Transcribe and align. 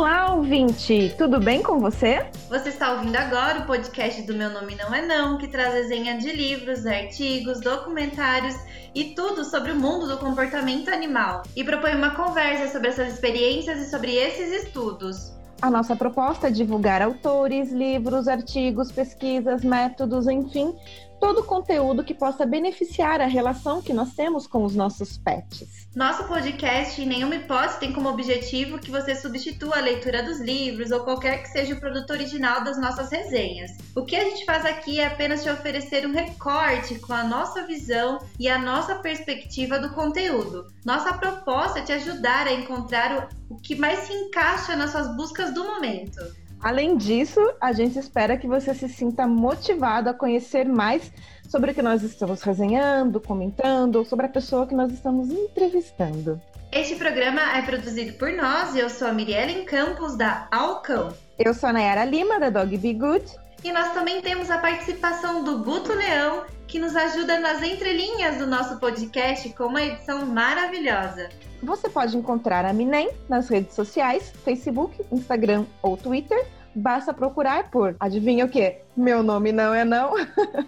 Olá, 0.00 0.32
ouvinte! 0.32 1.14
Tudo 1.18 1.38
bem 1.38 1.62
com 1.62 1.78
você? 1.78 2.26
Você 2.48 2.70
está 2.70 2.94
ouvindo 2.94 3.16
agora 3.16 3.58
o 3.58 3.66
podcast 3.66 4.22
do 4.22 4.32
Meu 4.32 4.48
Nome 4.48 4.74
Não 4.74 4.94
É 4.94 5.04
Não, 5.04 5.36
que 5.36 5.46
traz 5.46 5.74
desenha 5.74 6.16
de 6.16 6.32
livros, 6.32 6.86
artigos, 6.86 7.60
documentários 7.60 8.56
e 8.94 9.14
tudo 9.14 9.44
sobre 9.44 9.72
o 9.72 9.76
mundo 9.76 10.08
do 10.08 10.16
comportamento 10.16 10.88
animal. 10.88 11.42
E 11.54 11.62
propõe 11.62 11.94
uma 11.94 12.14
conversa 12.14 12.72
sobre 12.72 12.88
essas 12.88 13.12
experiências 13.12 13.78
e 13.78 13.90
sobre 13.90 14.14
esses 14.14 14.64
estudos. 14.64 15.34
A 15.60 15.70
nossa 15.70 15.94
proposta 15.94 16.48
é 16.48 16.50
divulgar 16.50 17.02
autores, 17.02 17.70
livros, 17.70 18.26
artigos, 18.26 18.90
pesquisas, 18.90 19.62
métodos, 19.62 20.26
enfim, 20.26 20.74
todo 21.20 21.44
conteúdo 21.44 22.02
que 22.02 22.14
possa 22.14 22.46
beneficiar 22.46 23.20
a 23.20 23.26
relação 23.26 23.82
que 23.82 23.92
nós 23.92 24.14
temos 24.14 24.46
com 24.46 24.64
os 24.64 24.74
nossos 24.74 25.18
pets. 25.18 25.86
Nosso 25.94 26.24
podcast, 26.24 27.00
em 27.00 27.06
nenhuma 27.06 27.34
hipótese, 27.34 27.78
tem 27.78 27.92
como 27.92 28.08
objetivo 28.08 28.78
que 28.78 28.90
você 28.90 29.14
substitua 29.14 29.76
a 29.76 29.80
leitura 29.80 30.22
dos 30.22 30.40
livros 30.40 30.90
ou 30.90 31.00
qualquer 31.00 31.42
que 31.42 31.48
seja 31.48 31.74
o 31.74 31.80
produto 31.80 32.10
original 32.10 32.64
das 32.64 32.80
nossas 32.80 33.10
resenhas. 33.10 33.72
O 33.94 34.04
que 34.04 34.16
a 34.16 34.24
gente 34.24 34.44
faz 34.44 34.64
aqui 34.64 34.98
é 34.98 35.06
apenas 35.06 35.42
te 35.42 35.50
oferecer 35.50 36.06
um 36.06 36.12
recorte 36.12 36.98
com 37.00 37.12
a 37.12 37.24
nossa 37.24 37.66
visão 37.66 38.18
e 38.38 38.48
a 38.48 38.58
nossa 38.58 38.94
perspectiva 38.94 39.78
do 39.78 39.90
conteúdo. 39.90 40.66
Nossa 40.84 41.12
proposta 41.12 41.80
é 41.80 41.82
te 41.82 41.92
ajudar 41.92 42.46
a 42.46 42.52
encontrar 42.52 43.28
o 43.50 43.56
que 43.56 43.74
mais 43.74 44.00
se 44.00 44.12
encaixa 44.12 44.74
nas 44.76 44.92
suas 44.92 45.14
buscas 45.16 45.52
do 45.52 45.64
momento. 45.64 46.20
Além 46.62 46.96
disso, 46.98 47.40
a 47.58 47.72
gente 47.72 47.98
espera 47.98 48.36
que 48.36 48.46
você 48.46 48.74
se 48.74 48.88
sinta 48.88 49.26
motivado 49.26 50.10
a 50.10 50.14
conhecer 50.14 50.66
mais 50.66 51.10
sobre 51.48 51.70
o 51.70 51.74
que 51.74 51.80
nós 51.80 52.02
estamos 52.02 52.42
resenhando, 52.42 53.18
comentando, 53.18 54.04
sobre 54.04 54.26
a 54.26 54.28
pessoa 54.28 54.66
que 54.66 54.74
nós 54.74 54.92
estamos 54.92 55.30
entrevistando. 55.30 56.40
Este 56.70 56.96
programa 56.96 57.40
é 57.56 57.62
produzido 57.62 58.12
por 58.18 58.30
nós, 58.32 58.76
eu 58.76 58.90
sou 58.90 59.08
a 59.08 59.12
Mirielle 59.12 59.64
Campos, 59.64 60.16
da 60.16 60.46
Alcão. 60.52 61.12
Eu 61.38 61.54
sou 61.54 61.70
a 61.70 61.72
Nayara 61.72 62.04
Lima, 62.04 62.38
da 62.38 62.50
Dog 62.50 62.76
Be 62.76 62.92
Good. 62.92 63.24
E 63.64 63.72
nós 63.72 63.92
também 63.92 64.20
temos 64.20 64.50
a 64.50 64.58
participação 64.58 65.42
do 65.42 65.64
Guto 65.64 65.92
Leão, 65.92 66.44
que 66.68 66.78
nos 66.78 66.94
ajuda 66.94 67.40
nas 67.40 67.62
entrelinhas 67.62 68.36
do 68.36 68.46
nosso 68.46 68.78
podcast 68.78 69.48
com 69.54 69.64
uma 69.64 69.82
edição 69.82 70.24
maravilhosa. 70.26 71.30
Você 71.62 71.90
pode 71.90 72.16
encontrar 72.16 72.64
a 72.64 72.72
Minem 72.72 73.10
nas 73.28 73.48
redes 73.48 73.74
sociais, 73.74 74.32
Facebook, 74.44 75.04
Instagram 75.12 75.66
ou 75.82 75.96
Twitter. 75.96 76.46
Basta 76.74 77.12
procurar 77.12 77.70
por, 77.70 77.96
adivinha 77.98 78.44
o 78.44 78.48
que? 78.48 78.78
Meu 78.96 79.22
nome 79.22 79.50
não 79.50 79.74
é 79.74 79.84
não. 79.84 80.14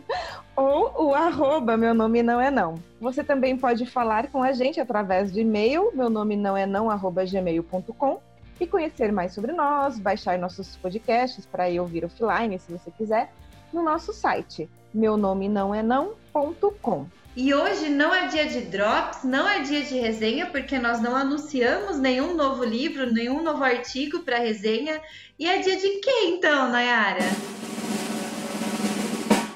ou 0.56 1.10
o 1.10 1.14
arroba 1.14 1.76
meu 1.76 1.94
nome 1.94 2.22
não 2.22 2.40
é 2.40 2.50
não. 2.50 2.74
Você 3.00 3.22
também 3.22 3.56
pode 3.56 3.86
falar 3.86 4.28
com 4.28 4.42
a 4.42 4.52
gente 4.52 4.80
através 4.80 5.32
de 5.32 5.40
e-mail, 5.40 5.90
meu 5.94 6.10
nome 6.10 6.36
não 6.36 6.56
é 6.56 6.66
não, 6.66 6.90
arroba 6.90 7.24
gmail.com 7.24 8.20
e 8.60 8.66
conhecer 8.66 9.12
mais 9.12 9.32
sobre 9.32 9.52
nós, 9.52 9.98
baixar 9.98 10.38
nossos 10.38 10.76
podcasts 10.76 11.46
para 11.46 11.68
ir 11.70 11.80
ouvir 11.80 12.04
offline, 12.04 12.58
se 12.58 12.70
você 12.70 12.90
quiser, 12.90 13.32
no 13.72 13.82
nosso 13.82 14.12
site, 14.12 14.68
meu 14.92 15.16
nome 15.16 15.48
não 15.48 15.74
é 15.74 15.82
não.com. 15.82 17.06
E 17.34 17.54
hoje 17.54 17.88
não 17.88 18.14
é 18.14 18.26
dia 18.26 18.46
de 18.46 18.60
drops, 18.60 19.24
não 19.24 19.48
é 19.48 19.60
dia 19.60 19.82
de 19.82 19.98
resenha, 19.98 20.46
porque 20.46 20.78
nós 20.78 21.00
não 21.00 21.16
anunciamos 21.16 21.98
nenhum 21.98 22.34
novo 22.34 22.62
livro, 22.62 23.10
nenhum 23.10 23.42
novo 23.42 23.64
artigo 23.64 24.18
para 24.18 24.38
resenha. 24.38 25.00
E 25.38 25.48
é 25.48 25.58
dia 25.58 25.76
de 25.76 25.88
quê 26.00 26.26
então, 26.26 26.70
Nayara? 26.70 27.24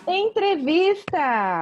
Entrevista! 0.08 1.60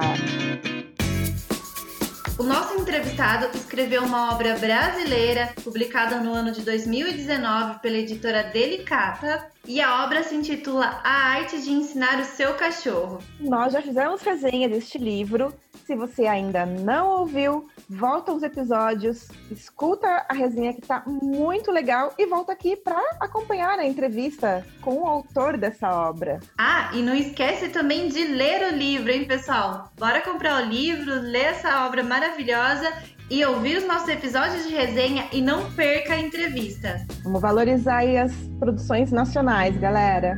O 2.39 2.43
nosso 2.43 2.79
entrevistado 2.79 3.49
escreveu 3.57 4.03
uma 4.03 4.33
obra 4.33 4.55
brasileira 4.55 5.53
publicada 5.63 6.21
no 6.21 6.33
ano 6.33 6.51
de 6.51 6.61
2019 6.61 7.79
pela 7.79 7.97
editora 7.97 8.43
Delicata 8.43 9.49
e 9.67 9.81
a 9.81 10.03
obra 10.03 10.23
se 10.23 10.35
intitula 10.35 11.01
A 11.03 11.37
Arte 11.37 11.61
de 11.61 11.71
Ensinar 11.71 12.19
o 12.19 12.25
Seu 12.25 12.53
Cachorro. 12.53 13.19
Nós 13.39 13.73
já 13.73 13.81
fizemos 13.81 14.21
resenha 14.21 14.69
deste 14.69 14.97
livro. 14.97 15.53
Se 15.85 15.95
você 15.95 16.25
ainda 16.25 16.65
não 16.65 17.19
ouviu, 17.19 17.67
volta 17.89 18.31
aos 18.31 18.41
episódios, 18.41 19.27
escuta 19.51 20.25
a 20.27 20.33
resenha 20.33 20.73
que 20.73 20.81
está 20.81 21.03
muito 21.05 21.71
legal 21.71 22.13
e 22.17 22.25
volta 22.25 22.51
aqui 22.53 22.75
para 22.75 22.99
acompanhar 23.19 23.77
a 23.77 23.85
entrevista 23.85 24.65
com 24.81 25.01
o 25.01 25.05
autor 25.05 25.57
dessa 25.57 25.89
obra. 25.89 26.39
Ah, 26.57 26.89
e 26.93 27.01
não 27.01 27.13
esquece 27.13 27.69
também 27.69 28.07
de 28.07 28.23
ler 28.25 28.73
o 28.73 28.75
livro, 28.75 29.11
hein, 29.11 29.25
pessoal? 29.25 29.91
Bora 29.97 30.21
comprar 30.21 30.63
o 30.63 30.65
livro, 30.65 31.13
ler 31.13 31.45
essa 31.45 31.85
obra 31.85 32.03
maravilhosa 32.03 32.91
e 33.29 33.43
ouvir 33.45 33.77
os 33.77 33.87
nossos 33.87 34.07
episódios 34.07 34.67
de 34.67 34.73
resenha 34.73 35.27
e 35.31 35.41
não 35.41 35.71
perca 35.71 36.13
a 36.13 36.19
entrevista. 36.19 37.05
Vamos 37.23 37.41
valorizar 37.41 37.97
aí 37.97 38.17
as 38.17 38.31
produções 38.59 39.11
nacionais, 39.11 39.77
galera. 39.77 40.37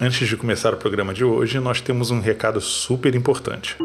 Antes 0.00 0.28
de 0.28 0.36
começar 0.36 0.72
o 0.72 0.76
programa 0.76 1.12
de 1.12 1.24
hoje, 1.24 1.58
nós 1.58 1.80
temos 1.80 2.10
um 2.10 2.20
recado 2.20 2.60
super 2.60 3.14
importante. 3.14 3.76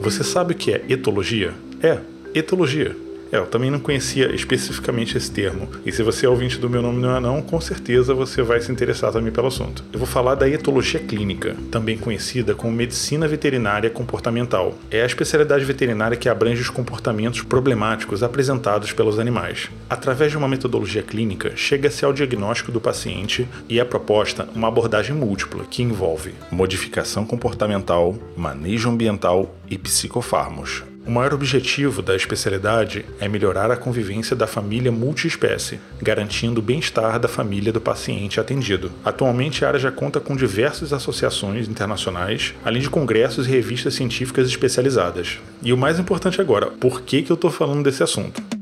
Você 0.00 0.22
sabe 0.22 0.54
o 0.54 0.56
que 0.56 0.72
é 0.72 0.84
etologia? 0.88 1.52
É, 1.82 1.98
etologia 2.34 3.07
é, 3.32 3.36
eu 3.36 3.46
também 3.46 3.70
não 3.70 3.78
conhecia 3.78 4.34
especificamente 4.34 5.16
esse 5.16 5.30
termo. 5.30 5.68
E 5.84 5.92
se 5.92 6.02
você 6.02 6.26
é 6.26 6.28
ouvinte 6.28 6.58
do 6.58 6.70
meu 6.70 6.82
nome 6.82 7.00
não 7.00 7.16
é 7.16 7.20
não, 7.20 7.42
com 7.42 7.60
certeza 7.60 8.14
você 8.14 8.42
vai 8.42 8.60
se 8.60 8.72
interessar 8.72 9.12
também 9.12 9.32
pelo 9.32 9.48
assunto. 9.48 9.84
Eu 9.92 9.98
vou 9.98 10.08
falar 10.08 10.34
da 10.34 10.48
etologia 10.48 11.00
clínica, 11.00 11.56
também 11.70 11.96
conhecida 11.96 12.54
como 12.54 12.72
medicina 12.72 13.28
veterinária 13.28 13.90
comportamental. 13.90 14.74
É 14.90 15.02
a 15.02 15.06
especialidade 15.06 15.64
veterinária 15.64 16.16
que 16.16 16.28
abrange 16.28 16.62
os 16.62 16.70
comportamentos 16.70 17.42
problemáticos 17.42 18.22
apresentados 18.22 18.92
pelos 18.92 19.18
animais. 19.18 19.70
Através 19.88 20.30
de 20.30 20.38
uma 20.38 20.48
metodologia 20.48 21.02
clínica, 21.02 21.52
chega-se 21.56 22.04
ao 22.04 22.12
diagnóstico 22.12 22.72
do 22.72 22.80
paciente 22.80 23.48
e 23.68 23.78
é 23.80 23.84
proposta 23.84 24.48
uma 24.54 24.68
abordagem 24.68 25.14
múltipla 25.14 25.64
que 25.64 25.82
envolve 25.82 26.34
modificação 26.50 27.24
comportamental, 27.24 28.16
manejo 28.36 28.88
ambiental 28.88 29.54
e 29.68 29.76
psicofármacos. 29.76 30.87
O 31.08 31.10
maior 31.10 31.32
objetivo 31.32 32.02
da 32.02 32.14
especialidade 32.14 33.02
é 33.18 33.26
melhorar 33.26 33.70
a 33.70 33.78
convivência 33.78 34.36
da 34.36 34.46
família 34.46 34.92
multiespécie, 34.92 35.80
garantindo 36.02 36.60
o 36.60 36.62
bem-estar 36.62 37.18
da 37.18 37.26
família 37.26 37.72
do 37.72 37.80
paciente 37.80 38.38
atendido. 38.38 38.92
Atualmente, 39.02 39.64
a 39.64 39.68
área 39.68 39.80
já 39.80 39.90
conta 39.90 40.20
com 40.20 40.36
diversas 40.36 40.92
associações 40.92 41.66
internacionais, 41.66 42.54
além 42.62 42.82
de 42.82 42.90
congressos 42.90 43.46
e 43.46 43.50
revistas 43.50 43.94
científicas 43.94 44.48
especializadas. 44.48 45.38
E 45.62 45.72
o 45.72 45.78
mais 45.78 45.98
importante 45.98 46.42
agora, 46.42 46.66
por 46.66 47.00
que, 47.00 47.22
que 47.22 47.32
eu 47.32 47.36
estou 47.36 47.50
falando 47.50 47.84
desse 47.84 48.02
assunto? 48.02 48.57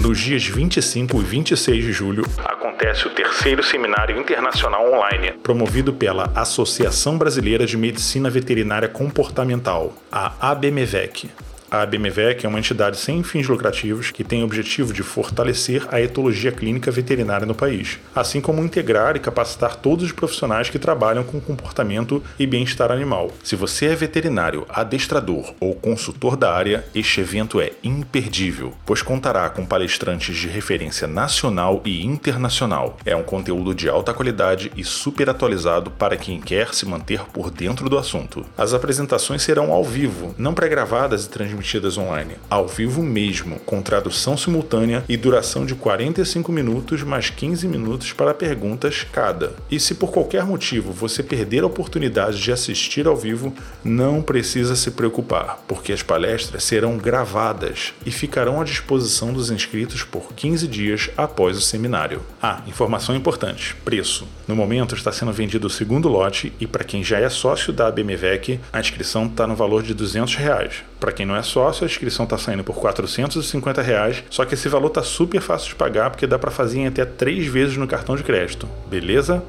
Nos 0.00 0.18
dias 0.18 0.44
25 0.46 1.20
e 1.20 1.24
26 1.24 1.84
de 1.84 1.92
julho, 1.92 2.24
acontece 2.44 3.06
o 3.06 3.10
terceiro 3.10 3.62
Seminário 3.62 4.20
Internacional 4.20 4.92
Online, 4.92 5.32
promovido 5.42 5.92
pela 5.92 6.30
Associação 6.34 7.16
Brasileira 7.16 7.64
de 7.66 7.76
Medicina 7.76 8.28
Veterinária 8.28 8.88
Comportamental, 8.88 9.94
a 10.12 10.50
ABMVEC. 10.50 11.30
A 11.68 11.82
ABMVEC 11.82 12.46
é 12.46 12.48
uma 12.48 12.60
entidade 12.60 12.96
sem 12.96 13.24
fins 13.24 13.48
lucrativos 13.48 14.12
que 14.12 14.22
tem 14.22 14.42
o 14.42 14.44
objetivo 14.44 14.92
de 14.92 15.02
fortalecer 15.02 15.84
a 15.90 16.00
etologia 16.00 16.52
clínica 16.52 16.92
veterinária 16.92 17.44
no 17.44 17.56
país, 17.56 17.98
assim 18.14 18.40
como 18.40 18.62
integrar 18.62 19.16
e 19.16 19.20
capacitar 19.20 19.74
todos 19.74 20.04
os 20.04 20.12
profissionais 20.12 20.70
que 20.70 20.78
trabalham 20.78 21.24
com 21.24 21.40
comportamento 21.40 22.22
e 22.38 22.46
bem-estar 22.46 22.92
animal. 22.92 23.32
Se 23.42 23.56
você 23.56 23.86
é 23.86 23.96
veterinário, 23.96 24.64
adestrador 24.68 25.54
ou 25.58 25.74
consultor 25.74 26.36
da 26.36 26.54
área, 26.54 26.84
este 26.94 27.20
evento 27.20 27.60
é 27.60 27.72
imperdível, 27.82 28.72
pois 28.84 29.02
contará 29.02 29.50
com 29.50 29.66
palestrantes 29.66 30.36
de 30.36 30.46
referência 30.46 31.08
nacional 31.08 31.82
e 31.84 32.04
internacional. 32.06 32.96
É 33.04 33.16
um 33.16 33.24
conteúdo 33.24 33.74
de 33.74 33.88
alta 33.88 34.14
qualidade 34.14 34.70
e 34.76 34.84
super 34.84 35.28
atualizado 35.28 35.90
para 35.90 36.16
quem 36.16 36.40
quer 36.40 36.72
se 36.72 36.86
manter 36.86 37.22
por 37.32 37.50
dentro 37.50 37.88
do 37.88 37.98
assunto. 37.98 38.46
As 38.56 38.72
apresentações 38.72 39.42
serão 39.42 39.72
ao 39.72 39.82
vivo, 39.82 40.32
não 40.38 40.54
pré-gravadas 40.54 41.24
e 41.24 41.28
transmitidas 41.28 41.55
transmitidas 41.56 41.98
online, 41.98 42.36
ao 42.48 42.66
vivo 42.66 43.02
mesmo, 43.02 43.58
com 43.60 43.82
tradução 43.82 44.36
simultânea 44.36 45.04
e 45.08 45.16
duração 45.16 45.66
de 45.66 45.74
45 45.74 46.50
minutos 46.50 47.02
mais 47.02 47.30
15 47.30 47.68
minutos 47.68 48.12
para 48.12 48.34
perguntas 48.34 49.06
cada. 49.12 49.54
E 49.70 49.78
se 49.78 49.94
por 49.94 50.10
qualquer 50.10 50.44
motivo 50.44 50.92
você 50.92 51.22
perder 51.22 51.62
a 51.62 51.66
oportunidade 51.66 52.40
de 52.40 52.52
assistir 52.52 53.06
ao 53.06 53.16
vivo, 53.16 53.52
não 53.84 54.22
precisa 54.22 54.76
se 54.76 54.90
preocupar, 54.90 55.62
porque 55.68 55.92
as 55.92 56.02
palestras 56.02 56.64
serão 56.64 56.96
gravadas 56.96 57.92
e 58.04 58.10
ficarão 58.10 58.60
à 58.60 58.64
disposição 58.64 59.32
dos 59.32 59.50
inscritos 59.50 60.02
por 60.02 60.32
15 60.34 60.66
dias 60.66 61.10
após 61.16 61.56
o 61.56 61.62
seminário. 61.62 62.22
Ah, 62.42 62.62
informação 62.66 63.14
importante: 63.14 63.74
preço. 63.84 64.26
No 64.46 64.56
momento 64.56 64.94
está 64.94 65.12
sendo 65.12 65.32
vendido 65.32 65.66
o 65.66 65.70
segundo 65.70 66.08
lote 66.08 66.52
e 66.60 66.66
para 66.66 66.84
quem 66.84 67.02
já 67.02 67.18
é 67.18 67.28
sócio 67.28 67.72
da 67.72 67.90
BMVEC, 67.90 68.60
a 68.72 68.80
inscrição 68.80 69.26
está 69.26 69.46
no 69.46 69.56
valor 69.56 69.82
de 69.82 69.92
200 69.92 70.36
reais. 70.36 70.84
Para 71.00 71.12
quem 71.12 71.26
não 71.26 71.36
é 71.36 71.42
sócio, 71.46 71.84
a 71.84 71.86
inscrição 71.86 72.24
está 72.24 72.36
saindo 72.36 72.62
por 72.62 72.76
450 72.76 73.80
reais, 73.80 74.22
só 74.28 74.44
que 74.44 74.54
esse 74.54 74.68
valor 74.68 74.90
tá 74.90 75.02
super 75.02 75.40
fácil 75.40 75.70
de 75.70 75.74
pagar 75.76 76.10
porque 76.10 76.26
dá 76.26 76.38
para 76.38 76.50
fazer 76.50 76.80
em 76.80 76.86
até 76.86 77.04
três 77.04 77.46
vezes 77.46 77.76
no 77.76 77.86
cartão 77.86 78.16
de 78.16 78.22
crédito, 78.22 78.68
beleza? 78.88 79.42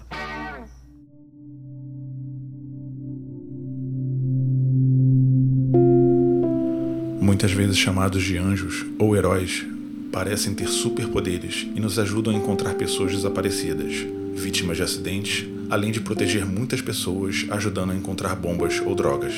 muitas 7.22 7.54
vezes 7.54 7.78
chamados 7.78 8.22
de 8.24 8.38
anjos 8.38 8.86
ou 9.00 9.16
heróis, 9.16 9.66
parecem 10.12 10.54
ter 10.54 10.68
superpoderes 10.68 11.66
e 11.74 11.80
nos 11.80 11.98
ajudam 11.98 12.34
a 12.34 12.38
encontrar 12.38 12.76
pessoas 12.76 13.14
desaparecidas, 13.14 14.06
vítimas 14.36 14.78
de 14.78 14.84
acidentes, 14.84 15.48
além 15.70 15.92
de 15.92 16.02
proteger 16.02 16.46
muitas 16.46 16.82
pessoas, 16.82 17.48
ajudando 17.50 17.92
a 17.92 17.96
encontrar 17.96 18.36
bombas 18.36 18.80
ou 18.86 18.94
drogas. 18.94 19.34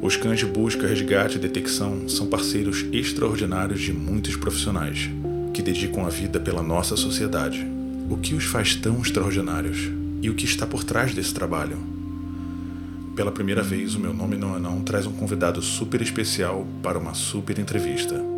Os 0.00 0.16
cães 0.16 0.38
de 0.38 0.46
busca, 0.46 0.86
resgate 0.86 1.36
e 1.36 1.40
detecção 1.40 2.08
são 2.08 2.28
parceiros 2.28 2.84
extraordinários 2.92 3.80
de 3.80 3.92
muitos 3.92 4.36
profissionais 4.36 5.10
que 5.52 5.60
dedicam 5.60 6.06
a 6.06 6.08
vida 6.08 6.38
pela 6.38 6.62
nossa 6.62 6.96
sociedade. 6.96 7.66
O 8.08 8.16
que 8.16 8.32
os 8.32 8.44
faz 8.44 8.76
tão 8.76 9.00
extraordinários? 9.02 9.90
E 10.22 10.30
o 10.30 10.34
que 10.34 10.44
está 10.44 10.64
por 10.66 10.84
trás 10.84 11.14
desse 11.14 11.34
trabalho? 11.34 11.78
Pela 13.16 13.32
primeira 13.32 13.62
vez, 13.62 13.96
o 13.96 14.00
meu 14.00 14.14
nome 14.14 14.36
não 14.36 14.54
é 14.54 14.60
não 14.60 14.80
traz 14.82 15.04
um 15.04 15.12
convidado 15.12 15.60
super 15.60 16.00
especial 16.00 16.64
para 16.80 16.96
uma 16.96 17.14
super 17.14 17.58
entrevista. 17.58 18.37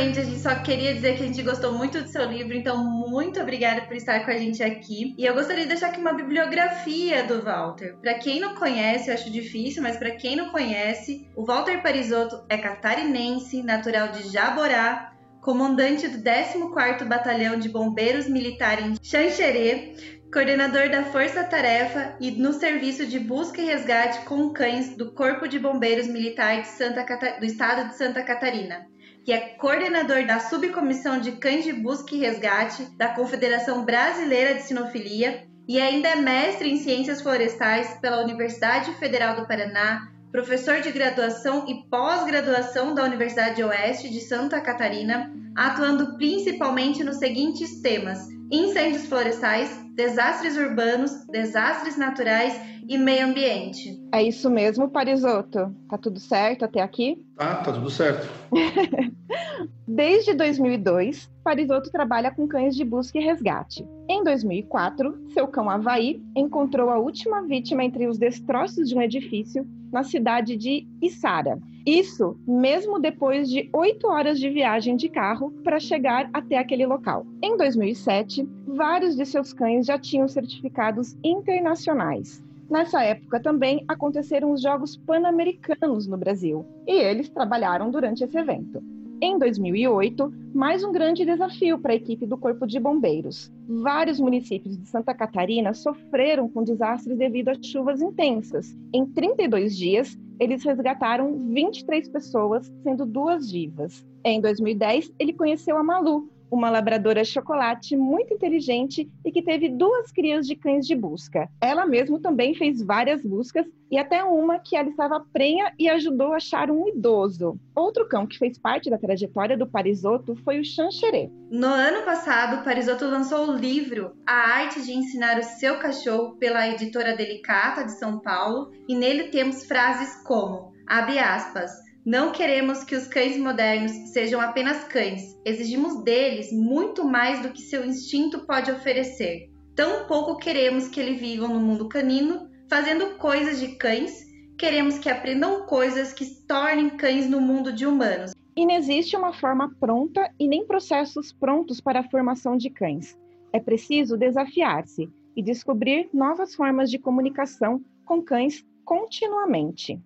Primeiramente, 0.00 0.18
a 0.18 0.24
gente 0.24 0.40
só 0.40 0.54
queria 0.54 0.94
dizer 0.94 1.14
que 1.18 1.22
a 1.22 1.26
gente 1.26 1.42
gostou 1.42 1.74
muito 1.74 2.00
do 2.00 2.08
seu 2.08 2.24
livro, 2.24 2.56
então 2.56 2.82
muito 2.82 3.38
obrigada 3.38 3.82
por 3.82 3.94
estar 3.94 4.24
com 4.24 4.30
a 4.30 4.36
gente 4.38 4.62
aqui. 4.62 5.14
E 5.18 5.26
eu 5.26 5.34
gostaria 5.34 5.64
de 5.64 5.68
deixar 5.68 5.88
aqui 5.88 6.00
uma 6.00 6.14
bibliografia 6.14 7.22
do 7.24 7.42
Walter. 7.42 7.96
Para 8.00 8.14
quem 8.14 8.40
não 8.40 8.54
conhece, 8.54 9.10
eu 9.10 9.14
acho 9.14 9.30
difícil, 9.30 9.82
mas 9.82 9.98
para 9.98 10.12
quem 10.12 10.36
não 10.36 10.48
conhece, 10.48 11.28
o 11.36 11.44
Walter 11.44 11.82
Parisotto 11.82 12.42
é 12.48 12.56
catarinense, 12.56 13.62
natural 13.62 14.08
de 14.08 14.32
Jaborá, 14.32 15.12
comandante 15.42 16.08
do 16.08 16.18
14º 16.18 17.04
Batalhão 17.04 17.58
de 17.58 17.68
Bombeiros 17.68 18.26
Militar 18.26 18.80
em 18.80 18.96
Xanxerê, 19.02 19.96
coordenador 20.32 20.88
da 20.88 21.04
Força 21.04 21.44
Tarefa 21.44 22.16
e 22.18 22.30
no 22.30 22.54
serviço 22.54 23.04
de 23.04 23.18
busca 23.18 23.60
e 23.60 23.66
resgate 23.66 24.20
com 24.24 24.50
cães 24.50 24.96
do 24.96 25.12
Corpo 25.12 25.46
de 25.46 25.58
Bombeiros 25.58 26.06
Militar 26.06 26.64
Santa 26.64 27.04
do 27.38 27.44
Estado 27.44 27.88
de 27.88 27.96
Santa 27.96 28.22
Catarina, 28.22 28.86
que 29.24 29.32
é 29.32 29.40
coordenador 29.58 30.26
da 30.26 30.40
Subcomissão 30.40 31.20
de 31.20 31.32
Cães 31.32 31.64
de 31.64 31.72
Busca 31.72 32.14
e 32.14 32.18
Resgate 32.18 32.84
da 32.96 33.08
Confederação 33.08 33.84
Brasileira 33.84 34.54
de 34.54 34.62
Sinofilia 34.62 35.46
e 35.68 35.80
ainda 35.80 36.08
é 36.08 36.16
mestre 36.16 36.70
em 36.70 36.78
Ciências 36.78 37.20
Florestais 37.22 37.98
pela 38.00 38.22
Universidade 38.22 38.92
Federal 38.94 39.36
do 39.36 39.46
Paraná, 39.46 40.08
professor 40.32 40.80
de 40.80 40.90
graduação 40.90 41.66
e 41.68 41.88
pós-graduação 41.88 42.94
da 42.94 43.04
Universidade 43.04 43.62
Oeste 43.62 44.08
de 44.08 44.20
Santa 44.20 44.60
Catarina, 44.60 45.32
atuando 45.56 46.16
principalmente 46.16 47.04
nos 47.04 47.18
seguintes 47.18 47.80
temas: 47.80 48.26
incêndios 48.50 49.06
florestais, 49.06 49.70
desastres 49.94 50.56
urbanos, 50.56 51.12
desastres 51.26 51.96
naturais 51.96 52.58
e 52.90 52.98
meio 52.98 53.26
ambiente. 53.28 54.02
É 54.12 54.20
isso 54.20 54.50
mesmo, 54.50 54.90
Parisotto. 54.90 55.72
Tá 55.88 55.96
tudo 55.96 56.18
certo 56.18 56.64
até 56.64 56.82
aqui? 56.82 57.24
Ah, 57.38 57.54
tá 57.54 57.72
tudo 57.72 57.88
certo. 57.88 58.28
Desde 59.86 60.34
2002, 60.34 61.30
Parisotto 61.44 61.88
trabalha 61.92 62.32
com 62.32 62.48
cães 62.48 62.74
de 62.74 62.84
busca 62.84 63.16
e 63.16 63.22
resgate. 63.22 63.86
Em 64.08 64.24
2004, 64.24 65.28
seu 65.32 65.46
cão 65.46 65.70
Havaí 65.70 66.20
encontrou 66.36 66.90
a 66.90 66.98
última 66.98 67.42
vítima 67.42 67.84
entre 67.84 68.08
os 68.08 68.18
destroços 68.18 68.88
de 68.88 68.96
um 68.96 69.00
edifício 69.00 69.64
na 69.92 70.02
cidade 70.02 70.56
de 70.56 70.84
Içara. 71.00 71.60
Isso 71.86 72.36
mesmo 72.44 72.98
depois 72.98 73.48
de 73.48 73.70
oito 73.72 74.08
horas 74.08 74.40
de 74.40 74.50
viagem 74.50 74.96
de 74.96 75.08
carro 75.08 75.52
para 75.62 75.78
chegar 75.78 76.28
até 76.32 76.58
aquele 76.58 76.86
local. 76.86 77.24
Em 77.40 77.56
2007, 77.56 78.48
vários 78.66 79.14
de 79.14 79.24
seus 79.24 79.52
cães 79.52 79.86
já 79.86 79.96
tinham 79.96 80.26
certificados 80.26 81.16
internacionais. 81.22 82.42
Nessa 82.70 83.02
época 83.02 83.40
também 83.40 83.84
aconteceram 83.88 84.52
os 84.52 84.62
Jogos 84.62 84.96
Pan-Americanos 84.96 86.06
no 86.06 86.16
Brasil 86.16 86.64
e 86.86 86.92
eles 86.92 87.28
trabalharam 87.28 87.90
durante 87.90 88.22
esse 88.22 88.38
evento. 88.38 88.80
Em 89.20 89.36
2008, 89.36 90.32
mais 90.54 90.84
um 90.84 90.92
grande 90.92 91.24
desafio 91.24 91.80
para 91.80 91.92
a 91.92 91.96
equipe 91.96 92.24
do 92.26 92.38
Corpo 92.38 92.68
de 92.68 92.78
Bombeiros. 92.78 93.52
Vários 93.68 94.20
municípios 94.20 94.78
de 94.78 94.86
Santa 94.88 95.12
Catarina 95.12 95.74
sofreram 95.74 96.48
com 96.48 96.62
desastres 96.62 97.18
devido 97.18 97.48
a 97.48 97.60
chuvas 97.60 98.00
intensas. 98.00 98.78
Em 98.94 99.04
32 99.04 99.76
dias, 99.76 100.16
eles 100.38 100.64
resgataram 100.64 101.48
23 101.48 102.08
pessoas, 102.08 102.72
sendo 102.84 103.04
duas 103.04 103.50
vivas. 103.50 104.06
Em 104.24 104.40
2010, 104.40 105.12
ele 105.18 105.32
conheceu 105.32 105.76
a 105.76 105.82
Malu, 105.82 106.30
uma 106.50 106.70
labradora 106.70 107.24
chocolate 107.24 107.96
muito 107.96 108.34
inteligente 108.34 109.08
e 109.24 109.30
que 109.30 109.42
teve 109.42 109.68
duas 109.68 110.10
crias 110.10 110.46
de 110.46 110.56
cães 110.56 110.86
de 110.86 110.94
busca. 110.94 111.48
Ela 111.60 111.86
mesma 111.86 112.18
também 112.20 112.54
fez 112.54 112.82
várias 112.82 113.22
buscas 113.22 113.66
e 113.90 113.98
até 113.98 114.22
uma 114.22 114.58
que 114.58 114.76
estava 114.76 115.24
prenha 115.32 115.72
e 115.78 115.88
ajudou 115.88 116.32
a 116.32 116.36
achar 116.36 116.70
um 116.70 116.88
idoso. 116.88 117.58
Outro 117.74 118.08
cão 118.08 118.26
que 118.26 118.38
fez 118.38 118.58
parte 118.58 118.88
da 118.88 118.98
trajetória 118.98 119.56
do 119.56 119.66
Parisotto 119.66 120.36
foi 120.36 120.60
o 120.60 120.64
Xanxerê. 120.64 121.30
No 121.50 121.66
ano 121.66 122.04
passado, 122.04 122.60
o 122.60 122.64
Parisotto 122.64 123.04
lançou 123.06 123.48
o 123.48 123.56
livro 123.56 124.12
A 124.26 124.60
Arte 124.60 124.82
de 124.82 124.92
Ensinar 124.92 125.38
o 125.38 125.42
Seu 125.42 125.78
Cachorro 125.78 126.36
pela 126.36 126.68
editora 126.68 127.16
Delicata 127.16 127.84
de 127.84 127.92
São 127.98 128.20
Paulo 128.20 128.70
e 128.88 128.94
nele 128.94 129.24
temos 129.24 129.64
frases 129.66 130.22
como, 130.22 130.72
abre 130.86 131.18
aspas, 131.18 131.89
não 132.10 132.32
queremos 132.32 132.82
que 132.82 132.96
os 132.96 133.06
cães 133.06 133.38
modernos 133.38 133.92
sejam 134.12 134.40
apenas 134.40 134.82
cães. 134.82 135.38
Exigimos 135.44 136.02
deles 136.02 136.52
muito 136.52 137.04
mais 137.04 137.40
do 137.40 137.52
que 137.52 137.62
seu 137.62 137.86
instinto 137.86 138.44
pode 138.46 138.68
oferecer. 138.68 139.48
Tampouco 139.76 140.36
queremos 140.36 140.88
que 140.88 140.98
eles 140.98 141.20
vivam 141.20 141.54
no 141.54 141.60
mundo 141.60 141.88
canino, 141.88 142.50
fazendo 142.68 143.16
coisas 143.16 143.60
de 143.60 143.76
cães. 143.76 144.26
Queremos 144.58 144.98
que 144.98 145.08
aprendam 145.08 145.66
coisas 145.66 146.12
que 146.12 146.26
tornem 146.48 146.90
cães 146.90 147.30
no 147.30 147.40
mundo 147.40 147.72
de 147.72 147.86
humanos. 147.86 148.32
E 148.56 148.66
não 148.66 148.74
existe 148.74 149.14
uma 149.14 149.32
forma 149.32 149.72
pronta 149.78 150.28
e 150.36 150.48
nem 150.48 150.66
processos 150.66 151.32
prontos 151.32 151.80
para 151.80 152.00
a 152.00 152.10
formação 152.10 152.56
de 152.56 152.70
cães. 152.70 153.16
É 153.52 153.60
preciso 153.60 154.16
desafiar-se 154.16 155.08
e 155.36 155.42
descobrir 155.44 156.10
novas 156.12 156.56
formas 156.56 156.90
de 156.90 156.98
comunicação 156.98 157.80
com 158.04 158.20
cães 158.20 158.66
continuamente. 158.84 160.02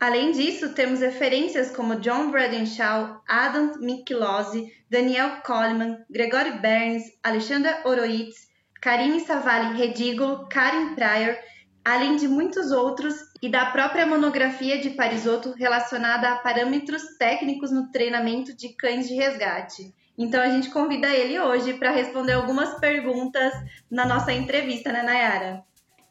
Além 0.00 0.30
disso, 0.30 0.74
temos 0.74 1.00
referências 1.00 1.74
como 1.74 1.96
John 1.96 2.30
Bradenshaw, 2.30 3.20
Adam 3.26 3.72
Michelozzi, 3.80 4.72
Daniel 4.88 5.42
Coleman, 5.44 5.98
Gregory 6.08 6.52
Burns, 6.52 7.02
Alexandra 7.20 7.82
Oroitz, 7.84 8.46
Karine 8.80 9.18
Savali 9.18 9.76
Redigolo, 9.76 10.48
Karen 10.48 10.94
Pryor, 10.94 11.36
além 11.84 12.14
de 12.14 12.28
muitos 12.28 12.70
outros 12.70 13.16
e 13.42 13.48
da 13.48 13.66
própria 13.72 14.06
monografia 14.06 14.78
de 14.78 14.90
Parisotto 14.90 15.52
relacionada 15.58 16.28
a 16.28 16.36
parâmetros 16.36 17.02
técnicos 17.18 17.72
no 17.72 17.90
treinamento 17.90 18.56
de 18.56 18.68
cães 18.76 19.08
de 19.08 19.14
resgate. 19.14 19.92
Então 20.16 20.40
a 20.40 20.48
gente 20.48 20.70
convida 20.70 21.08
ele 21.08 21.40
hoje 21.40 21.74
para 21.74 21.90
responder 21.90 22.34
algumas 22.34 22.78
perguntas 22.78 23.52
na 23.90 24.06
nossa 24.06 24.32
entrevista, 24.32 24.92
né, 24.92 25.02
Nayara? 25.02 25.64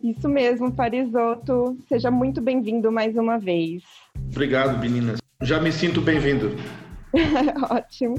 Isso 0.03 0.29
mesmo, 0.29 0.71
Parisotto. 0.71 1.77
Seja 1.89 2.11
muito 2.11 2.39
bem-vindo 2.39 2.91
mais 2.91 3.15
uma 3.15 3.39
vez. 3.39 3.83
Obrigado, 4.31 4.79
meninas. 4.79 5.19
Já 5.41 5.59
me 5.59 5.71
sinto 5.71 6.01
bem-vindo. 6.01 6.51
Ótimo. 7.69 8.15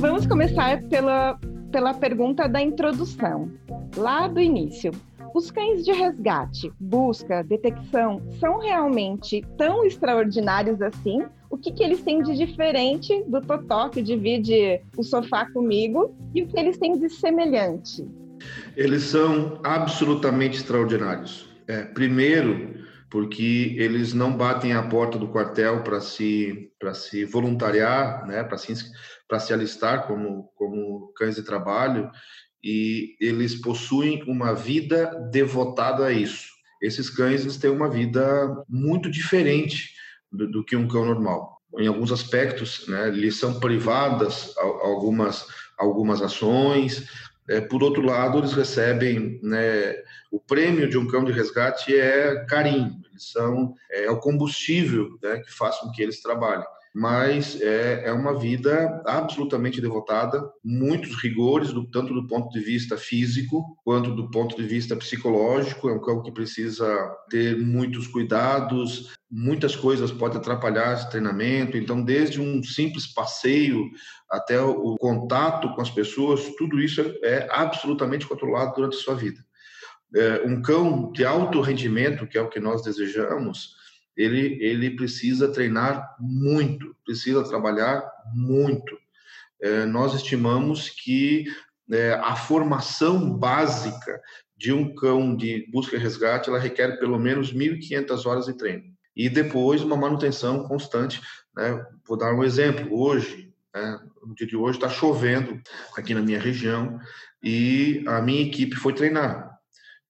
Vamos 0.00 0.26
começar 0.26 0.82
pela, 0.84 1.38
pela 1.70 1.92
pergunta 1.92 2.48
da 2.48 2.60
introdução, 2.60 3.50
lá 3.96 4.26
do 4.26 4.40
início. 4.40 4.92
Os 5.34 5.50
cães 5.50 5.84
de 5.84 5.90
resgate, 5.90 6.72
busca, 6.78 7.42
detecção 7.42 8.22
são 8.38 8.60
realmente 8.60 9.44
tão 9.58 9.84
extraordinários 9.84 10.80
assim? 10.80 11.26
O 11.50 11.58
que, 11.58 11.72
que 11.72 11.82
eles 11.82 12.02
têm 12.02 12.22
de 12.22 12.36
diferente 12.36 13.20
do 13.24 13.40
Totó, 13.40 13.88
que 13.88 14.00
divide 14.00 14.80
o 14.96 15.02
sofá 15.02 15.50
comigo, 15.50 16.16
e 16.32 16.42
o 16.42 16.46
que 16.46 16.56
eles 16.56 16.78
têm 16.78 16.96
de 16.96 17.10
semelhante? 17.10 18.06
Eles 18.76 19.02
são 19.02 19.58
absolutamente 19.64 20.58
extraordinários. 20.58 21.48
É, 21.66 21.82
primeiro, 21.82 22.84
porque 23.10 23.74
eles 23.76 24.14
não 24.14 24.36
batem 24.36 24.72
a 24.72 24.84
porta 24.84 25.18
do 25.18 25.28
quartel 25.28 25.82
para 25.82 26.00
se 26.00 26.70
para 26.78 26.94
se 26.94 27.24
voluntariar, 27.24 28.24
né, 28.26 28.44
para 28.44 28.56
se 28.56 28.72
para 29.28 29.40
se 29.40 29.52
alistar 29.52 30.06
como 30.06 30.48
como 30.54 31.12
cães 31.16 31.34
de 31.34 31.42
trabalho 31.42 32.08
e 32.64 33.14
eles 33.20 33.54
possuem 33.56 34.22
uma 34.26 34.54
vida 34.54 35.28
devotada 35.30 36.06
a 36.06 36.12
isso. 36.12 36.48
Esses 36.80 37.10
cães 37.10 37.42
eles 37.42 37.58
têm 37.58 37.70
uma 37.70 37.90
vida 37.90 38.64
muito 38.66 39.10
diferente 39.10 39.90
do, 40.32 40.50
do 40.50 40.64
que 40.64 40.74
um 40.74 40.88
cão 40.88 41.04
normal. 41.04 41.60
Em 41.78 41.86
alguns 41.86 42.10
aspectos, 42.10 42.86
né, 42.88 43.08
eles 43.08 43.36
são 43.36 43.60
privadas 43.60 44.54
algumas 44.56 45.46
algumas 45.76 46.22
ações, 46.22 47.08
é, 47.48 47.60
por 47.60 47.82
outro 47.82 48.00
lado, 48.00 48.38
eles 48.38 48.52
recebem 48.52 49.40
né, 49.42 49.94
o 50.30 50.40
prêmio 50.40 50.88
de 50.88 50.96
um 50.96 51.06
cão 51.06 51.24
de 51.24 51.32
resgate 51.32 51.94
é 51.94 52.44
carinho, 52.46 53.02
eles 53.10 53.30
são 53.32 53.74
é, 53.90 54.04
é 54.04 54.10
o 54.10 54.20
combustível 54.20 55.18
né, 55.22 55.40
que 55.40 55.52
faz 55.52 55.76
com 55.78 55.90
que 55.90 56.02
eles 56.02 56.22
trabalhem 56.22 56.64
mas 56.94 57.60
é, 57.60 58.04
é 58.06 58.12
uma 58.12 58.38
vida 58.38 59.02
absolutamente 59.04 59.80
devotada, 59.80 60.40
muitos 60.62 61.20
rigores, 61.20 61.72
do, 61.72 61.84
tanto 61.90 62.14
do 62.14 62.28
ponto 62.28 62.52
de 62.52 62.60
vista 62.60 62.96
físico 62.96 63.76
quanto 63.84 64.14
do 64.14 64.30
ponto 64.30 64.54
de 64.54 64.62
vista 64.62 64.94
psicológico. 64.94 65.88
É 65.88 65.92
um 65.92 66.00
cão 66.00 66.22
que 66.22 66.30
precisa 66.30 66.86
ter 67.28 67.58
muitos 67.58 68.06
cuidados, 68.06 69.12
muitas 69.28 69.74
coisas 69.74 70.12
podem 70.12 70.38
atrapalhar 70.38 70.94
esse 70.94 71.10
treinamento. 71.10 71.76
Então, 71.76 72.00
desde 72.00 72.40
um 72.40 72.62
simples 72.62 73.08
passeio 73.12 73.90
até 74.30 74.60
o 74.62 74.94
contato 74.96 75.74
com 75.74 75.82
as 75.82 75.90
pessoas, 75.90 76.48
tudo 76.56 76.80
isso 76.80 77.00
é, 77.00 77.18
é 77.24 77.48
absolutamente 77.50 78.24
controlado 78.24 78.72
durante 78.76 78.96
a 78.96 79.00
sua 79.00 79.16
vida. 79.16 79.44
É, 80.14 80.42
um 80.46 80.62
cão 80.62 81.10
de 81.10 81.24
alto 81.24 81.60
rendimento, 81.60 82.24
que 82.28 82.38
é 82.38 82.40
o 82.40 82.48
que 82.48 82.60
nós 82.60 82.82
desejamos, 82.82 83.82
ele, 84.16 84.58
ele 84.62 84.90
precisa 84.90 85.52
treinar 85.52 86.16
muito, 86.18 86.94
precisa 87.04 87.42
trabalhar 87.44 88.04
muito. 88.34 88.96
É, 89.60 89.84
nós 89.86 90.14
estimamos 90.14 90.88
que 90.88 91.46
é, 91.90 92.14
a 92.14 92.36
formação 92.36 93.30
básica 93.30 94.20
de 94.56 94.72
um 94.72 94.94
cão 94.94 95.36
de 95.36 95.68
busca 95.70 95.96
e 95.96 95.98
resgate 95.98 96.48
ela 96.48 96.58
requer 96.58 96.98
pelo 96.98 97.18
menos 97.18 97.52
1.500 97.52 98.26
horas 98.26 98.46
de 98.46 98.56
treino 98.56 98.94
e 99.16 99.28
depois 99.28 99.82
uma 99.82 99.96
manutenção 99.96 100.66
constante. 100.66 101.20
Né? 101.54 101.84
Vou 102.06 102.16
dar 102.16 102.34
um 102.34 102.42
exemplo. 102.42 102.88
Hoje, 102.98 103.52
né, 103.74 104.00
no 104.24 104.34
dia 104.34 104.46
de 104.46 104.56
hoje, 104.56 104.78
está 104.78 104.88
chovendo 104.88 105.60
aqui 105.96 106.14
na 106.14 106.22
minha 106.22 106.40
região 106.40 106.98
e 107.42 108.02
a 108.06 108.20
minha 108.20 108.42
equipe 108.42 108.74
foi 108.76 108.92
treinar 108.92 109.43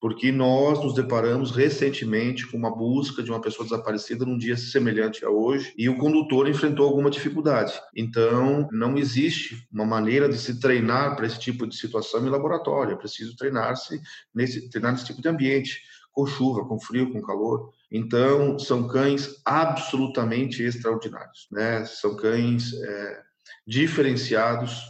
porque 0.05 0.31
nós 0.31 0.85
nos 0.85 0.93
deparamos 0.93 1.51
recentemente 1.51 2.47
com 2.47 2.59
uma 2.59 2.71
busca 2.71 3.23
de 3.23 3.31
uma 3.31 3.41
pessoa 3.41 3.65
desaparecida 3.65 4.27
num 4.27 4.37
dia 4.37 4.55
semelhante 4.55 5.25
a 5.25 5.31
hoje 5.31 5.73
e 5.79 5.89
o 5.89 5.97
condutor 5.97 6.47
enfrentou 6.47 6.87
alguma 6.87 7.09
dificuldade. 7.09 7.73
Então, 7.97 8.69
não 8.71 8.99
existe 8.99 9.67
uma 9.73 9.87
maneira 9.87 10.29
de 10.29 10.37
se 10.37 10.61
treinar 10.61 11.17
para 11.17 11.25
esse 11.25 11.41
tipo 11.41 11.67
de 11.67 11.75
situação 11.75 12.27
em 12.27 12.29
laboratório, 12.29 12.93
é 12.93 12.97
preciso 12.97 13.35
treinar-se 13.35 13.99
nesse, 14.35 14.69
treinar 14.69 14.93
nesse 14.93 15.07
tipo 15.07 15.23
de 15.23 15.29
ambiente, 15.29 15.81
com 16.13 16.27
chuva, 16.27 16.67
com 16.67 16.79
frio, 16.79 17.11
com 17.11 17.23
calor. 17.23 17.71
Então, 17.91 18.59
são 18.59 18.87
cães 18.87 19.41
absolutamente 19.43 20.63
extraordinários, 20.63 21.49
né? 21.51 21.83
São 21.87 22.15
cães 22.15 22.75
é, 22.75 23.23
diferenciados, 23.67 24.83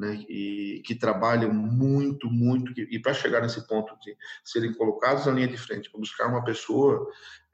né, 0.00 0.24
e 0.30 0.82
que 0.86 0.94
trabalham 0.94 1.52
muito, 1.52 2.30
muito, 2.30 2.72
e 2.80 2.98
para 2.98 3.12
chegar 3.12 3.42
nesse 3.42 3.66
ponto 3.68 3.94
de 4.00 4.16
serem 4.42 4.72
colocados 4.72 5.26
na 5.26 5.32
linha 5.32 5.46
de 5.46 5.58
frente 5.58 5.90
para 5.90 6.00
buscar 6.00 6.26
uma 6.26 6.42
pessoa, 6.42 7.06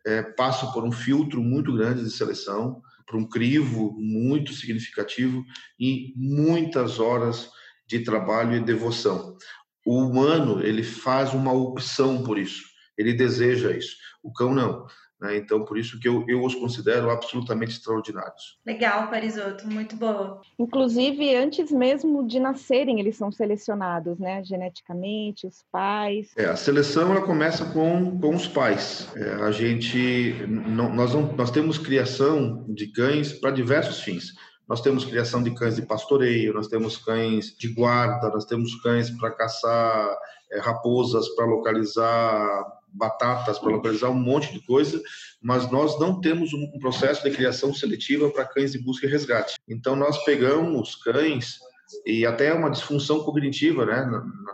é, 0.07 0.23
passam 0.23 0.71
por 0.73 0.85
um 0.85 0.93
filtro 0.93 1.43
muito 1.43 1.75
grande 1.75 2.05
de 2.05 2.11
seleção, 2.11 2.81
por 3.05 3.17
um 3.17 3.29
crivo 3.29 3.93
muito 3.99 4.53
significativo 4.53 5.45
e 5.79 6.15
muitas 6.17 7.01
horas 7.01 7.51
de 7.85 8.01
trabalho 8.01 8.55
e 8.55 8.61
devoção. 8.61 9.37
O 9.85 9.99
humano, 9.99 10.65
ele 10.65 10.85
faz 10.85 11.35
uma 11.35 11.53
opção 11.53 12.23
por 12.23 12.39
isso, 12.39 12.63
ele 12.97 13.13
deseja 13.13 13.77
isso. 13.77 13.97
O 14.23 14.33
cão 14.33 14.55
não. 14.55 14.87
Né? 15.21 15.37
Então, 15.39 15.65
por 15.65 15.79
isso 15.79 15.99
que 15.99 16.07
eu, 16.07 16.25
eu 16.29 16.45
os 16.45 16.55
considero 16.55 17.11
absolutamente 17.11 17.73
extraordinários. 17.73 18.59
Legal, 18.67 19.09
Parisoto, 19.09 19.67
muito 19.67 19.97
boa. 19.97 20.41
Inclusive, 20.59 21.35
antes 21.35 21.73
mesmo 21.73 22.27
de 22.27 22.39
nascerem, 22.39 23.01
eles 23.01 23.17
são 23.17 23.33
selecionados, 23.33 24.19
né? 24.19 24.45
Geneticamente, 24.45 25.47
os 25.47 25.65
pais. 25.73 26.33
É, 26.37 26.45
a 26.45 26.57
seleção 26.57 27.13
ela 27.13 27.23
começa 27.23 27.65
com, 27.73 28.19
com 28.21 28.35
os 28.35 28.47
pais. 28.47 29.09
É, 29.17 29.35
a 29.43 29.51
gente, 29.51 30.35
não, 30.47 30.95
nós, 30.95 31.15
não, 31.15 31.33
nós 31.33 31.51
temos 31.51 31.79
criação 31.79 32.67
de 32.69 32.89
cães 32.89 33.33
para 33.33 33.51
diversos 33.51 34.01
fins. 34.01 34.35
Nós 34.69 34.81
temos 34.81 35.05
criação 35.05 35.43
de 35.43 35.55
cães 35.55 35.77
de 35.77 35.87
pastoreio, 35.87 36.53
nós 36.53 36.67
temos 36.67 36.97
cães 36.99 37.57
de 37.57 37.73
guarda, 37.73 38.29
nós 38.31 38.45
temos 38.45 38.75
cães 38.83 39.11
para 39.11 39.31
caçar 39.31 40.19
é, 40.51 40.59
raposas, 40.61 41.29
para 41.31 41.47
localizar 41.47 42.65
batatas, 42.97 43.59
para 43.59 43.71
localizar 43.71 44.11
um 44.11 44.15
monte 44.15 44.53
de 44.53 44.61
coisa, 44.65 45.01
mas 45.43 45.71
nós 45.71 45.99
não 46.01 46.21
temos 46.21 46.53
um 46.53 46.79
processo 46.79 47.23
de 47.23 47.31
criação 47.31 47.73
seletiva 47.75 48.31
para 48.31 48.45
cães 48.45 48.73
de 48.73 48.79
busca 48.79 49.07
e 49.07 49.11
resgate. 49.11 49.55
Então, 49.69 49.95
nós 49.95 50.25
pegamos 50.25 50.95
cães 50.97 51.59
e 52.05 52.27
até 52.27 52.53
uma 52.53 52.71
disfunção 52.71 53.21
cognitiva, 53.21 53.87
né, 53.87 54.05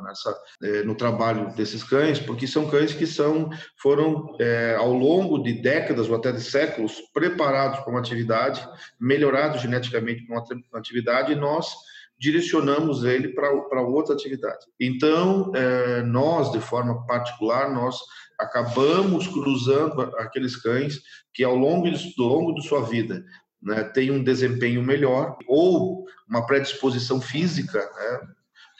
nessa, 0.04 0.38
é, 0.62 0.82
no 0.82 0.94
trabalho 0.94 1.54
desses 1.54 1.82
cães, 1.82 2.18
porque 2.18 2.46
são 2.46 2.68
cães 2.68 2.92
que 2.92 3.06
são 3.06 3.50
foram 3.80 4.36
é, 4.38 4.74
ao 4.78 4.92
longo 4.92 5.38
de 5.38 5.54
décadas 5.54 6.08
ou 6.08 6.16
até 6.16 6.32
de 6.32 6.42
séculos 6.42 7.00
preparados 7.14 7.80
para 7.80 7.90
uma 7.90 8.00
atividade, 8.00 8.66
melhorados 9.00 9.62
geneticamente 9.62 10.26
para 10.26 10.36
uma 10.36 10.78
atividade, 10.78 11.32
e 11.32 11.36
nós 11.36 11.74
direcionamos 12.18 13.02
ele 13.02 13.28
para 13.28 13.82
outra 13.82 14.14
atividade. 14.14 14.64
Então, 14.78 15.50
é, 15.54 16.02
nós, 16.02 16.52
de 16.52 16.60
forma 16.60 17.04
particular, 17.06 17.72
nós 17.72 17.96
acabamos 18.42 19.26
cruzando 19.28 20.02
aqueles 20.18 20.56
cães 20.56 21.00
que 21.32 21.44
ao 21.44 21.54
longo 21.54 21.90
de, 21.90 22.14
do 22.14 22.24
longo 22.24 22.54
de 22.54 22.66
sua 22.66 22.82
vida 22.82 23.24
né, 23.62 23.84
têm 23.84 24.10
um 24.10 24.22
desempenho 24.22 24.82
melhor 24.82 25.36
ou 25.46 26.04
uma 26.28 26.44
predisposição 26.46 27.20
física. 27.20 27.78
Né? 27.78 28.20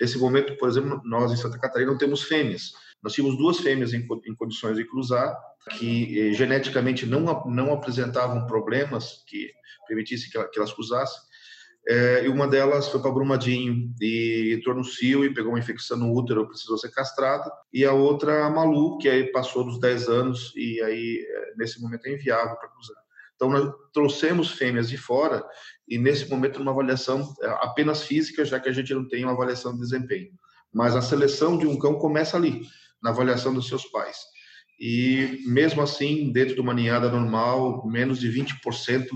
Nesse 0.01 0.19
momento, 0.19 0.57
por 0.57 0.69
exemplo, 0.69 1.01
nós 1.05 1.33
em 1.33 1.37
Santa 1.37 1.59
Catarina 1.59 1.93
não 1.93 1.99
temos 1.99 2.23
fêmeas. 2.23 2.73
Nós 3.03 3.13
tínhamos 3.13 3.39
duas 3.39 3.59
fêmeas 3.59 3.93
em, 3.93 4.07
em 4.27 4.35
condições 4.35 4.77
de 4.77 4.85
cruzar 4.85 5.37
que 5.79 6.19
eh, 6.19 6.33
geneticamente 6.33 7.07
não, 7.07 7.45
não 7.47 7.73
apresentavam 7.73 8.47
problemas 8.47 9.23
que 9.27 9.51
permitissem 9.87 10.31
que, 10.31 10.49
que 10.49 10.59
elas 10.59 10.73
cruzassem 10.73 11.21
é, 11.87 12.25
e 12.25 12.29
uma 12.29 12.47
delas 12.47 12.89
foi 12.89 13.01
para 13.01 13.11
Brumadinho 13.11 13.93
e 14.01 14.61
cio 14.85 15.25
e 15.25 15.35
pegou 15.35 15.53
uma 15.53 15.59
infecção 15.59 15.97
no 15.97 16.13
útero, 16.13 16.47
precisou 16.47 16.79
ser 16.79 16.91
castrada. 16.93 17.51
E 17.73 17.85
a 17.85 17.93
outra, 17.93 18.47
a 18.47 18.51
Malu, 18.51 18.99
que 18.99 19.09
aí 19.09 19.33
passou 19.33 19.65
dos 19.65 19.81
10 19.81 20.09
anos 20.09 20.53
e 20.55 20.81
aí 20.83 21.27
é, 21.29 21.55
nesse 21.57 21.81
momento 21.81 22.07
é 22.07 22.13
inviável 22.13 22.57
para 22.57 22.69
cruzar. 22.69 22.97
Então 23.35 23.51
nós 23.51 23.75
trouxemos 23.93 24.53
fêmeas 24.53 24.89
de 24.89 24.97
fora 24.97 25.45
e 25.89 25.99
nesse 25.99 26.31
momento 26.31 26.63
uma 26.63 26.71
avaliação 26.71 27.35
é, 27.43 27.49
apenas 27.61 28.05
física, 28.05 28.45
já 28.45 28.61
que 28.61 28.69
a 28.69 28.73
gente 28.73 28.95
não 28.95 29.09
tem 29.09 29.25
uma 29.25 29.33
avaliação 29.33 29.73
de 29.73 29.81
desempenho. 29.81 30.31
Mas 30.73 30.95
a 30.95 31.03
seleção 31.03 31.59
de 31.59 31.67
um 31.67 31.77
cão 31.77 31.95
começa 31.95 32.37
ali, 32.37 32.63
na 33.03 33.11
avaliação 33.11 33.53
dos 33.53 33.67
seus 33.67 33.85
pais. 33.87 34.17
E 34.85 35.39
mesmo 35.47 35.81
assim, 35.81 36.33
dentro 36.33 36.57
de 36.57 36.61
uma 36.61 36.75
ninhada 36.75 37.09
normal, 37.09 37.87
menos 37.87 38.19
de 38.19 38.29
20% 38.29 39.07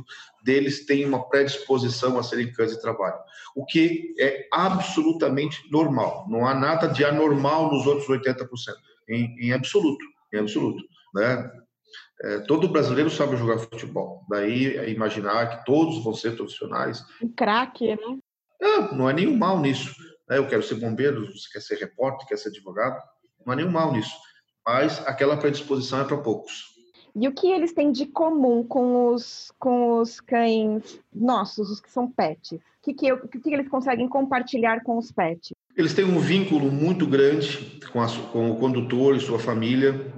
deles 0.45 0.87
têm 0.87 1.05
uma 1.05 1.29
predisposição 1.29 2.17
a 2.17 2.23
serem 2.23 2.53
cães 2.53 2.71
de 2.71 2.81
trabalho, 2.81 3.19
o 3.57 3.67
que 3.67 4.15
é 4.17 4.47
absolutamente 4.53 5.69
normal. 5.69 6.25
Não 6.31 6.47
há 6.47 6.55
nada 6.55 6.87
de 6.87 7.05
anormal 7.05 7.73
nos 7.73 7.85
outros 7.85 8.07
80%, 8.07 8.47
em, 9.09 9.35
em 9.41 9.53
absoluto, 9.53 10.05
em 10.33 10.39
absoluto, 10.39 10.85
né? 11.13 11.51
É, 12.23 12.39
todo 12.43 12.69
brasileiro 12.69 13.11
sabe 13.11 13.37
jogar 13.37 13.59
futebol. 13.59 14.25
Daí 14.31 14.77
é 14.77 14.89
imaginar 14.89 15.49
que 15.49 15.67
todos 15.67 16.03
vão 16.05 16.15
ser 16.15 16.37
profissionais. 16.37 17.05
Um 17.21 17.29
craque, 17.29 17.89
né? 17.89 18.19
É, 18.63 18.95
não 18.95 19.11
é 19.11 19.13
nenhum 19.13 19.37
mal 19.37 19.61
nisso. 19.61 19.93
Né? 20.29 20.39
Eu 20.39 20.47
quero 20.47 20.63
ser 20.63 20.77
bombeiro, 20.77 21.27
você 21.27 21.49
quer 21.53 21.61
ser 21.61 21.77
repórter, 21.77 22.29
quer 22.29 22.39
ser 22.39 22.51
advogado. 22.51 23.03
Não 23.45 23.53
há 23.53 23.57
nenhum 23.57 23.71
mal 23.71 23.93
nisso. 23.93 24.15
Mas 24.67 25.01
aquela 25.07 25.37
predisposição 25.37 26.01
é 26.01 26.05
para 26.05 26.17
poucos. 26.17 26.75
E 27.19 27.27
o 27.27 27.33
que 27.33 27.51
eles 27.51 27.73
têm 27.73 27.93
de 27.93 28.05
comum 28.05 28.63
com 28.63 29.09
os, 29.09 29.51
com 29.59 30.01
os 30.01 30.21
cães 30.21 31.01
nossos, 31.15 31.71
os 31.71 31.81
que 31.81 31.91
são 31.91 32.11
pets? 32.11 32.59
O 32.59 32.61
que, 32.83 32.93
que, 32.93 33.13
o 33.13 33.29
que 33.29 33.55
eles 33.55 33.69
conseguem 33.69 34.09
compartilhar 34.09 34.83
com 34.83 34.99
os 34.99 35.11
pets? 35.11 35.55
Eles 35.77 35.95
têm 35.95 36.05
um 36.05 36.19
vínculo 36.19 36.71
muito 36.71 37.07
grande 37.07 37.81
com, 37.91 38.03
a, 38.03 38.07
com 38.33 38.51
o 38.51 38.57
condutor 38.57 39.17
e 39.17 39.21
sua 39.21 39.39
família. 39.39 40.13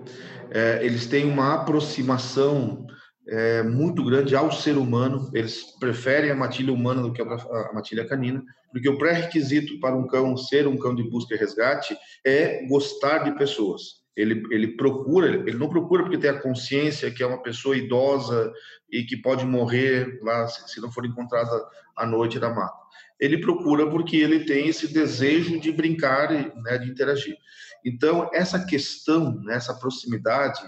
É, 0.51 0.85
eles 0.85 1.07
têm 1.07 1.31
uma 1.31 1.55
aproximação 1.55 2.85
é, 3.29 3.63
muito 3.63 4.05
grande 4.05 4.35
ao 4.35 4.51
ser 4.51 4.77
humano. 4.77 5.31
Eles 5.33 5.79
preferem 5.79 6.31
a 6.31 6.37
matilha 6.37 6.73
humana 6.73 7.03
do 7.03 7.13
que 7.13 7.23
a, 7.23 7.25
a 7.27 7.73
matilha 7.75 8.09
canina, 8.09 8.43
porque 8.73 8.89
o 8.89 8.99
pré-requisito 8.99 9.79
para 9.79 9.97
um 9.97 10.07
cão 10.07 10.37
ser 10.37 10.67
um 10.67 10.77
cão 10.77 10.95
de 10.95 11.09
busca 11.09 11.35
e 11.35 11.39
resgate 11.39 11.97
é 12.25 12.67
gostar 12.67 13.19
de 13.19 13.39
pessoas 13.39 13.98
ele, 14.19 14.43
ele 14.51 14.77
procura, 14.77 15.29
ele 15.29 15.57
não 15.57 15.69
procura 15.69 16.03
porque 16.03 16.19
tem 16.19 16.31
a 16.31 16.41
consciência 16.41 17.09
que 17.09 17.23
é 17.23 17.27
uma 17.27 17.41
pessoa 17.41 17.77
idosa 17.77 18.53
e 18.91 19.05
que 19.05 19.17
pode 19.17 19.47
morrer 19.47 20.19
lá 20.23 20.45
se, 20.49 20.75
se 20.75 20.81
não 20.81 20.91
for 20.91 21.07
encontrada 21.07 21.51
à 21.97 22.05
noite 22.05 22.41
da 22.41 22.51
mata. 22.51 22.77
Ele 23.21 23.39
procura 23.39 23.89
porque 23.89 24.17
ele 24.17 24.45
tem 24.45 24.67
esse 24.67 24.93
desejo 24.93 25.61
de 25.61 25.71
brincar, 25.71 26.33
né, 26.33 26.79
de 26.79 26.91
interagir. 26.91 27.37
Então, 27.85 28.29
essa 28.33 28.67
questão, 28.67 29.41
né, 29.43 29.55
essa 29.55 29.75
proximidade, 29.75 30.61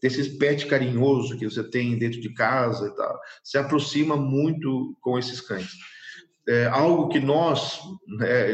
desse 0.00 0.38
pet 0.38 0.66
carinhoso 0.66 1.36
que 1.38 1.44
você 1.44 1.62
tem 1.62 1.98
dentro 1.98 2.20
de 2.20 2.32
casa 2.32 2.86
e 2.86 2.96
tal, 2.96 3.20
se 3.44 3.58
aproxima 3.58 4.16
muito 4.16 4.96
com 5.02 5.18
esses 5.18 5.40
cães. 5.40 5.72
É, 6.48 6.66
algo 6.66 7.08
que 7.08 7.18
nós, 7.18 7.80
né, 8.06 8.52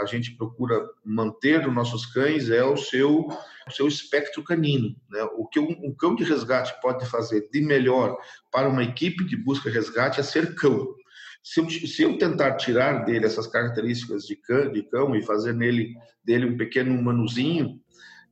a 0.00 0.06
gente 0.06 0.34
procura 0.34 0.80
manter 1.04 1.66
nos 1.66 1.74
nossos 1.74 2.06
cães 2.06 2.48
é 2.48 2.64
o 2.64 2.76
seu, 2.76 3.28
o 3.68 3.70
seu 3.70 3.86
espectro 3.86 4.42
canino. 4.42 4.96
Né? 5.10 5.22
O 5.36 5.46
que 5.46 5.60
um, 5.60 5.70
um, 5.84 5.94
cão 5.94 6.14
de 6.14 6.24
resgate 6.24 6.72
pode 6.80 7.04
fazer 7.04 7.48
de 7.52 7.60
melhor 7.60 8.16
para 8.50 8.68
uma 8.68 8.82
equipe 8.82 9.24
de 9.24 9.36
busca 9.36 9.68
e 9.68 9.72
resgate 9.72 10.20
é 10.20 10.22
ser 10.22 10.54
cão. 10.54 10.94
Se 11.42 11.60
eu, 11.60 11.68
se 11.68 12.02
eu 12.02 12.16
tentar 12.16 12.56
tirar 12.56 13.04
dele 13.04 13.26
essas 13.26 13.46
características 13.46 14.24
de 14.26 14.36
cão, 14.36 14.72
de 14.72 14.82
cão 14.84 15.14
e 15.14 15.22
fazer 15.22 15.52
nele 15.52 15.94
dele 16.24 16.46
um 16.46 16.56
pequeno 16.56 16.98
humanozinho, 16.98 17.78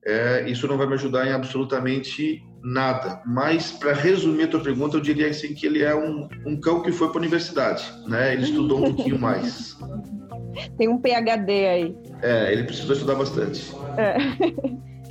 é, 0.04 0.48
isso 0.48 0.66
não 0.66 0.76
vai 0.76 0.86
me 0.86 0.94
ajudar 0.94 1.26
em 1.26 1.32
absolutamente 1.32 2.42
nada. 2.62 3.22
Mas, 3.24 3.70
para 3.70 3.92
resumir 3.92 4.44
a 4.44 4.48
tua 4.48 4.60
pergunta, 4.60 4.96
eu 4.96 5.00
diria 5.00 5.28
assim 5.28 5.54
que 5.54 5.66
ele 5.66 5.82
é 5.82 5.94
um, 5.94 6.28
um 6.46 6.60
cão 6.60 6.82
que 6.82 6.92
foi 6.92 7.08
para 7.08 7.18
a 7.18 7.20
universidade, 7.20 7.84
né? 8.06 8.32
Ele 8.32 8.44
estudou 8.44 8.78
um 8.84 8.94
pouquinho 8.94 9.18
mais. 9.18 9.76
Tem 10.76 10.88
um 10.88 10.98
PhD 10.98 11.66
aí. 11.66 11.96
É, 12.20 12.52
ele 12.52 12.64
precisou 12.64 12.94
estudar 12.94 13.14
bastante. 13.14 13.72
É. 13.96 14.16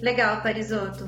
Legal, 0.02 0.42
Parisoto. 0.42 1.06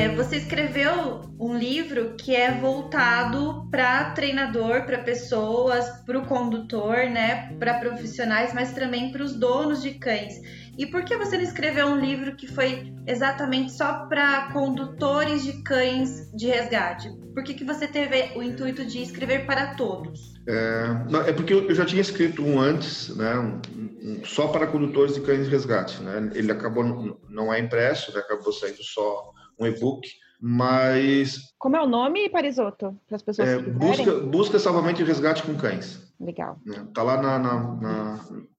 É, 0.00 0.08
você 0.08 0.36
escreveu 0.36 1.20
um 1.38 1.58
livro 1.58 2.14
que 2.16 2.34
é 2.34 2.58
voltado 2.58 3.68
para 3.70 4.12
treinador, 4.12 4.86
para 4.86 4.96
pessoas, 4.96 5.84
para 6.06 6.18
o 6.18 6.24
condutor, 6.24 7.10
né, 7.10 7.54
para 7.58 7.78
profissionais, 7.80 8.54
mas 8.54 8.72
também 8.72 9.12
para 9.12 9.22
os 9.22 9.34
donos 9.34 9.82
de 9.82 9.90
cães. 9.90 10.40
E 10.78 10.86
por 10.86 11.04
que 11.04 11.14
você 11.18 11.36
não 11.36 11.44
escreveu 11.44 11.86
um 11.88 12.00
livro 12.00 12.34
que 12.34 12.46
foi 12.46 12.94
exatamente 13.06 13.72
só 13.72 14.06
para 14.06 14.50
condutores 14.54 15.44
de 15.44 15.62
cães 15.64 16.32
de 16.32 16.46
resgate? 16.46 17.10
Por 17.34 17.44
que, 17.44 17.52
que 17.52 17.64
você 17.64 17.86
teve 17.86 18.32
o 18.38 18.42
intuito 18.42 18.86
de 18.86 19.02
escrever 19.02 19.44
para 19.44 19.74
todos? 19.74 20.32
É, 20.48 21.28
é 21.28 21.32
porque 21.34 21.52
eu 21.52 21.74
já 21.74 21.84
tinha 21.84 22.00
escrito 22.00 22.42
um 22.42 22.58
antes, 22.58 23.14
né, 23.14 23.34
um, 23.38 23.60
um, 23.76 24.24
só 24.24 24.48
para 24.48 24.66
condutores 24.66 25.14
de 25.14 25.20
cães 25.20 25.44
de 25.44 25.50
resgate. 25.50 26.02
Né? 26.02 26.30
Ele 26.32 26.50
acabou, 26.50 27.18
não 27.28 27.52
é 27.52 27.60
impresso, 27.60 28.14
né, 28.14 28.20
acabou 28.20 28.50
saindo 28.50 28.82
só 28.82 29.34
um 29.60 29.66
e-book, 29.66 30.08
mas... 30.40 31.52
Como 31.58 31.76
é 31.76 31.82
o 31.82 31.86
nome, 31.86 32.30
Parisoto, 32.30 32.98
para 33.06 33.16
as 33.16 33.22
pessoas 33.22 33.48
é, 33.48 33.62
que 33.62 33.70
busca, 33.70 34.14
busca 34.20 34.58
Salvamento 34.58 35.02
e 35.02 35.04
Resgate 35.04 35.42
com 35.42 35.54
Cães. 35.56 36.10
Legal. 36.18 36.58
Está 36.66 37.04
né, 37.04 37.12
lá 37.12 37.22
na, 37.22 37.38
na, 37.38 37.76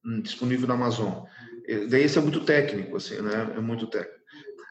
na, 0.03 0.22
disponível 0.22 0.67
na 0.67 0.75
Amazon. 0.75 1.24
Daí 1.89 2.05
isso 2.05 2.20
é 2.20 2.22
muito 2.22 2.41
técnico, 2.41 2.98
assim, 2.98 3.22
né? 3.22 3.53
É 3.55 3.60
muito 3.60 3.88
técnico. 3.88 4.20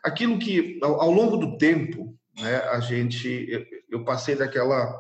Aquilo 0.03 0.39
que, 0.39 0.79
ao, 0.83 1.01
ao 1.01 1.11
longo 1.11 1.37
do 1.37 1.59
tempo, 1.59 2.17
né, 2.41 2.57
a 2.71 2.81
gente, 2.81 3.47
eu, 3.49 3.65
eu 3.91 4.05
passei 4.05 4.35
daquela, 4.35 4.97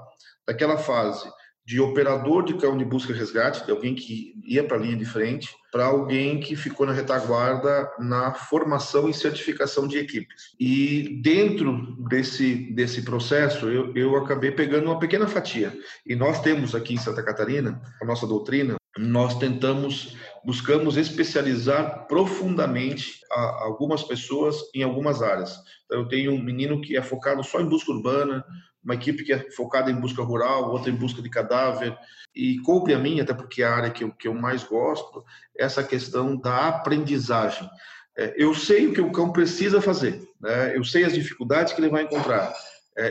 daquela 0.46 0.76
fase 0.76 1.30
de 1.70 1.80
operador 1.80 2.44
de 2.44 2.54
cão 2.54 2.76
de 2.76 2.84
busca 2.84 3.12
e 3.12 3.14
resgate, 3.14 3.64
de 3.64 3.70
alguém 3.70 3.94
que 3.94 4.34
ia 4.44 4.64
para 4.64 4.76
a 4.76 4.80
linha 4.80 4.96
de 4.96 5.04
frente, 5.04 5.54
para 5.70 5.84
alguém 5.84 6.40
que 6.40 6.56
ficou 6.56 6.84
na 6.84 6.92
retaguarda 6.92 7.88
na 7.96 8.34
formação 8.34 9.08
e 9.08 9.14
certificação 9.14 9.86
de 9.86 9.96
equipes. 9.96 10.52
E 10.58 11.20
dentro 11.22 11.96
desse, 12.08 12.56
desse 12.72 13.02
processo, 13.02 13.68
eu, 13.68 13.94
eu 13.94 14.16
acabei 14.16 14.50
pegando 14.50 14.86
uma 14.86 14.98
pequena 14.98 15.28
fatia. 15.28 15.72
E 16.04 16.16
nós 16.16 16.42
temos 16.42 16.74
aqui 16.74 16.94
em 16.94 16.98
Santa 16.98 17.22
Catarina, 17.22 17.80
a 18.02 18.04
nossa 18.04 18.26
doutrina, 18.26 18.79
nós 18.98 19.38
tentamos, 19.38 20.16
buscamos 20.44 20.96
especializar 20.96 22.06
profundamente 22.06 23.20
algumas 23.30 24.02
pessoas 24.02 24.56
em 24.74 24.82
algumas 24.82 25.22
áreas. 25.22 25.56
Então, 25.84 26.00
eu 26.00 26.08
tenho 26.08 26.32
um 26.32 26.42
menino 26.42 26.80
que 26.80 26.96
é 26.96 27.02
focado 27.02 27.42
só 27.44 27.60
em 27.60 27.68
busca 27.68 27.92
urbana, 27.92 28.44
uma 28.82 28.94
equipe 28.94 29.22
que 29.22 29.32
é 29.32 29.50
focada 29.50 29.90
em 29.90 30.00
busca 30.00 30.22
rural, 30.22 30.70
outra 30.70 30.90
em 30.90 30.96
busca 30.96 31.22
de 31.22 31.28
cadáver, 31.28 31.96
e 32.34 32.58
coube 32.60 32.94
a 32.94 32.98
mim, 32.98 33.20
até 33.20 33.34
porque 33.34 33.62
é 33.62 33.66
a 33.66 33.74
área 33.74 33.90
que 33.90 34.04
eu, 34.04 34.12
que 34.12 34.26
eu 34.26 34.34
mais 34.34 34.64
gosto, 34.64 35.24
essa 35.56 35.84
questão 35.84 36.36
da 36.36 36.68
aprendizagem. 36.68 37.68
É, 38.16 38.34
eu 38.36 38.54
sei 38.54 38.86
o 38.86 38.92
que 38.92 39.00
o 39.00 39.12
cão 39.12 39.32
precisa 39.32 39.80
fazer, 39.80 40.22
né? 40.40 40.76
eu 40.76 40.82
sei 40.82 41.04
as 41.04 41.12
dificuldades 41.12 41.72
que 41.72 41.80
ele 41.80 41.90
vai 41.90 42.02
encontrar, 42.02 42.52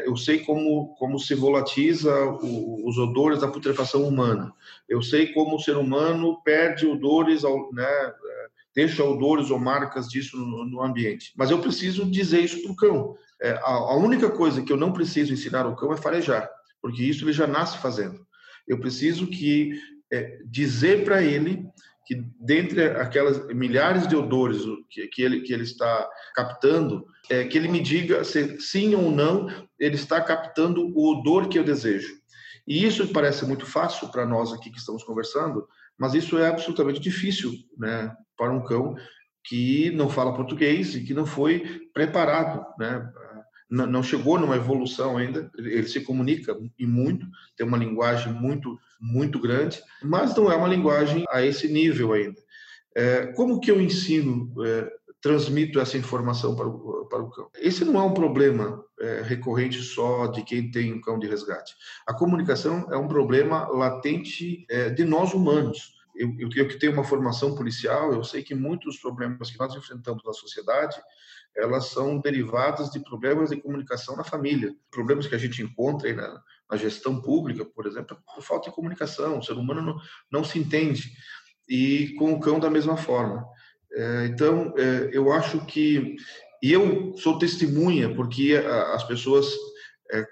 eu 0.05 0.15
sei 0.15 0.39
como, 0.39 0.93
como 0.95 1.17
se 1.17 1.33
volatiza 1.33 2.13
o, 2.25 2.87
os 2.87 2.97
odores 2.97 3.41
da 3.41 3.47
putrefação 3.47 4.03
humana, 4.03 4.53
eu 4.87 5.01
sei 5.01 5.33
como 5.33 5.55
o 5.55 5.59
ser 5.59 5.77
humano 5.77 6.41
perde 6.43 6.85
odores, 6.85 7.43
né, 7.73 7.83
é, 7.83 8.47
deixa 8.75 9.03
odores 9.03 9.49
ou 9.49 9.59
marcas 9.59 10.07
disso 10.07 10.37
no, 10.37 10.65
no 10.65 10.81
ambiente. 10.81 11.33
Mas 11.35 11.49
eu 11.49 11.59
preciso 11.59 12.05
dizer 12.05 12.41
isso 12.41 12.61
para 12.61 12.71
o 12.71 12.75
cão. 12.75 13.15
É, 13.41 13.51
a, 13.51 13.71
a, 13.71 13.95
única 13.95 14.29
coisa 14.29 14.61
que 14.61 14.71
eu 14.71 14.77
não 14.77 14.91
preciso 14.91 15.33
ensinar 15.33 15.65
ao 15.65 15.75
cão 15.75 15.93
é 15.93 15.97
farejar, 15.97 16.49
porque 16.81 17.03
isso 17.03 17.23
ele 17.23 17.33
já 17.33 17.47
nasce 17.47 17.77
fazendo. 17.77 18.25
Eu 18.67 18.79
preciso 18.79 19.27
que 19.27 19.79
é, 20.11 20.39
dizer 20.45 21.03
para 21.03 21.23
ele 21.23 21.65
que 22.09 22.25
dentre 22.39 22.85
aquelas 22.85 23.45
milhares 23.49 24.07
de 24.07 24.15
odores 24.15 24.63
que, 24.89 25.05
que, 25.09 25.21
ele, 25.21 25.41
que 25.41 25.53
ele 25.53 25.61
está 25.61 26.09
captando, 26.33 27.05
é, 27.29 27.43
que 27.43 27.55
ele 27.55 27.67
me 27.67 27.79
diga 27.79 28.23
se 28.23 28.59
sim 28.59 28.95
ou 28.95 29.11
não 29.11 29.47
ele 29.79 29.93
está 29.93 30.19
captando 30.19 30.91
o 30.97 31.11
odor 31.11 31.47
que 31.47 31.59
eu 31.59 31.63
desejo. 31.63 32.11
E 32.67 32.83
isso 32.83 33.09
parece 33.09 33.45
muito 33.45 33.67
fácil 33.67 34.07
para 34.07 34.25
nós 34.25 34.51
aqui 34.51 34.71
que 34.71 34.79
estamos 34.79 35.03
conversando, 35.03 35.67
mas 35.99 36.15
isso 36.15 36.35
é 36.39 36.47
absolutamente 36.47 36.99
difícil 36.99 37.51
né, 37.77 38.11
para 38.35 38.51
um 38.51 38.63
cão 38.63 38.95
que 39.45 39.91
não 39.91 40.09
fala 40.09 40.33
português 40.33 40.95
e 40.95 41.03
que 41.03 41.13
não 41.13 41.27
foi 41.27 41.79
preparado 41.93 42.65
né, 42.79 43.07
não 43.69 44.01
chegou 44.01 44.39
numa 44.39 44.55
evolução 44.55 45.17
ainda, 45.17 45.49
ele 45.57 45.87
se 45.87 46.01
comunica 46.01 46.57
e 46.77 46.87
muito, 46.87 47.27
tem 47.55 47.67
uma 47.67 47.77
linguagem 47.77 48.33
muito, 48.33 48.79
muito 48.99 49.39
grande, 49.39 49.79
mas 50.01 50.35
não 50.35 50.51
é 50.51 50.55
uma 50.55 50.67
linguagem 50.67 51.23
a 51.29 51.45
esse 51.45 51.67
nível 51.67 52.13
ainda. 52.13 52.41
É, 52.95 53.27
como 53.27 53.59
que 53.59 53.69
eu 53.69 53.79
ensino, 53.79 54.51
é, 54.65 54.91
transmito 55.21 55.79
essa 55.79 55.97
informação 55.97 56.55
para 56.55 56.67
o, 56.67 57.05
para 57.05 57.21
o 57.21 57.29
cão? 57.29 57.49
Esse 57.55 57.85
não 57.85 57.99
é 57.99 58.03
um 58.03 58.13
problema 58.13 58.83
é, 58.99 59.21
recorrente 59.21 59.81
só 59.83 60.27
de 60.27 60.41
quem 60.43 60.71
tem 60.71 60.93
um 60.93 61.01
cão 61.01 61.19
de 61.19 61.27
resgate. 61.27 61.75
A 62.07 62.13
comunicação 62.13 62.87
é 62.91 62.97
um 62.97 63.07
problema 63.07 63.67
latente 63.67 64.65
é, 64.69 64.89
de 64.89 65.03
nós 65.05 65.33
humanos. 65.33 65.98
Eu, 66.19 66.35
eu, 66.37 66.49
eu 66.53 66.67
que 66.67 66.77
tenho 66.77 66.91
uma 66.91 67.03
formação 67.03 67.55
policial, 67.55 68.11
eu 68.13 68.23
sei 68.23 68.43
que 68.43 68.53
muitos 68.53 68.99
problemas 68.99 69.49
que 69.49 69.57
nós 69.57 69.73
enfrentamos 69.73 70.21
na 70.25 70.33
sociedade 70.33 71.01
elas 71.55 71.85
são 71.85 72.19
derivadas 72.19 72.89
de 72.91 72.99
problemas 72.99 73.49
de 73.49 73.57
comunicação 73.57 74.15
na 74.15 74.23
família, 74.23 74.75
problemas 74.91 75.27
que 75.27 75.35
a 75.35 75.37
gente 75.37 75.61
encontra 75.61 76.13
na, 76.13 76.41
na, 76.69 76.77
gestão 76.77 77.21
pública, 77.21 77.65
por 77.65 77.87
exemplo, 77.87 78.17
por 78.35 78.43
falta 78.43 78.69
de 78.69 78.75
comunicação, 78.75 79.39
o 79.39 79.43
ser 79.43 79.53
humano 79.53 79.81
não, 79.81 79.99
não 80.31 80.43
se 80.43 80.59
entende, 80.59 81.11
e 81.67 82.15
com 82.17 82.33
o 82.33 82.39
cão 82.39 82.59
da 82.59 82.69
mesma 82.69 82.97
forma. 82.97 83.45
É, 83.91 84.25
então, 84.27 84.73
é, 84.77 85.09
eu 85.11 85.31
acho 85.31 85.65
que, 85.65 86.15
e 86.61 86.71
eu 86.71 87.15
sou 87.17 87.39
testemunha, 87.39 88.13
porque 88.15 88.55
as 88.93 89.03
pessoas 89.03 89.47
é, 89.47 89.68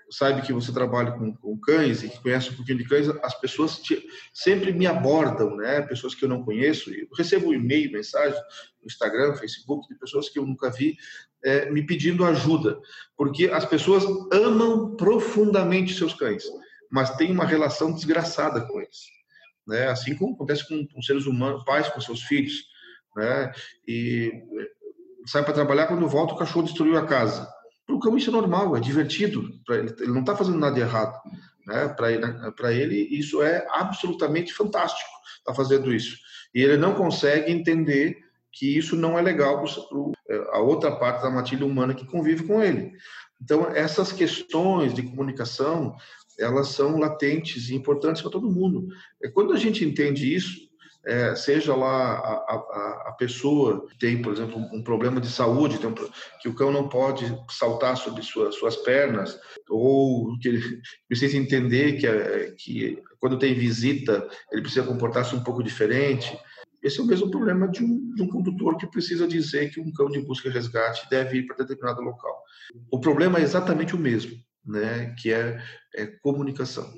sabe 0.10 0.42
que 0.42 0.54
você 0.54 0.72
trabalha 0.72 1.12
com, 1.12 1.34
com, 1.36 1.60
cães 1.60 2.04
e 2.04 2.10
que 2.10 2.22
conhece 2.22 2.50
um 2.50 2.56
pouquinho 2.56 2.78
de 2.78 2.86
cães, 2.86 3.10
as 3.24 3.40
pessoas 3.40 3.80
te, 3.80 4.02
sempre 4.34 4.72
me 4.72 4.88
abordam, 4.88 5.56
né? 5.56 5.82
Pessoas 5.82 6.16
que 6.16 6.24
eu 6.24 6.30
não 6.30 6.44
conheço. 6.44 6.94
Eu 6.94 7.08
recebo 7.16 7.54
e-mail, 7.54 7.92
mensagem 7.92 8.40
no 8.82 8.88
Instagram, 8.88 9.36
Facebook, 9.36 9.88
de 9.88 10.00
pessoas 10.00 10.30
que 10.30 10.40
eu 10.40 10.46
nunca 10.46 10.70
vi, 10.70 10.96
é, 11.44 11.70
me 11.70 11.86
pedindo 11.86 12.26
ajuda, 12.26 12.80
porque 13.16 13.48
as 13.48 13.66
pessoas 13.66 14.04
amam 14.32 14.96
profundamente 14.96 15.94
seus 15.94 16.14
cães, 16.14 16.46
mas 16.90 17.16
têm 17.16 17.32
uma 17.32 17.46
relação 17.46 17.94
desgraçada 17.94 18.62
com 18.62 18.80
eles, 18.80 19.08
né? 19.68 19.88
Assim 19.88 20.16
como 20.16 20.34
acontece 20.34 20.68
com, 20.68 20.88
com 20.88 21.02
seres 21.02 21.26
humanos, 21.26 21.64
pais 21.66 21.90
com 21.90 22.00
seus 22.00 22.24
filhos, 22.24 22.66
né? 23.16 23.52
E 23.88 24.32
é, 24.60 24.68
sai 25.26 25.44
para 25.44 25.54
trabalhar 25.54 25.88
quando 25.88 26.08
volta 26.08 26.34
o 26.34 26.38
cachorro 26.38 26.66
destruiu 26.66 26.98
a 26.98 27.06
casa 27.06 27.57
para 27.88 27.96
o 27.96 28.00
cão 28.00 28.18
isso 28.18 28.30
é 28.30 28.34
normal, 28.34 28.76
é 28.76 28.82
divertido, 28.82 29.50
ele, 29.70 29.96
ele 30.00 30.12
não 30.12 30.20
está 30.20 30.36
fazendo 30.36 30.60
nada 30.60 30.76
de 30.76 30.82
errado. 30.82 31.18
Né? 31.66 31.88
Para 31.88 32.12
ele, 32.12 32.96
ele, 32.96 33.18
isso 33.18 33.42
é 33.42 33.66
absolutamente 33.72 34.54
fantástico, 34.54 35.10
está 35.40 35.54
fazendo 35.54 35.94
isso. 35.94 36.18
E 36.54 36.62
ele 36.62 36.78
não 36.78 36.94
consegue 36.94 37.52
entender 37.52 38.18
que 38.52 38.78
isso 38.78 38.96
não 38.96 39.18
é 39.18 39.22
legal 39.22 39.64
para 39.64 39.72
é, 40.30 40.38
a 40.52 40.60
outra 40.60 40.96
parte 40.96 41.22
da 41.22 41.30
matilha 41.30 41.66
humana 41.66 41.94
que 41.94 42.06
convive 42.06 42.44
com 42.44 42.62
ele. 42.62 42.92
Então, 43.42 43.68
essas 43.68 44.12
questões 44.12 44.94
de 44.94 45.04
comunicação, 45.04 45.96
elas 46.40 46.70
são 46.70 46.98
latentes 46.98 47.70
e 47.70 47.76
importantes 47.76 48.22
para 48.22 48.32
todo 48.32 48.52
mundo. 48.52 48.88
Quando 49.34 49.54
a 49.54 49.58
gente 49.58 49.86
entende 49.86 50.34
isso, 50.34 50.67
é, 51.08 51.34
seja 51.36 51.74
lá 51.74 52.16
a, 52.16 52.34
a, 52.34 53.04
a, 53.08 53.16
pessoa 53.18 53.88
que 53.88 53.98
tem, 53.98 54.22
por 54.22 54.34
exemplo, 54.34 54.60
um 54.74 54.84
problema 54.84 55.22
de 55.22 55.30
saúde, 55.30 55.80
um, 55.88 55.96
que 56.42 56.50
o 56.50 56.54
cão 56.54 56.70
não 56.70 56.90
pode 56.90 57.26
saltar 57.50 57.96
sobre 57.96 58.22
suas, 58.22 58.56
suas 58.56 58.76
pernas, 58.76 59.40
ou 59.70 60.38
que 60.38 60.50
ele 60.50 60.82
precisa 61.08 61.38
entender 61.38 61.94
que, 61.94 62.06
é, 62.06 62.54
que 62.58 63.02
quando 63.20 63.40
tem 63.40 63.54
visita 63.54 64.28
ele 64.52 64.62
precisa 64.62 64.86
comportar-se 64.86 65.34
um 65.34 65.44
pouco 65.44 65.64
diferente. 65.64 66.38
Esse 66.84 67.00
é 67.00 67.04
o 67.04 67.08
mesmo 67.08 67.32
problema 67.32 67.70
de 67.70 67.84
um, 67.84 68.14
de 68.14 68.22
um 68.22 68.28
condutor 68.28 68.78
que 68.78 68.86
precisa 68.86 69.26
dizer 69.26 69.72
que 69.72 69.80
um 69.80 69.92
cão 69.94 70.10
de 70.10 70.20
busca 70.20 70.50
e 70.50 70.52
resgate 70.52 71.10
deve 71.10 71.38
ir 71.38 71.48
para 71.48 71.56
determinado 71.56 72.02
local. 72.02 72.44
O 72.92 73.00
problema 73.00 73.40
é 73.40 73.44
exatamente 73.44 73.96
o 73.96 74.00
mesmo, 74.00 74.38
né? 74.66 75.16
que 75.18 75.32
é, 75.32 75.64
é 75.96 76.06
comunicação. 76.06 76.94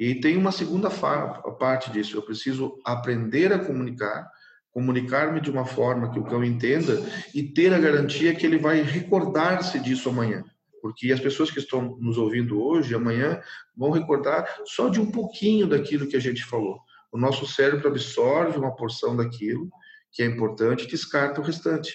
E 0.00 0.14
tem 0.14 0.38
uma 0.38 0.50
segunda 0.50 0.88
parte 0.88 1.90
disso. 1.90 2.16
Eu 2.16 2.22
preciso 2.22 2.80
aprender 2.86 3.52
a 3.52 3.58
comunicar, 3.58 4.26
comunicar-me 4.72 5.42
de 5.42 5.50
uma 5.50 5.66
forma 5.66 6.10
que 6.10 6.18
o 6.18 6.24
cão 6.24 6.42
entenda 6.42 6.98
e 7.34 7.42
ter 7.42 7.74
a 7.74 7.78
garantia 7.78 8.34
que 8.34 8.46
ele 8.46 8.56
vai 8.56 8.80
recordar-se 8.80 9.78
disso 9.78 10.08
amanhã. 10.08 10.42
Porque 10.80 11.12
as 11.12 11.20
pessoas 11.20 11.50
que 11.50 11.58
estão 11.58 11.98
nos 12.00 12.16
ouvindo 12.16 12.62
hoje, 12.62 12.94
amanhã, 12.94 13.42
vão 13.76 13.90
recordar 13.90 14.48
só 14.64 14.88
de 14.88 14.98
um 14.98 15.10
pouquinho 15.10 15.66
daquilo 15.66 16.06
que 16.06 16.16
a 16.16 16.20
gente 16.20 16.46
falou. 16.46 16.80
O 17.12 17.18
nosso 17.18 17.46
cérebro 17.46 17.88
absorve 17.88 18.58
uma 18.58 18.74
porção 18.74 19.14
daquilo 19.14 19.68
que 20.10 20.22
é 20.22 20.26
importante 20.26 20.84
e 20.84 20.90
descarta 20.90 21.42
o 21.42 21.44
restante. 21.44 21.94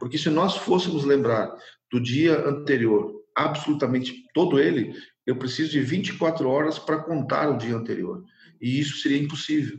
Porque 0.00 0.18
se 0.18 0.28
nós 0.28 0.56
fôssemos 0.56 1.04
lembrar 1.04 1.48
do 1.92 2.00
dia 2.00 2.44
anterior, 2.44 3.20
absolutamente 3.36 4.24
todo 4.34 4.58
ele, 4.58 4.92
eu 5.26 5.36
preciso 5.36 5.70
de 5.70 5.80
24 5.80 6.48
horas 6.48 6.78
para 6.78 7.02
contar 7.02 7.48
o 7.50 7.58
dia 7.58 7.76
anterior. 7.76 8.24
E 8.60 8.78
isso 8.78 8.98
seria 8.98 9.18
impossível. 9.18 9.78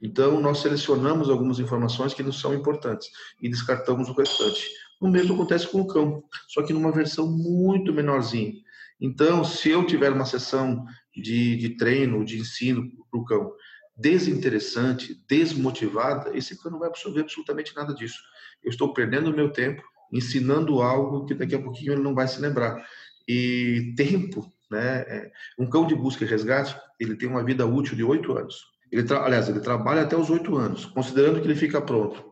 Então, 0.00 0.40
nós 0.40 0.58
selecionamos 0.60 1.28
algumas 1.28 1.58
informações 1.58 2.14
que 2.14 2.22
não 2.22 2.32
são 2.32 2.54
importantes 2.54 3.08
e 3.42 3.48
descartamos 3.48 4.08
o 4.08 4.12
restante. 4.12 4.68
O 5.00 5.08
mesmo 5.08 5.34
acontece 5.34 5.66
com 5.66 5.80
o 5.80 5.86
cão, 5.86 6.22
só 6.48 6.62
que 6.62 6.72
numa 6.72 6.92
versão 6.92 7.26
muito 7.26 7.92
menorzinha. 7.92 8.52
Então, 9.00 9.44
se 9.44 9.70
eu 9.70 9.84
tiver 9.86 10.12
uma 10.12 10.24
sessão 10.24 10.84
de, 11.14 11.56
de 11.56 11.70
treino, 11.76 12.24
de 12.24 12.38
ensino 12.38 12.88
para 13.10 13.20
o 13.20 13.24
cão 13.24 13.52
desinteressante, 13.96 15.20
desmotivada, 15.28 16.36
esse 16.36 16.60
cão 16.60 16.70
não 16.70 16.78
vai 16.78 16.88
absorver 16.88 17.22
absolutamente 17.22 17.74
nada 17.74 17.92
disso. 17.92 18.18
Eu 18.62 18.70
estou 18.70 18.92
perdendo 18.92 19.30
o 19.30 19.34
meu 19.34 19.50
tempo 19.50 19.82
ensinando 20.12 20.80
algo 20.80 21.26
que 21.26 21.34
daqui 21.34 21.54
a 21.54 21.62
pouquinho 21.62 21.92
ele 21.92 22.02
não 22.02 22.14
vai 22.14 22.28
se 22.28 22.40
lembrar. 22.40 22.84
E 23.26 23.92
tempo 23.96 24.50
né? 24.70 25.00
É, 25.00 25.32
um 25.58 25.68
cão 25.68 25.86
de 25.86 25.94
busca 25.94 26.24
e 26.24 26.28
resgate, 26.28 26.76
ele 26.98 27.16
tem 27.16 27.28
uma 27.28 27.44
vida 27.44 27.66
útil 27.66 27.96
de 27.96 28.04
oito 28.04 28.36
anos. 28.36 28.56
Ele 28.90 29.06
aliás, 29.12 29.48
ele 29.48 29.60
trabalha 29.60 30.02
até 30.02 30.16
os 30.16 30.30
oito 30.30 30.56
anos. 30.56 30.86
Considerando 30.86 31.40
que 31.40 31.46
ele 31.46 31.54
fica 31.54 31.80
pronto 31.80 32.28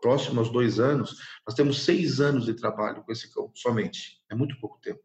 próximo 0.00 0.40
aos 0.40 0.50
dois 0.50 0.78
anos, 0.78 1.16
nós 1.46 1.54
temos 1.54 1.84
seis 1.84 2.20
anos 2.20 2.46
de 2.46 2.54
trabalho 2.54 3.02
com 3.02 3.12
esse 3.12 3.32
cão, 3.32 3.50
somente. 3.54 4.18
É 4.30 4.34
muito 4.34 4.58
pouco 4.60 4.78
tempo. 4.80 5.00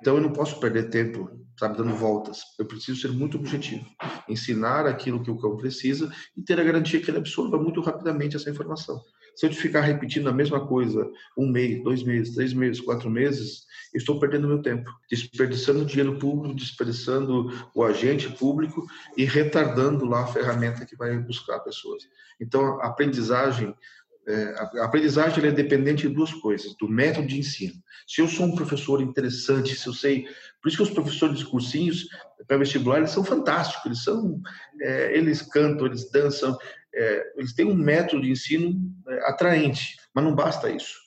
Então 0.00 0.16
eu 0.16 0.20
não 0.20 0.32
posso 0.32 0.58
perder 0.58 0.90
tempo, 0.90 1.30
sabe, 1.56 1.76
dando 1.76 1.94
voltas. 1.94 2.40
Eu 2.58 2.66
preciso 2.66 3.00
ser 3.00 3.12
muito 3.12 3.38
objetivo, 3.38 3.86
ensinar 4.28 4.84
aquilo 4.86 5.22
que 5.22 5.30
o 5.30 5.38
cão 5.38 5.56
precisa 5.56 6.12
e 6.36 6.42
ter 6.42 6.58
a 6.58 6.64
garantia 6.64 7.00
que 7.00 7.08
ele 7.08 7.18
absorva 7.18 7.56
muito 7.56 7.80
rapidamente 7.80 8.34
essa 8.34 8.50
informação. 8.50 9.00
Se 9.34 9.46
eu 9.46 9.52
ficar 9.52 9.80
repetindo 9.80 10.28
a 10.28 10.32
mesma 10.32 10.66
coisa 10.66 11.10
um 11.36 11.48
mês, 11.48 11.82
dois 11.82 12.02
meses, 12.02 12.34
três 12.34 12.52
meses, 12.52 12.80
quatro 12.80 13.10
meses, 13.10 13.64
eu 13.92 13.98
estou 13.98 14.18
perdendo 14.18 14.48
meu 14.48 14.62
tempo, 14.62 14.90
desperdiçando 15.10 15.84
dinheiro 15.84 16.18
público, 16.18 16.54
desperdiçando 16.54 17.50
o 17.74 17.84
agente 17.84 18.28
público 18.30 18.86
e 19.16 19.24
retardando 19.24 20.04
lá 20.04 20.22
a 20.22 20.26
ferramenta 20.26 20.86
que 20.86 20.96
vai 20.96 21.18
buscar 21.18 21.60
pessoas. 21.60 22.02
Então, 22.40 22.80
a 22.80 22.86
aprendizagem 22.86 23.74
é, 24.26 24.54
a 24.78 24.84
aprendizagem 24.84 25.44
é 25.44 25.50
dependente 25.50 26.06
de 26.06 26.14
duas 26.14 26.32
coisas, 26.32 26.76
do 26.76 26.88
método 26.88 27.26
de 27.26 27.38
ensino. 27.38 27.74
Se 28.06 28.20
eu 28.20 28.28
sou 28.28 28.46
um 28.46 28.54
professor 28.54 29.00
interessante, 29.00 29.74
se 29.74 29.86
eu 29.86 29.92
sei, 29.92 30.26
por 30.60 30.68
isso 30.68 30.76
que 30.76 30.82
os 30.84 30.90
professores 30.90 31.38
de 31.38 31.44
cursinhos 31.44 32.06
para 32.46 32.56
vestibular 32.56 32.98
eles 32.98 33.10
são 33.10 33.24
fantásticos, 33.24 33.86
eles 33.86 34.04
são, 34.04 34.40
é, 34.80 35.16
eles 35.16 35.42
cantam, 35.42 35.86
eles 35.86 36.10
dançam, 36.10 36.56
é, 36.94 37.32
eles 37.36 37.52
têm 37.52 37.66
um 37.66 37.74
método 37.74 38.22
de 38.22 38.30
ensino 38.30 38.74
é, 39.08 39.28
atraente, 39.28 39.96
mas 40.14 40.24
não 40.24 40.34
basta 40.34 40.70
isso. 40.70 40.98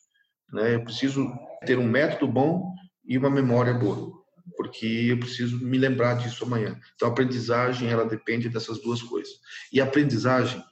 Né? 0.51 0.75
Eu 0.75 0.83
preciso 0.83 1.31
ter 1.65 1.77
um 1.77 1.87
método 1.87 2.31
bom 2.31 2.73
e 3.05 3.17
uma 3.17 3.29
memória 3.29 3.73
boa, 3.73 4.11
porque 4.57 4.85
eu 4.85 5.19
preciso 5.19 5.63
me 5.63 5.77
lembrar 5.77 6.15
disso 6.15 6.43
amanhã. 6.43 6.79
Então, 6.95 7.07
a 7.07 7.11
aprendizagem 7.11 7.89
ela 7.89 8.05
depende 8.05 8.49
dessas 8.49 8.81
duas 8.81 9.01
coisas. 9.01 9.33
E 9.71 9.79
a 9.79 9.83
aprendizagem 9.83 10.63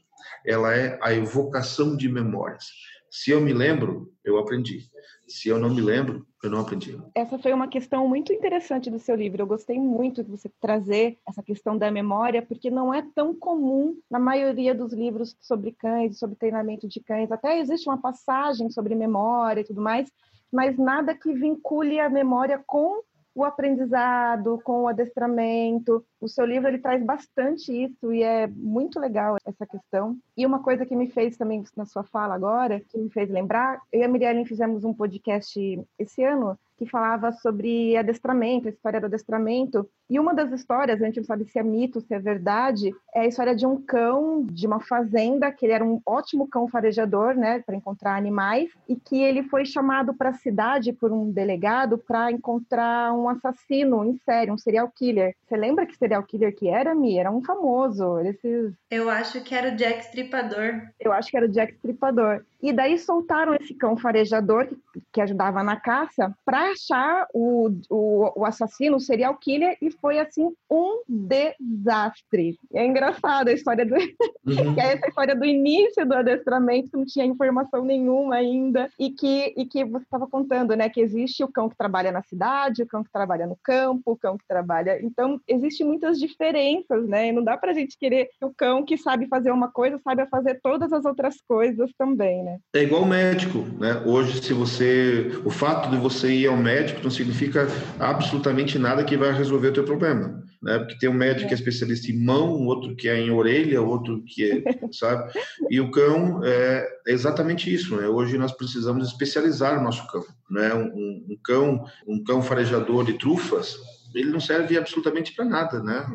ela 0.46 0.76
é 0.76 1.00
a 1.02 1.14
evocação 1.14 1.96
de 1.96 2.10
memórias. 2.10 2.66
Se 3.10 3.32
eu 3.32 3.40
me 3.40 3.54
lembro, 3.54 4.12
eu 4.24 4.38
aprendi. 4.38 4.90
Se 5.28 5.50
eu 5.50 5.58
não 5.58 5.70
me 5.74 5.82
lembro, 5.82 6.26
eu 6.44 6.50
não 6.50 6.60
aprendi. 6.60 7.00
Essa 7.16 7.40
foi 7.40 7.54
uma 7.54 7.68
questão 7.68 8.08
muito 8.08 8.34
interessante 8.34 8.90
do 8.90 9.00
seu 9.00 9.16
livro. 9.16 9.42
Eu 9.42 9.48
gostei 9.48 9.80
muito 9.80 10.24
de 10.24 10.30
você 10.30 10.50
trazer 10.60 11.18
essa 11.28 11.42
questão 11.42 11.78
da 11.78 11.90
memória, 11.90 12.42
porque 12.42 12.70
não 12.70 12.94
é 12.94 13.02
tão 13.16 13.34
comum 13.34 13.98
na 14.10 14.20
maioria 14.20 14.76
dos 14.76 14.92
livros 14.94 15.36
sobre 15.40 15.72
cães, 15.72 16.20
sobre 16.20 16.36
treinamento 16.36 16.88
de 16.88 17.00
cães. 17.00 17.32
Até 17.32 17.60
existe 17.60 17.88
uma 17.88 18.02
passagem 18.02 18.70
sobre 18.70 18.96
memória 18.96 19.62
e 19.62 19.66
tudo 19.66 19.82
mais, 19.82 20.12
mas 20.52 20.78
nada 20.78 21.16
que 21.16 21.34
vincule 21.34 22.00
a 22.00 22.10
memória 22.10 22.62
com 22.66 23.02
o 23.36 23.44
aprendizado, 23.44 24.60
com 24.64 24.84
o 24.84 24.88
adestramento. 24.88 26.06
O 26.22 26.28
seu 26.28 26.46
livro 26.46 26.68
ele 26.68 26.80
traz 26.80 27.04
bastante 27.04 27.72
isso 27.72 28.14
e 28.14 28.22
é 28.22 28.48
muito 28.48 29.00
legal 29.00 29.38
essa 29.46 29.66
questão. 29.66 30.18
E 30.38 30.46
uma 30.46 30.62
coisa 30.62 30.86
que 30.86 30.96
me 30.96 31.10
fez 31.10 31.36
também 31.38 31.64
na 31.76 31.86
sua 31.86 32.04
fala 32.04 32.36
agora, 32.36 32.80
que 32.80 32.98
me 32.98 33.10
fez 33.10 33.30
lembrar, 33.30 33.82
eu 33.92 34.02
e 34.02 34.04
a 34.04 34.08
Miriam 34.08 34.46
fizemos 34.46 34.84
um 34.84 34.94
podcast 34.94 35.60
esse 35.98 36.24
ano 36.24 36.58
que 36.84 36.92
falava 36.92 37.32
sobre 37.32 37.96
adestramento, 37.96 38.68
a 38.68 38.72
história 38.72 39.00
do 39.00 39.06
adestramento. 39.06 39.88
E 40.10 40.20
uma 40.20 40.34
das 40.34 40.52
histórias, 40.52 41.02
a 41.02 41.06
gente 41.06 41.18
não 41.18 41.24
sabe 41.26 41.46
se 41.46 41.58
é 41.58 41.64
mito, 41.64 42.02
se 42.02 42.14
é 42.14 42.20
verdade, 42.20 42.94
é 43.14 43.22
a 43.22 43.28
história 43.28 43.56
de 43.56 43.66
um 43.66 43.82
cão 43.82 44.46
de 44.46 44.68
uma 44.68 44.80
fazenda, 44.80 45.52
que 45.52 45.66
ele 45.66 45.74
era 45.74 45.84
um 45.84 46.02
ótimo 46.06 46.48
cão 46.48 46.68
farejador, 46.68 47.36
né, 47.36 47.64
para 47.66 47.76
encontrar 47.76 48.16
animais, 48.16 48.70
e 48.88 48.96
que 48.96 49.22
ele 49.22 49.44
foi 49.44 49.66
chamado 49.66 50.14
para 50.14 50.30
a 50.30 50.34
cidade 50.34 50.94
por 50.94 51.12
um 51.12 51.32
delegado 51.32 51.98
para 51.98 52.32
encontrar 52.32 53.14
um 53.14 53.30
assassino 53.30 54.04
em 54.06 54.18
série, 54.18 54.52
um 54.52 54.58
serial 54.58 54.92
killer. 54.94 55.36
Você 55.48 55.56
lembra 55.56 55.86
que 55.86 55.98
serial 55.98 56.24
killer 56.24 56.56
que 56.56 56.68
era, 56.68 56.94
Mi? 56.94 57.18
Era 57.18 57.32
um 57.32 57.42
famoso. 57.42 58.20
Esses... 58.20 58.74
Eu 58.92 59.10
acho 59.10 59.42
que 59.42 59.56
era 59.56 59.70
o 59.70 59.76
Jack 59.76 60.06
Stripador. 60.06 60.82
Eu 61.00 61.14
acho 61.14 61.30
que 61.30 61.38
era 61.38 61.46
o 61.46 61.50
Jack 61.50 61.74
Stripador. 61.74 62.44
E 62.62 62.72
daí 62.72 62.98
soltaram 62.98 63.56
esse 63.56 63.74
cão 63.74 63.98
farejador 63.98 64.68
que, 64.68 65.04
que 65.12 65.22
ajudava 65.22 65.62
na 65.62 65.76
caça 65.76 66.34
para 66.46 66.72
achar 66.74 67.28
o, 67.34 67.70
o, 67.90 68.42
o, 68.42 68.46
assassino, 68.46 68.98
o 68.98 69.00
serial 69.00 69.36
killer, 69.38 69.78
e 69.82 69.92
foi 69.92 70.20
assim 70.20 70.52
um 70.70 71.02
desastre. 71.08 72.58
É 72.74 72.86
engraçado 72.86 73.48
a 73.48 73.54
história 73.54 73.86
do. 73.86 73.94
Uhum. 74.46 74.74
que 74.76 74.82
é 74.82 74.96
essa 74.96 75.08
história 75.08 75.34
do 75.34 75.46
início 75.46 76.06
do 76.06 76.14
adestramento, 76.16 76.90
que 76.90 76.98
não 76.98 77.06
tinha 77.06 77.26
informação 77.26 77.86
nenhuma 77.86 78.36
ainda, 78.36 78.90
e 79.00 79.10
que, 79.10 79.54
e 79.56 79.66
que 79.66 79.86
você 79.86 80.04
estava 80.04 80.28
contando, 80.28 80.76
né? 80.76 80.90
Que 80.90 81.00
existe 81.00 81.42
o 81.46 81.48
cão 81.48 81.70
que 81.70 81.78
trabalha 81.78 82.12
na 82.12 82.22
cidade, 82.24 82.84
o 82.84 82.88
cão 82.88 83.06
que 83.06 83.12
trabalha 83.12 83.48
no 83.48 83.58
campo, 83.64 84.12
o 84.12 84.18
cão 84.18 84.38
que 84.38 84.46
trabalha. 84.46 85.00
Então, 85.02 85.40
existem 85.48 85.88
muitas 85.88 86.20
diferenças, 86.20 87.08
né? 87.08 87.30
E 87.30 87.32
não 87.32 87.42
dá 87.42 87.56
para 87.56 87.72
a 87.72 87.74
gente 87.74 87.98
querer 87.98 88.32
que 88.38 88.46
o 88.46 88.54
cão 88.54 88.84
que 88.84 88.98
sabe 88.98 89.28
fazer 89.28 89.52
uma 89.52 89.72
coisa 89.72 89.98
saiba 90.04 90.28
fazer 90.28 90.60
todas 90.62 90.92
as 90.92 91.06
outras 91.06 91.36
coisas 91.48 91.90
também, 91.98 92.44
né? 92.44 92.58
É 92.76 92.84
igual 92.84 93.06
médico, 93.06 93.60
né? 93.80 94.02
Hoje, 94.06 94.44
se 94.44 94.54
você, 94.54 95.32
o 95.46 95.50
fato 95.50 95.90
de 95.90 95.98
você 95.98 96.34
ir 96.34 96.48
ao 96.48 96.58
médico 96.64 97.02
não 97.04 97.12
significa 97.12 97.68
absolutamente 98.00 98.80
nada 98.80 99.04
que 99.04 99.18
vai 99.18 99.32
resolver 99.32 99.68
o 99.68 99.74
teu 99.74 99.84
problema, 99.84 100.44
né? 100.62 100.80
Porque 100.80 100.98
tem 100.98 101.10
um 101.10 101.14
médico 101.14 101.48
que 101.48 101.54
é 101.54 101.58
especialista 101.58 102.12
em 102.12 102.18
mão, 102.18 102.66
outro 102.66 102.96
que 102.96 103.08
é 103.10 103.20
em 103.20 103.30
orelha, 103.30 103.82
outro 103.82 104.24
que 104.26 104.52
é, 104.52 104.64
sabe? 104.92 105.32
E 105.70 105.80
o 105.80 105.92
cão 105.92 106.42
é 106.44 106.88
exatamente 107.08 107.72
isso, 107.74 107.96
né? 107.96 108.08
Hoje 108.08 108.38
nós 108.38 108.52
precisamos 108.52 109.08
especializar 109.08 109.80
o 109.80 109.84
nosso 109.84 110.08
cão, 110.08 110.26
né? 110.50 110.74
Um, 110.74 111.26
um 111.30 111.38
cão, 111.44 111.86
um 112.08 112.24
cão 112.24 112.42
farejador 112.42 113.06
de 113.06 113.14
trufas, 113.14 113.78
ele 114.16 114.32
não 114.32 114.40
serve 114.40 114.78
absolutamente 114.78 115.36
para 115.36 115.46
nada, 115.46 115.84
né? 115.84 116.06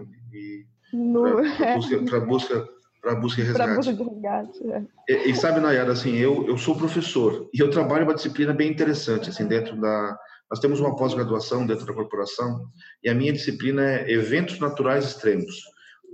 Para 0.91 1.75
busca, 1.77 2.21
busca 2.21 2.79
para 3.01 3.15
busca 3.15 3.41
e 3.41 3.45
resgate. 3.45 3.75
busca 3.77 3.93
de 3.93 4.03
resgate, 4.03 4.71
é. 4.71 4.83
e, 5.09 5.31
e, 5.31 5.35
sabe, 5.35 5.61
Nayara, 5.61 5.93
assim, 5.93 6.17
eu, 6.17 6.47
eu 6.47 6.59
sou 6.59 6.77
professor 6.77 7.49
e 7.55 7.61
eu 7.61 7.71
trabalho 7.71 8.05
uma 8.05 8.15
disciplina 8.15 8.53
bem 8.53 8.71
interessante, 8.71 9.31
assim, 9.31 9.47
dentro 9.47 9.81
da... 9.81 10.19
Nós 10.51 10.61
temos 10.61 10.81
uma 10.81 10.97
pós-graduação 10.97 11.67
dentro 11.67 11.85
da 11.85 11.93
corporação 11.93 12.67
e 13.03 13.09
a 13.09 13.15
minha 13.15 13.33
disciplina 13.33 13.83
é 13.83 14.11
eventos 14.11 14.59
naturais 14.59 15.05
extremos. 15.05 15.63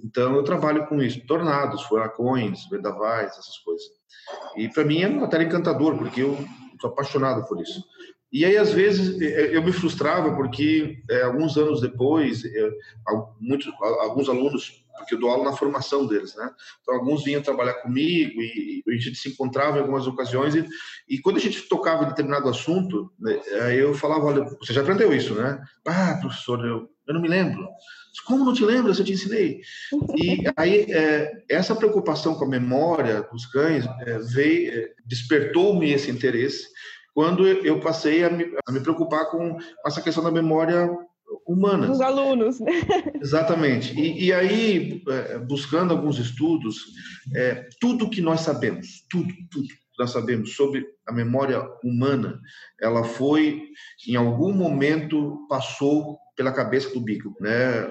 Então, 0.02 0.34
eu 0.34 0.42
trabalho 0.42 0.86
com 0.86 1.00
isso, 1.00 1.24
tornados, 1.26 1.82
furacões, 1.82 2.68
vendavais, 2.68 3.30
essas 3.30 3.58
coisas. 3.58 3.86
E 4.56 4.68
para 4.68 4.84
mim 4.84 5.02
é 5.02 5.08
uma 5.08 5.22
matéria 5.22 5.44
encantador, 5.44 5.96
porque 5.96 6.22
eu 6.22 6.36
sou 6.80 6.90
apaixonado 6.90 7.46
por 7.46 7.60
isso. 7.60 7.84
E 8.32 8.44
aí, 8.44 8.56
às 8.56 8.72
vezes, 8.72 9.20
eu 9.20 9.62
me 9.62 9.72
frustrava 9.72 10.34
porque, 10.34 11.00
é, 11.08 11.22
alguns 11.22 11.56
anos 11.56 11.80
depois, 11.80 12.44
é, 12.44 12.70
muitos, 13.40 13.72
alguns 14.00 14.28
alunos 14.28 14.83
porque 14.96 15.14
eu 15.14 15.20
dou 15.20 15.30
aula 15.30 15.44
na 15.44 15.56
formação 15.56 16.06
deles, 16.06 16.34
né? 16.36 16.50
Então, 16.82 16.94
alguns 16.94 17.24
vinham 17.24 17.42
trabalhar 17.42 17.74
comigo 17.74 18.40
e, 18.40 18.82
e 18.86 18.94
a 18.94 18.98
gente 18.98 19.16
se 19.16 19.28
encontrava 19.28 19.78
em 19.78 19.80
algumas 19.80 20.06
ocasiões 20.06 20.54
e, 20.54 20.66
e 21.08 21.18
quando 21.20 21.36
a 21.36 21.40
gente 21.40 21.62
tocava 21.68 22.04
em 22.04 22.08
determinado 22.08 22.48
assunto, 22.48 23.12
né, 23.18 23.40
eu 23.74 23.94
falava, 23.94 24.24
olha, 24.24 24.44
você 24.60 24.72
já 24.72 24.80
aprendeu 24.80 25.12
isso, 25.12 25.34
né? 25.34 25.62
Ah, 25.86 26.18
professor, 26.20 26.64
eu, 26.64 26.88
eu 27.06 27.14
não 27.14 27.20
me 27.20 27.28
lembro. 27.28 27.66
Como 28.26 28.44
não 28.44 28.54
te 28.54 28.64
lembra? 28.64 28.92
Eu 28.92 29.04
te 29.04 29.12
ensinei. 29.12 29.60
E 30.16 30.44
aí, 30.56 30.86
é, 30.88 31.32
essa 31.48 31.74
preocupação 31.74 32.34
com 32.34 32.44
a 32.44 32.48
memória 32.48 33.22
dos 33.22 33.44
cães 33.46 33.84
é, 34.06 34.18
veio, 34.18 34.72
é, 34.72 34.90
despertou-me 35.04 35.92
esse 35.92 36.10
interesse 36.10 36.68
quando 37.14 37.46
eu 37.46 37.80
passei 37.80 38.24
a 38.24 38.30
me, 38.30 38.44
a 38.66 38.72
me 38.72 38.80
preocupar 38.80 39.30
com 39.30 39.56
essa 39.86 40.02
questão 40.02 40.22
da 40.22 40.32
memória 40.32 40.90
humana. 41.46 41.86
Dos 41.86 42.00
alunos, 42.00 42.60
né? 42.60 42.72
Exatamente. 43.20 43.98
E, 43.98 44.26
e 44.26 44.32
aí, 44.32 45.02
é, 45.08 45.38
buscando 45.38 45.92
alguns 45.92 46.18
estudos, 46.18 46.76
é, 47.34 47.68
tudo 47.80 48.10
que 48.10 48.20
nós 48.20 48.40
sabemos, 48.40 49.04
tudo, 49.10 49.32
tudo 49.50 49.68
que 49.68 49.74
nós 49.98 50.10
sabemos 50.10 50.54
sobre 50.54 50.84
a 51.06 51.12
memória 51.12 51.62
humana, 51.82 52.40
ela 52.80 53.04
foi, 53.04 53.62
em 54.08 54.16
algum 54.16 54.52
momento, 54.52 55.46
passou 55.48 56.18
pela 56.36 56.52
cabeça 56.52 56.90
do 56.90 57.00
bico, 57.00 57.34
né? 57.40 57.86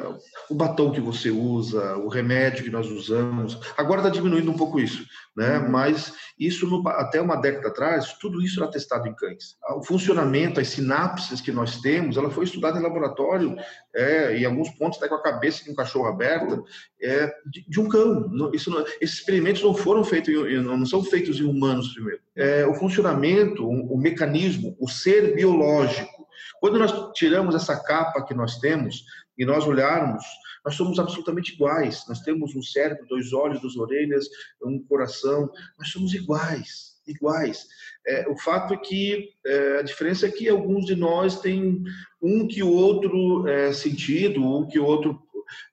O 0.50 0.56
batom 0.56 0.92
que 0.92 1.00
você 1.00 1.32
usa, 1.32 1.96
o 1.98 2.10
remédio 2.10 2.64
que 2.64 2.70
nós 2.70 2.90
usamos. 2.90 3.58
Agora 3.78 4.02
está 4.02 4.10
diminuindo 4.10 4.52
um 4.52 4.58
pouco 4.58 4.80
isso, 4.80 5.06
né? 5.36 5.60
Uhum. 5.60 5.70
Mas 5.70 6.14
isso 6.38 6.68
no, 6.68 6.88
até 6.90 7.22
uma 7.22 7.38
década 7.38 7.70
atrás, 7.70 8.14
tudo 8.20 8.42
isso 8.42 8.62
era 8.62 8.70
testado 8.70 9.08
em 9.08 9.16
cães. 9.16 9.56
O 9.78 9.84
funcionamento, 9.84 10.60
as 10.60 10.68
sinapses 10.68 11.40
que 11.40 11.52
nós 11.52 11.80
temos, 11.80 12.18
ela 12.18 12.30
foi 12.30 12.44
estudada 12.44 12.78
em 12.78 12.84
laboratório, 12.84 13.56
é, 13.96 14.38
em 14.38 14.46
alguns 14.46 14.70
pontos 14.72 14.98
até 14.98 15.08
com 15.08 15.16
a 15.16 15.24
cabeça 15.24 15.64
de 15.64 15.72
um 15.72 15.76
cachorro 15.76 16.08
aberta, 16.08 16.62
é, 17.02 17.34
de, 17.46 17.66
de 17.68 17.80
um 17.80 17.88
cão. 17.88 18.52
Isso 18.54 18.70
não, 18.70 18.84
esses 19.00 19.20
experimentos 19.20 19.64
não 19.64 19.74
foram 19.74 20.04
feitos, 20.04 20.34
em, 20.34 20.62
não 20.62 20.86
são 20.86 21.02
feitos 21.04 21.40
em 21.40 21.44
humanos 21.44 21.94
primeiro. 21.94 22.20
É, 22.36 22.66
o 22.66 22.74
funcionamento, 22.74 23.66
o, 23.66 23.94
o 23.94 23.98
mecanismo, 23.98 24.76
o 24.80 24.90
ser 24.90 25.34
biológico 25.34 26.13
quando 26.64 26.80
nós 26.80 27.12
tiramos 27.12 27.56
essa 27.56 27.76
capa 27.76 28.24
que 28.26 28.34
nós 28.34 28.58
temos 28.58 29.04
e 29.38 29.44
nós 29.44 29.68
olharmos, 29.68 30.24
nós 30.64 30.76
somos 30.76 30.98
absolutamente 30.98 31.56
iguais. 31.56 32.06
Nós 32.08 32.22
temos 32.22 32.56
um 32.56 32.62
cérebro, 32.62 33.06
dois 33.06 33.34
olhos, 33.34 33.60
duas 33.60 33.76
orelhas, 33.76 34.30
um 34.64 34.82
coração. 34.82 35.52
Nós 35.78 35.90
somos 35.90 36.14
iguais, 36.14 36.94
iguais. 37.06 37.68
É, 38.08 38.30
o 38.30 38.38
fato 38.38 38.74
é 38.76 38.78
que 38.78 39.32
é, 39.46 39.80
a 39.80 39.82
diferença 39.82 40.26
é 40.26 40.32
que 40.32 40.48
alguns 40.48 40.86
de 40.86 40.96
nós 40.96 41.42
têm 41.42 41.84
um 42.22 42.48
que 42.48 42.64
outro 42.64 43.46
é, 43.46 43.74
sentido, 43.74 44.42
um 44.42 44.66
que 44.66 44.80
outro 44.80 45.22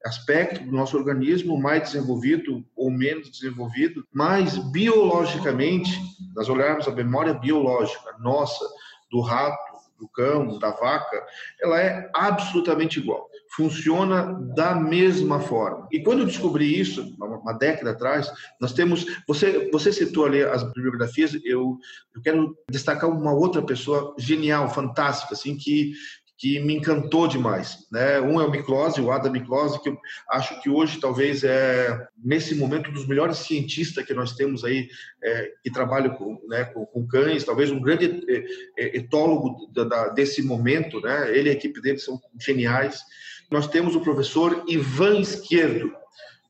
aspecto 0.04 0.64
do 0.64 0.72
nosso 0.72 0.96
organismo 0.96 1.56
mais 1.56 1.84
desenvolvido 1.84 2.66
ou 2.74 2.90
menos 2.90 3.30
desenvolvido, 3.30 4.04
mas 4.12 4.58
biologicamente, 4.72 5.92
nós 6.34 6.48
olharmos 6.48 6.88
a 6.88 6.90
memória 6.90 7.32
biológica 7.32 8.12
nossa, 8.18 8.68
do 9.08 9.20
rato, 9.20 9.69
do 10.00 10.08
cão, 10.08 10.58
da 10.58 10.70
vaca, 10.70 11.24
ela 11.60 11.80
é 11.80 12.10
absolutamente 12.14 12.98
igual. 12.98 13.28
Funciona 13.54 14.32
da 14.54 14.74
mesma 14.74 15.40
forma. 15.40 15.86
E 15.92 16.02
quando 16.02 16.20
eu 16.20 16.26
descobri 16.26 16.80
isso, 16.80 17.14
uma 17.20 17.52
década 17.52 17.90
atrás, 17.90 18.32
nós 18.60 18.72
temos. 18.72 19.04
Você, 19.26 19.70
você 19.70 19.92
citou 19.92 20.24
ali 20.24 20.42
as 20.42 20.62
bibliografias, 20.72 21.38
eu, 21.44 21.78
eu 22.14 22.22
quero 22.22 22.56
destacar 22.70 23.10
uma 23.10 23.32
outra 23.32 23.62
pessoa 23.62 24.14
genial, 24.18 24.70
fantástica, 24.70 25.34
assim, 25.34 25.56
que, 25.56 25.92
que 26.40 26.58
me 26.58 26.74
encantou 26.74 27.28
demais. 27.28 27.86
Né? 27.92 28.18
Um 28.18 28.40
é 28.40 28.44
o 28.46 28.50
Miklose, 28.50 28.98
o 28.98 29.12
Adam 29.12 29.30
Miklose, 29.30 29.78
que 29.82 29.90
eu 29.90 29.98
acho 30.30 30.58
que 30.62 30.70
hoje 30.70 30.98
talvez 30.98 31.44
é, 31.44 32.08
nesse 32.16 32.54
momento, 32.54 32.88
um 32.88 32.94
dos 32.94 33.06
melhores 33.06 33.36
cientistas 33.36 34.06
que 34.06 34.14
nós 34.14 34.32
temos 34.32 34.64
aí, 34.64 34.88
é, 35.22 35.52
que 35.62 35.70
trabalha 35.70 36.08
com, 36.08 36.40
né, 36.48 36.64
com, 36.64 36.86
com, 36.86 37.06
cães, 37.06 37.44
talvez 37.44 37.70
um 37.70 37.78
grande 37.78 38.24
é, 38.26 38.44
é, 38.78 38.96
etólogo 38.96 39.70
da, 39.70 39.84
da, 39.84 40.08
desse 40.08 40.42
momento, 40.42 40.98
né? 41.02 41.30
ele 41.36 41.50
e 41.50 41.52
a 41.52 41.54
equipe 41.54 41.78
dele 41.78 41.98
são 41.98 42.18
geniais. 42.40 43.02
Nós 43.50 43.68
temos 43.68 43.94
o 43.94 44.00
professor 44.00 44.64
Ivan 44.66 45.20
Esquerdo, 45.20 45.92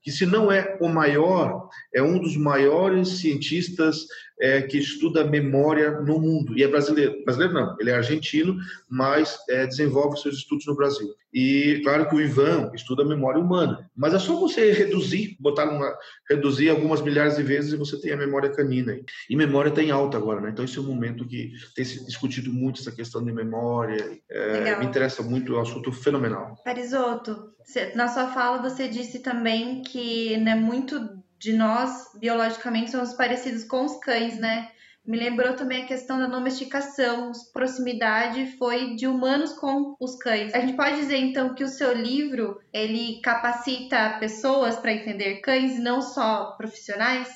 que 0.04 0.12
se 0.12 0.24
não 0.24 0.52
é 0.52 0.78
o 0.80 0.88
maior, 0.88 1.68
é 1.92 2.00
um 2.00 2.16
dos 2.16 2.36
maiores 2.36 3.18
cientistas 3.18 4.06
é, 4.40 4.62
que 4.62 4.78
estuda 4.78 5.24
memória 5.24 6.00
no 6.00 6.18
mundo. 6.18 6.56
E 6.56 6.62
é 6.62 6.68
brasileiro. 6.68 7.22
Brasileiro 7.24 7.54
não, 7.54 7.76
ele 7.78 7.90
é 7.90 7.94
argentino, 7.94 8.56
mas 8.88 9.38
é, 9.48 9.66
desenvolve 9.66 10.18
seus 10.18 10.36
estudos 10.36 10.66
no 10.66 10.74
Brasil. 10.74 11.14
E 11.32 11.80
claro 11.84 12.08
que 12.08 12.14
o 12.16 12.20
Ivan 12.20 12.72
estuda 12.74 13.04
memória 13.04 13.40
humana. 13.40 13.88
Mas 13.96 14.14
é 14.14 14.18
só 14.18 14.34
você 14.34 14.72
reduzir, 14.72 15.36
botar 15.38 15.70
uma, 15.70 15.96
reduzir 16.28 16.68
algumas 16.68 17.00
milhares 17.00 17.36
de 17.36 17.42
vezes 17.42 17.72
e 17.72 17.76
você 17.76 18.00
tem 18.00 18.12
a 18.12 18.16
memória 18.16 18.50
canina. 18.50 18.98
E 19.28 19.36
memória 19.36 19.68
está 19.68 19.82
em 19.82 19.90
alta 19.90 20.16
agora, 20.16 20.40
né? 20.40 20.50
Então 20.50 20.64
esse 20.64 20.78
é 20.78 20.80
um 20.80 20.86
momento 20.86 21.26
que 21.26 21.52
tem 21.74 21.84
se 21.84 22.04
discutido 22.04 22.52
muito 22.52 22.80
essa 22.80 22.90
questão 22.90 23.24
de 23.24 23.32
memória. 23.32 24.18
É, 24.28 24.78
me 24.78 24.86
interessa 24.86 25.22
muito, 25.22 25.54
é 25.54 25.58
um 25.58 25.62
assunto 25.62 25.92
fenomenal. 25.92 26.56
Parisoto, 26.64 27.50
na 27.94 28.08
sua 28.08 28.28
fala 28.28 28.60
você 28.60 28.88
disse 28.88 29.20
também 29.20 29.82
que 29.82 30.36
né, 30.38 30.56
muito 30.56 31.19
de 31.40 31.54
nós, 31.54 32.10
biologicamente, 32.14 32.90
somos 32.90 33.14
parecidos 33.14 33.64
com 33.64 33.86
os 33.86 33.98
cães, 33.98 34.38
né? 34.38 34.68
Me 35.06 35.16
lembrou 35.16 35.54
também 35.54 35.82
a 35.82 35.86
questão 35.86 36.18
da 36.18 36.26
domesticação, 36.26 37.32
proximidade 37.54 38.58
foi 38.58 38.94
de 38.94 39.06
humanos 39.06 39.54
com 39.54 39.96
os 39.98 40.16
cães. 40.16 40.54
A 40.54 40.60
gente 40.60 40.74
pode 40.76 40.96
dizer 40.96 41.16
então 41.16 41.54
que 41.54 41.64
o 41.64 41.68
seu 41.68 41.94
livro 41.94 42.60
ele 42.70 43.18
capacita 43.22 44.18
pessoas 44.20 44.76
para 44.76 44.92
entender 44.92 45.36
cães, 45.36 45.82
não 45.82 46.02
só 46.02 46.54
profissionais? 46.58 47.28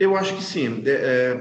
Eu 0.00 0.16
acho 0.16 0.34
que 0.36 0.42
sim. 0.42 0.82
É, 0.86 0.90
é, 0.90 1.34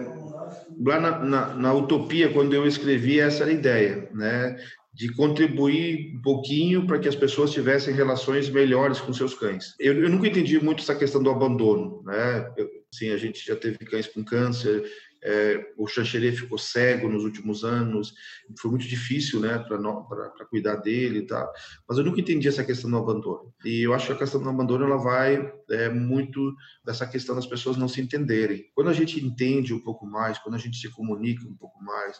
lá 0.86 0.99
na, 0.99 1.19
na, 1.19 1.53
na, 1.53 1.73
utopia, 1.73 2.34
quando 2.34 2.53
eu 2.53 2.67
escrevi, 2.67 3.21
essa 3.21 3.43
era 3.43 3.51
a 3.51 3.55
ideia, 3.55 4.10
né? 4.13 4.58
De 4.99 5.07
contribuir 5.13 6.13
um 6.13 6.21
pouquinho 6.21 6.85
para 6.85 6.99
que 6.99 7.07
as 7.07 7.15
pessoas 7.15 7.51
tivessem 7.51 7.93
relações 7.93 8.49
melhores 8.49 8.99
com 8.99 9.13
seus 9.13 9.33
cães. 9.33 9.73
Eu, 9.79 9.93
eu 9.93 10.09
nunca 10.09 10.27
entendi 10.27 10.62
muito 10.62 10.83
essa 10.83 10.93
questão 10.93 11.23
do 11.23 11.29
abandono, 11.29 12.03
né? 12.03 12.53
Eu, 12.57 12.69
assim, 12.93 13.09
a 13.09 13.15
gente 13.15 13.45
já 13.45 13.55
teve 13.55 13.77
cães 13.77 14.07
com 14.07 14.25
câncer, 14.25 14.83
é, 15.23 15.73
o 15.77 15.88
Xanxerê 15.88 16.33
ficou 16.33 16.57
cego 16.57 17.07
nos 17.07 17.23
últimos 17.23 17.63
anos, 17.63 18.13
foi 18.59 18.71
muito 18.71 18.85
difícil, 18.89 19.39
né, 19.39 19.57
para 19.59 20.45
cuidar 20.49 20.75
dele 20.75 21.19
e 21.19 21.27
tal. 21.27 21.49
Mas 21.88 21.97
eu 21.97 22.03
nunca 22.03 22.19
entendi 22.19 22.49
essa 22.49 22.65
questão 22.65 22.91
do 22.91 22.97
abandono. 22.97 23.53
E 23.63 23.81
eu 23.81 23.93
acho 23.93 24.07
que 24.07 24.12
a 24.12 24.17
questão 24.17 24.41
do 24.41 24.49
abandono 24.49 24.83
ela 24.83 24.97
vai 24.97 25.53
é, 25.69 25.88
muito 25.88 26.53
dessa 26.85 27.07
questão 27.07 27.35
das 27.35 27.45
pessoas 27.45 27.77
não 27.77 27.88
se 27.88 28.01
entenderem. 28.01 28.65
Quando 28.75 28.89
a 28.89 28.93
gente 28.93 29.23
entende 29.23 29.73
um 29.73 29.79
pouco 29.79 30.05
mais, 30.05 30.38
quando 30.39 30.55
a 30.55 30.59
gente 30.59 30.77
se 30.77 30.89
comunica 30.89 31.47
um 31.47 31.55
pouco 31.55 31.81
mais, 31.81 32.19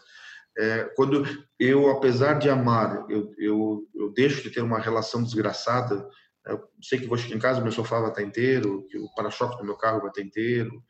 é, 0.58 0.84
quando 0.96 1.24
eu, 1.60 1.90
apesar 1.90 2.34
de 2.34 2.50
amar, 2.50 3.06
eu, 3.10 3.34
eu, 3.38 3.88
eu 3.96 4.12
deixo 4.12 4.44
de 4.44 4.50
ter 4.50 4.62
uma 4.62 4.80
relação 4.80 5.24
desgraçada, 5.24 6.08
eu 6.46 6.64
sei 6.82 7.00
que 7.00 7.08
vou 7.08 7.18
chegar 7.18 7.36
em 7.36 7.40
casa, 7.40 7.62
meu 7.62 7.72
sofá 7.72 8.00
vai 8.00 8.10
estar 8.10 8.24
inteiro, 8.24 8.86
que 8.90 8.98
o 8.98 9.14
para-choque 9.14 9.58
do 9.58 9.66
meu 9.66 9.76
carro 9.76 10.02
vai 10.02 10.10
estar 10.10 10.22
inteiro. 10.22 10.84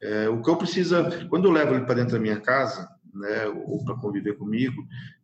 É, 0.00 0.28
o 0.28 0.40
cão 0.42 0.56
precisa, 0.56 1.26
quando 1.28 1.46
eu 1.46 1.52
levo 1.52 1.74
ele 1.74 1.84
para 1.84 1.94
dentro 1.94 2.14
da 2.14 2.18
minha 2.18 2.40
casa, 2.40 2.88
né, 3.14 3.46
ou 3.66 3.84
para 3.84 3.96
conviver 3.96 4.36
comigo, 4.36 4.82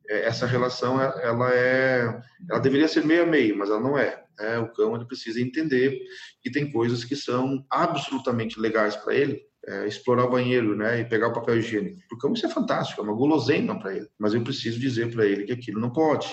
é, 0.08 0.26
essa 0.26 0.46
relação 0.46 1.00
ela 1.00 1.54
é, 1.54 2.20
ela 2.50 2.60
deveria 2.60 2.88
ser 2.88 3.04
meio 3.04 3.22
a 3.24 3.26
meio, 3.26 3.56
mas 3.56 3.68
ela 3.68 3.80
não 3.80 3.98
é. 3.98 4.24
Né? 4.38 4.58
O 4.58 4.72
cão 4.72 4.94
ele 4.94 5.06
precisa 5.06 5.40
entender 5.40 5.98
que 6.42 6.50
tem 6.50 6.70
coisas 6.70 7.04
que 7.04 7.16
são 7.16 7.64
absolutamente 7.70 8.60
legais 8.60 8.96
para 8.96 9.14
ele, 9.14 9.42
é, 9.68 9.86
explorar 9.86 10.24
o 10.24 10.30
banheiro, 10.30 10.74
né, 10.74 11.00
e 11.00 11.04
pegar 11.04 11.28
o 11.28 11.32
papel 11.32 11.58
higiênico. 11.58 12.00
Porque 12.08 12.26
isso 12.32 12.46
é 12.46 12.48
fantástico, 12.48 13.00
é 13.00 13.04
uma 13.04 13.14
guloseima 13.14 13.78
para 13.78 13.94
ele. 13.94 14.08
Mas 14.18 14.32
eu 14.32 14.42
preciso 14.42 14.80
dizer 14.80 15.12
para 15.12 15.26
ele 15.26 15.44
que 15.44 15.52
aquilo 15.52 15.80
não 15.80 15.90
pode, 15.90 16.28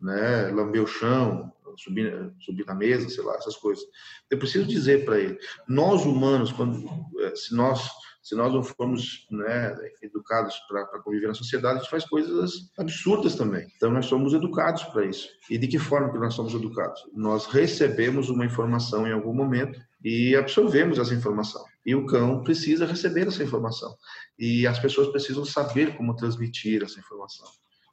né, 0.00 0.50
lamber 0.52 0.82
o 0.82 0.86
chão, 0.86 1.52
subir, 1.76 2.32
subir 2.40 2.64
na 2.66 2.74
mesa, 2.74 3.08
sei 3.08 3.24
lá, 3.24 3.34
essas 3.34 3.56
coisas. 3.56 3.84
Eu 4.30 4.38
preciso 4.38 4.66
dizer 4.66 5.04
para 5.04 5.18
ele. 5.18 5.36
Nós 5.68 6.04
humanos, 6.04 6.52
quando, 6.52 6.88
é, 7.20 7.34
se 7.34 7.54
nós 7.54 7.90
se 8.22 8.34
nós 8.34 8.52
não 8.52 8.62
formos 8.62 9.26
né, 9.30 9.74
educados 10.02 10.54
para 10.68 11.00
conviver 11.02 11.26
na 11.26 11.34
sociedade, 11.34 11.78
a 11.78 11.80
gente 11.80 11.90
faz 11.90 12.04
coisas 12.04 12.70
absurdas 12.78 13.34
também. 13.34 13.66
Então, 13.74 13.90
nós 13.90 14.06
somos 14.06 14.34
educados 14.34 14.84
para 14.84 15.06
isso. 15.06 15.28
E 15.48 15.56
de 15.56 15.66
que 15.66 15.78
forma 15.78 16.12
que 16.12 16.18
nós 16.18 16.34
somos 16.34 16.52
educados? 16.52 17.00
Nós 17.14 17.46
recebemos 17.46 18.28
uma 18.28 18.44
informação 18.44 19.06
em 19.06 19.12
algum 19.12 19.32
momento 19.32 19.80
e 20.02 20.34
absorvemos 20.34 20.98
essa 20.98 21.14
informação. 21.14 21.64
E 21.84 21.94
o 21.94 22.06
cão 22.06 22.42
precisa 22.42 22.86
receber 22.86 23.26
essa 23.26 23.42
informação. 23.42 23.94
E 24.38 24.66
as 24.66 24.78
pessoas 24.78 25.08
precisam 25.08 25.44
saber 25.44 25.96
como 25.96 26.16
transmitir 26.16 26.82
essa 26.82 26.98
informação, 26.98 27.46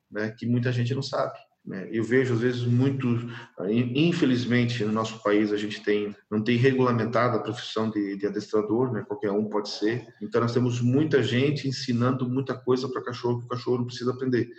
né, 0.09 0.33
que 0.37 0.45
muita 0.45 0.71
gente 0.71 0.93
não 0.95 1.01
sabe. 1.01 1.37
Né? 1.67 1.89
Eu 1.91 2.01
vejo 2.01 2.33
às 2.33 2.39
vezes 2.39 2.63
muito, 2.63 3.05
infelizmente 3.93 4.85
no 4.85 4.93
nosso 4.93 5.21
país 5.21 5.51
a 5.51 5.57
gente 5.57 5.83
tem 5.83 6.15
não 6.31 6.41
tem 6.41 6.55
regulamentado 6.55 7.35
a 7.35 7.41
profissão 7.41 7.89
de, 7.89 8.15
de 8.15 8.25
adestrador, 8.25 8.93
né? 8.93 9.03
Qualquer 9.05 9.31
um 9.31 9.49
pode 9.49 9.69
ser. 9.69 10.07
Então 10.21 10.39
nós 10.39 10.53
temos 10.53 10.79
muita 10.79 11.21
gente 11.21 11.67
ensinando 11.67 12.29
muita 12.29 12.57
coisa 12.57 12.87
para 12.87 13.03
cachorro 13.03 13.39
que 13.39 13.45
o 13.45 13.49
cachorro 13.49 13.79
não 13.79 13.85
precisa 13.85 14.11
aprender 14.11 14.49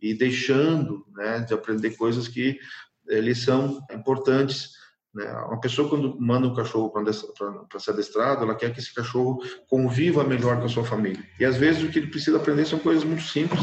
e 0.00 0.12
deixando, 0.12 1.06
né, 1.16 1.40
de 1.40 1.54
aprender 1.54 1.96
coisas 1.96 2.28
que 2.28 2.58
eles 3.08 3.38
são 3.38 3.80
importantes 3.90 4.77
Né? 5.18 5.28
Uma 5.48 5.60
pessoa, 5.60 5.88
quando 5.88 6.16
manda 6.20 6.46
um 6.46 6.54
cachorro 6.54 6.90
para 6.90 7.80
ser 7.80 7.90
adestrado, 7.90 8.44
ela 8.44 8.54
quer 8.54 8.72
que 8.72 8.78
esse 8.78 8.94
cachorro 8.94 9.42
conviva 9.68 10.22
melhor 10.22 10.60
com 10.60 10.66
a 10.66 10.68
sua 10.68 10.84
família. 10.84 11.24
E 11.40 11.44
às 11.44 11.56
vezes 11.56 11.82
o 11.82 11.88
que 11.88 11.98
ele 11.98 12.06
precisa 12.06 12.36
aprender 12.36 12.64
são 12.64 12.78
coisas 12.78 13.02
muito 13.02 13.24
simples 13.24 13.60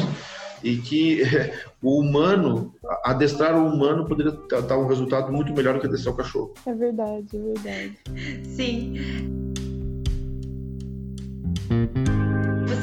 e 0.62 0.76
que 0.76 1.22
o 1.82 2.02
humano, 2.02 2.76
adestrar 3.06 3.58
o 3.58 3.68
humano 3.68 4.06
poderia 4.06 4.34
dar 4.68 4.78
um 4.78 4.88
resultado 4.88 5.32
muito 5.32 5.54
melhor 5.54 5.76
do 5.76 5.80
que 5.80 5.88
adestrar 5.88 6.14
o 6.14 6.18
cachorro. 6.18 6.54
É 6.66 6.74
verdade, 6.74 7.30
é 7.34 7.40
verdade. 7.40 7.98
Sim. 8.44 8.96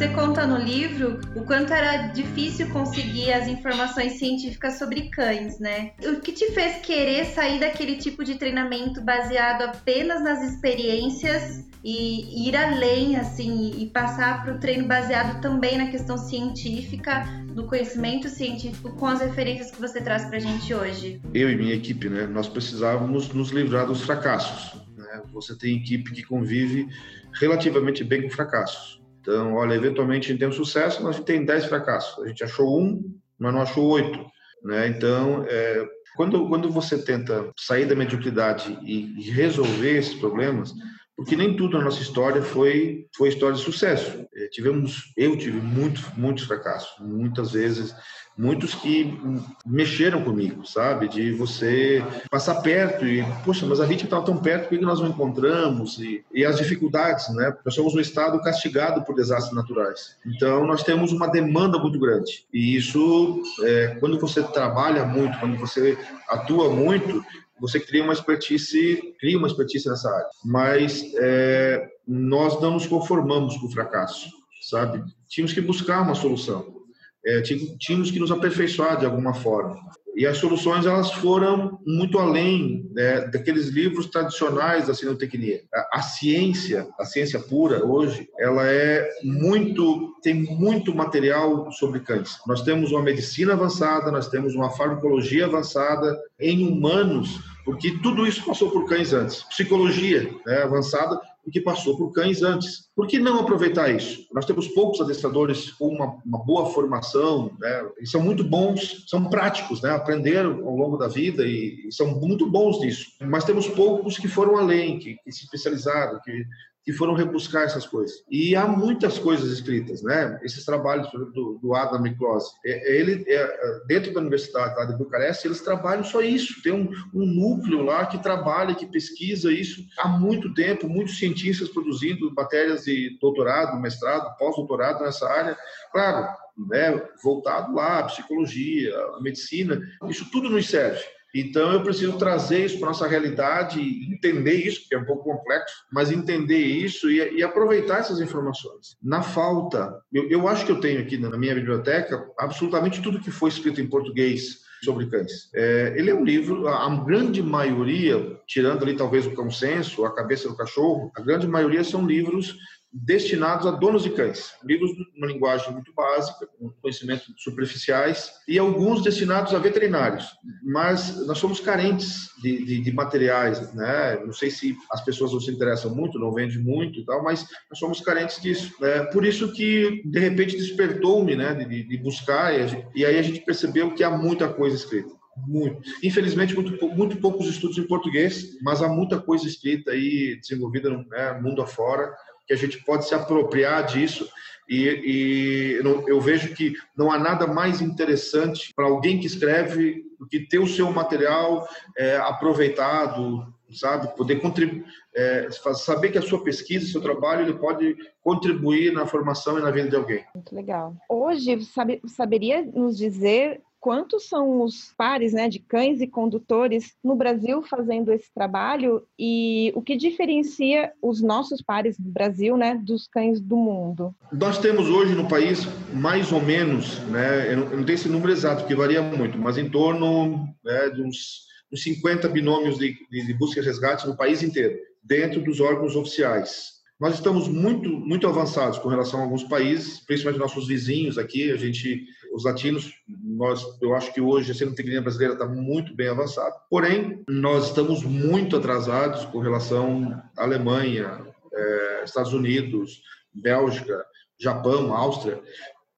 Você 0.02 0.08
conta 0.08 0.44
no 0.44 0.58
livro 0.58 1.20
o 1.36 1.44
quanto 1.44 1.72
era 1.72 2.08
difícil 2.08 2.68
conseguir 2.70 3.32
as 3.32 3.46
informações 3.46 4.14
científicas 4.14 4.76
sobre 4.76 5.02
cães, 5.02 5.60
né? 5.60 5.92
O 6.02 6.18
que 6.20 6.32
te 6.32 6.50
fez 6.50 6.84
querer 6.84 7.24
sair 7.26 7.60
daquele 7.60 7.98
tipo 7.98 8.24
de 8.24 8.34
treinamento 8.34 9.00
baseado 9.00 9.62
apenas 9.62 10.20
nas 10.20 10.42
experiências 10.42 11.64
e 11.84 12.48
ir 12.48 12.56
além, 12.56 13.14
assim, 13.14 13.74
e 13.78 13.86
passar 13.90 14.42
para 14.42 14.56
o 14.56 14.58
treino 14.58 14.88
baseado 14.88 15.40
também 15.40 15.78
na 15.78 15.88
questão 15.88 16.18
científica, 16.18 17.22
do 17.54 17.62
conhecimento 17.68 18.28
científico, 18.28 18.96
com 18.96 19.06
as 19.06 19.20
referências 19.20 19.70
que 19.70 19.80
você 19.80 20.00
traz 20.00 20.24
para 20.24 20.38
a 20.38 20.40
gente 20.40 20.74
hoje? 20.74 21.20
Eu 21.32 21.48
e 21.48 21.54
minha 21.54 21.74
equipe, 21.74 22.08
né? 22.08 22.26
Nós 22.26 22.48
precisávamos 22.48 23.32
nos 23.32 23.50
livrar 23.50 23.86
dos 23.86 24.00
fracassos. 24.00 24.80
Né? 24.96 25.22
Você 25.32 25.56
tem 25.56 25.76
equipe 25.76 26.10
que 26.10 26.24
convive 26.24 26.88
relativamente 27.34 28.02
bem 28.02 28.22
com 28.22 28.30
fracassos. 28.30 29.00
Então, 29.22 29.54
olha, 29.54 29.74
eventualmente 29.74 30.26
a 30.26 30.28
gente 30.30 30.40
tem 30.40 30.48
um 30.48 30.52
sucesso, 30.52 31.00
mas 31.00 31.14
a 31.14 31.18
gente 31.18 31.26
tem 31.26 31.44
10 31.44 31.66
fracassos. 31.66 32.24
A 32.24 32.26
gente 32.26 32.42
achou 32.42 32.80
um, 32.80 33.14
mas 33.38 33.54
não 33.54 33.62
achou 33.62 33.88
oito. 33.90 34.18
Né? 34.64 34.88
Então, 34.88 35.46
é, 35.48 35.86
quando, 36.16 36.48
quando 36.48 36.68
você 36.68 36.98
tenta 36.98 37.48
sair 37.56 37.86
da 37.86 37.94
mediocridade 37.94 38.76
e, 38.82 39.14
e 39.16 39.30
resolver 39.30 39.96
esses 39.96 40.14
problemas, 40.14 40.74
porque 41.16 41.36
nem 41.36 41.54
tudo 41.54 41.78
na 41.78 41.84
nossa 41.84 42.02
história 42.02 42.42
foi 42.42 43.06
foi 43.16 43.28
história 43.28 43.54
de 43.54 43.62
sucesso. 43.62 44.26
É, 44.34 44.48
tivemos, 44.48 45.12
eu 45.16 45.36
tive 45.36 45.60
muitos 45.60 46.02
muitos 46.16 46.44
fracassos, 46.44 46.98
muitas 46.98 47.52
vezes 47.52 47.94
muitos 48.36 48.74
que 48.74 49.18
mexeram 49.64 50.22
comigo, 50.22 50.66
sabe? 50.66 51.08
De 51.08 51.32
você 51.32 52.04
passar 52.30 52.56
perto 52.56 53.06
e, 53.06 53.24
poxa, 53.44 53.66
mas 53.66 53.80
a 53.80 53.86
vítima 53.86 54.06
estava 54.06 54.24
tão 54.24 54.36
perto, 54.36 54.68
por 54.68 54.78
que 54.78 54.84
nós 54.84 55.00
não 55.00 55.08
encontramos? 55.08 55.98
E, 55.98 56.24
e, 56.32 56.44
as 56.44 56.56
dificuldades, 56.56 57.28
né? 57.34 57.54
Nós 57.64 57.74
somos 57.74 57.94
um 57.94 58.00
estado 58.00 58.40
castigado 58.40 59.04
por 59.04 59.14
desastres 59.14 59.54
naturais. 59.54 60.16
Então, 60.26 60.66
nós 60.66 60.82
temos 60.82 61.12
uma 61.12 61.26
demanda 61.26 61.78
muito 61.78 61.98
grande. 61.98 62.46
E 62.52 62.76
isso, 62.76 63.42
é, 63.62 63.96
quando 64.00 64.18
você 64.18 64.42
trabalha 64.42 65.04
muito, 65.04 65.38
quando 65.38 65.56
você 65.58 65.98
atua 66.28 66.70
muito, 66.70 67.24
você 67.60 67.78
cria 67.78 68.02
uma 68.02 68.12
expertise, 68.12 69.14
cria 69.20 69.38
uma 69.38 69.46
expertise 69.46 69.88
nessa 69.88 70.10
área. 70.10 70.26
Mas 70.44 71.04
é, 71.16 71.86
nós 72.06 72.60
não 72.60 72.72
nos 72.72 72.86
conformamos 72.86 73.56
com 73.58 73.66
o 73.66 73.70
fracasso, 73.70 74.28
sabe? 74.62 75.02
Tínhamos 75.28 75.52
que 75.52 75.60
buscar 75.60 76.02
uma 76.02 76.14
solução 76.14 76.81
é, 77.24 77.40
tínhamos 77.78 78.10
que 78.10 78.18
nos 78.18 78.30
aperfeiçoar 78.30 78.98
de 78.98 79.06
alguma 79.06 79.34
forma. 79.34 79.78
E 80.14 80.26
as 80.26 80.36
soluções 80.36 80.84
elas 80.84 81.10
foram 81.10 81.78
muito 81.86 82.18
além 82.18 82.90
né, 82.92 83.22
daqueles 83.28 83.68
livros 83.68 84.06
tradicionais 84.06 84.86
da 84.86 84.94
cinetecnia. 84.94 85.62
A, 85.72 85.98
a, 85.98 86.02
ciência, 86.02 86.86
a 86.98 87.04
ciência 87.04 87.40
pura 87.40 87.84
hoje, 87.84 88.28
ela 88.38 88.66
é 88.66 89.08
muito 89.24 90.12
tem 90.22 90.34
muito 90.34 90.94
material 90.94 91.72
sobre 91.72 92.00
cães. 92.00 92.38
Nós 92.46 92.62
temos 92.62 92.92
uma 92.92 93.02
medicina 93.02 93.54
avançada, 93.54 94.10
nós 94.10 94.28
temos 94.28 94.54
uma 94.54 94.70
farmacologia 94.70 95.46
avançada 95.46 96.16
em 96.38 96.68
humanos, 96.68 97.40
porque 97.64 97.98
tudo 98.02 98.26
isso 98.26 98.44
passou 98.44 98.70
por 98.70 98.86
cães 98.86 99.12
antes. 99.12 99.42
Psicologia 99.44 100.30
né, 100.46 100.62
avançada 100.62 101.18
o 101.44 101.50
que 101.50 101.60
passou 101.60 101.96
por 101.96 102.12
cães 102.12 102.42
antes. 102.42 102.88
Por 102.94 103.06
que 103.06 103.18
não 103.18 103.40
aproveitar 103.40 103.90
isso? 103.90 104.26
Nós 104.32 104.44
temos 104.44 104.68
poucos 104.68 105.00
adestradores 105.00 105.72
com 105.72 105.88
uma, 105.88 106.16
uma 106.24 106.44
boa 106.44 106.66
formação, 106.66 107.50
né? 107.58 107.88
e 108.00 108.06
são 108.06 108.20
muito 108.20 108.44
bons, 108.44 109.04
são 109.08 109.28
práticos, 109.28 109.82
né? 109.82 109.90
aprenderam 109.90 110.66
ao 110.66 110.76
longo 110.76 110.96
da 110.96 111.08
vida 111.08 111.44
e, 111.44 111.88
e 111.88 111.92
são 111.92 112.18
muito 112.20 112.48
bons 112.48 112.80
nisso. 112.80 113.06
Mas 113.20 113.44
temos 113.44 113.66
poucos 113.68 114.18
que 114.18 114.28
foram 114.28 114.56
além, 114.56 114.98
que, 114.98 115.16
que 115.24 115.32
se 115.32 115.44
especializaram, 115.44 116.20
que 116.20 116.44
que 116.84 116.92
foram 116.92 117.14
rebuscar 117.14 117.62
essas 117.62 117.86
coisas. 117.86 118.24
E 118.30 118.56
há 118.56 118.66
muitas 118.66 119.18
coisas 119.18 119.52
escritas, 119.52 120.02
né? 120.02 120.40
Esses 120.42 120.64
trabalhos 120.64 121.10
do, 121.10 121.58
do 121.62 121.74
Adam 121.74 122.00
Miklos, 122.00 122.44
é, 122.64 122.72
é, 122.72 123.00
ele 123.00 123.24
é, 123.26 123.80
dentro 123.86 124.12
da 124.12 124.20
Universidade 124.20 124.90
de 124.90 124.98
Bucareste, 124.98 125.46
eles 125.46 125.60
trabalham 125.60 126.02
só 126.02 126.20
isso. 126.20 126.62
Tem 126.62 126.72
um, 126.72 126.90
um, 127.14 127.24
núcleo 127.24 127.82
lá 127.82 128.06
que 128.06 128.22
trabalha, 128.22 128.74
que 128.74 128.86
pesquisa 128.86 129.52
isso 129.52 129.84
há 129.98 130.08
muito 130.08 130.52
tempo, 130.54 130.88
muitos 130.88 131.18
cientistas 131.18 131.68
produzindo 131.68 132.32
matérias 132.34 132.84
de 132.84 133.16
doutorado, 133.20 133.80
mestrado, 133.80 134.36
pós-doutorado 134.36 135.04
nessa 135.04 135.28
área. 135.28 135.56
Claro, 135.92 136.36
né, 136.68 137.00
voltado 137.22 137.74
lá, 137.74 138.02
psicologia, 138.04 138.94
medicina, 139.20 139.80
isso 140.08 140.28
tudo 140.30 140.50
nos 140.50 140.68
serve. 140.68 141.02
Então, 141.34 141.72
eu 141.72 141.82
preciso 141.82 142.18
trazer 142.18 142.66
isso 142.66 142.78
para 142.78 142.88
nossa 142.88 143.06
realidade, 143.06 143.80
entender 143.80 144.54
isso, 144.54 144.88
que 144.88 144.94
é 144.94 144.98
um 144.98 145.04
pouco 145.04 145.24
complexo, 145.24 145.74
mas 145.90 146.10
entender 146.10 146.58
isso 146.58 147.10
e, 147.10 147.38
e 147.38 147.42
aproveitar 147.42 147.98
essas 147.98 148.20
informações. 148.20 148.96
Na 149.02 149.22
falta, 149.22 150.00
eu, 150.12 150.28
eu, 150.28 150.48
acho 150.48 150.66
que 150.66 150.72
eu 150.72 150.80
tenho 150.80 151.00
aqui 151.00 151.16
na 151.16 151.36
minha 151.36 151.54
biblioteca 151.54 152.30
absolutamente 152.38 153.00
tudo 153.00 153.20
que 153.20 153.30
foi 153.30 153.48
escrito 153.48 153.80
em 153.80 153.88
português 153.88 154.62
sobre 154.84 155.06
cães. 155.06 155.48
É, 155.54 155.94
ele 155.96 156.10
é 156.10 156.14
um 156.14 156.24
livro, 156.24 156.68
a 156.68 157.04
grande 157.04 157.42
maioria, 157.42 158.36
tirando 158.46 158.82
ali 158.82 158.96
talvez 158.96 159.26
o 159.26 159.34
consenso, 159.34 160.04
a 160.04 160.14
cabeça 160.14 160.48
do 160.48 160.56
cachorro, 160.56 161.10
a 161.16 161.20
grande 161.20 161.46
maioria 161.46 161.84
são 161.84 162.04
livros 162.04 162.56
destinados 162.92 163.66
a 163.66 163.70
donos 163.70 164.02
de 164.02 164.10
cães. 164.10 164.52
Livros 164.62 164.90
numa 165.14 165.26
linguagem 165.26 165.72
muito 165.72 165.92
básica, 165.94 166.46
com 166.58 166.70
conhecimentos 166.80 167.32
superficiais, 167.38 168.32
e 168.46 168.58
alguns 168.58 169.02
destinados 169.02 169.54
a 169.54 169.58
veterinários. 169.58 170.28
Mas 170.62 171.26
nós 171.26 171.38
somos 171.38 171.60
carentes 171.60 172.28
de, 172.42 172.64
de, 172.64 172.80
de, 172.80 172.92
materiais, 172.92 173.72
né? 173.74 174.20
Não 174.24 174.32
sei 174.32 174.50
se 174.50 174.76
as 174.90 175.02
pessoas 175.04 175.32
não 175.32 175.40
se 175.40 175.50
interessam 175.50 175.94
muito, 175.94 176.18
não 176.18 176.32
vendem 176.32 176.58
muito 176.58 177.00
e 177.00 177.04
tal, 177.04 177.22
mas 177.22 177.46
nós 177.70 177.78
somos 177.78 178.00
carentes 178.00 178.40
disso. 178.40 178.72
É 178.84 179.04
por 179.06 179.24
isso 179.24 179.52
que, 179.52 180.02
de 180.04 180.18
repente, 180.18 180.56
despertou-me, 180.56 181.34
né? 181.34 181.54
De, 181.54 181.82
de 181.82 181.96
buscar, 181.98 182.54
e, 182.54 182.68
gente, 182.68 182.86
e 182.94 183.06
aí 183.06 183.18
a 183.18 183.22
gente 183.22 183.40
percebeu 183.40 183.94
que 183.94 184.04
há 184.04 184.10
muita 184.10 184.48
coisa 184.48 184.76
escrita. 184.76 185.22
Muito. 185.46 185.80
Infelizmente, 186.02 186.54
muito, 186.54 186.88
muito 186.88 187.16
poucos 187.16 187.46
estudos 187.46 187.78
em 187.78 187.86
português, 187.86 188.58
mas 188.60 188.82
há 188.82 188.88
muita 188.88 189.18
coisa 189.18 189.46
escrita 189.46 189.90
aí, 189.90 190.38
desenvolvida 190.38 190.90
no 190.90 191.06
né, 191.08 191.40
mundo 191.40 191.62
afora, 191.62 192.14
que 192.52 192.54
a 192.54 192.56
gente 192.56 192.84
pode 192.84 193.08
se 193.08 193.14
apropriar 193.14 193.86
disso. 193.86 194.28
E, 194.68 194.86
e 194.86 195.80
eu 196.06 196.20
vejo 196.20 196.54
que 196.54 196.74
não 196.96 197.10
há 197.10 197.18
nada 197.18 197.46
mais 197.46 197.80
interessante 197.80 198.72
para 198.74 198.86
alguém 198.86 199.18
que 199.18 199.26
escreve 199.26 200.04
do 200.18 200.26
que 200.26 200.40
ter 200.40 200.58
o 200.58 200.66
seu 200.66 200.90
material 200.92 201.66
é, 201.96 202.16
aproveitado, 202.16 203.52
sabe? 203.72 204.14
Poder 204.16 204.40
contribuir, 204.40 204.84
é, 205.14 205.48
saber 205.50 206.10
que 206.10 206.18
a 206.18 206.22
sua 206.22 206.44
pesquisa, 206.44 206.86
seu 206.86 207.00
trabalho, 207.00 207.42
ele 207.42 207.58
pode 207.58 207.96
contribuir 208.22 208.92
na 208.92 209.04
formação 209.04 209.58
e 209.58 209.62
na 209.62 209.70
vida 209.70 209.88
de 209.88 209.96
alguém. 209.96 210.24
Muito 210.34 210.54
legal. 210.54 210.94
Hoje, 211.08 211.60
sabe, 211.64 212.00
saberia 212.06 212.62
nos 212.62 212.96
dizer 212.96 213.60
quantos 213.82 214.28
são 214.28 214.62
os 214.62 214.94
pares 214.96 215.32
né, 215.32 215.48
de 215.48 215.58
cães 215.58 216.00
e 216.00 216.06
condutores 216.06 216.94
no 217.02 217.16
Brasil 217.16 217.60
fazendo 217.62 218.12
esse 218.12 218.32
trabalho 218.32 219.04
e 219.18 219.72
o 219.74 219.82
que 219.82 219.96
diferencia 219.96 220.92
os 221.02 221.20
nossos 221.20 221.60
pares 221.60 221.98
do 221.98 222.08
Brasil 222.08 222.56
né, 222.56 222.80
dos 222.80 223.08
cães 223.08 223.40
do 223.40 223.56
mundo? 223.56 224.14
Nós 224.32 224.58
temos 224.58 224.88
hoje 224.88 225.16
no 225.16 225.28
país 225.28 225.66
mais 225.92 226.30
ou 226.30 226.40
menos, 226.40 227.00
né, 227.08 227.52
eu 227.52 227.56
não, 227.56 227.84
tenho 227.84 227.96
esse 227.96 228.08
número 228.08 228.30
exato, 228.30 228.66
que 228.66 228.74
varia 228.74 229.02
muito, 229.02 229.36
mas 229.36 229.58
em 229.58 229.68
torno 229.68 230.46
né, 230.64 230.90
de 230.90 231.02
uns, 231.02 231.48
uns 231.72 231.82
50 231.82 232.28
binômios 232.28 232.78
de, 232.78 232.96
de, 233.10 233.26
de 233.26 233.34
busca 233.34 233.60
e 233.60 233.64
resgate 233.64 234.06
no 234.06 234.16
país 234.16 234.44
inteiro, 234.44 234.78
dentro 235.02 235.42
dos 235.42 235.58
órgãos 235.58 235.96
oficiais. 235.96 236.81
Nós 237.02 237.14
estamos 237.14 237.48
muito, 237.48 237.88
muito 237.88 238.28
avançados 238.28 238.78
com 238.78 238.88
relação 238.88 239.18
a 239.18 239.24
alguns 239.24 239.42
países, 239.42 239.98
principalmente 239.98 240.38
nossos 240.38 240.68
vizinhos 240.68 241.18
aqui. 241.18 241.50
A 241.50 241.56
gente, 241.56 242.06
os 242.32 242.44
latinos, 242.44 242.92
nós, 243.08 243.66
eu 243.82 243.92
acho 243.96 244.14
que 244.14 244.20
hoje 244.20 244.52
a 244.52 244.54
cenotecnia 244.54 245.02
brasileira 245.02 245.34
está 245.34 245.44
muito 245.44 245.96
bem 245.96 246.06
avançada. 246.06 246.54
Porém, 246.70 247.24
nós 247.28 247.66
estamos 247.66 248.04
muito 248.04 248.56
atrasados 248.56 249.24
com 249.24 249.40
relação 249.40 250.22
à 250.38 250.44
Alemanha, 250.44 251.26
é, 251.52 252.04
Estados 252.04 252.32
Unidos, 252.32 253.02
Bélgica, 253.34 254.06
Japão, 254.38 254.94
Áustria. 254.94 255.42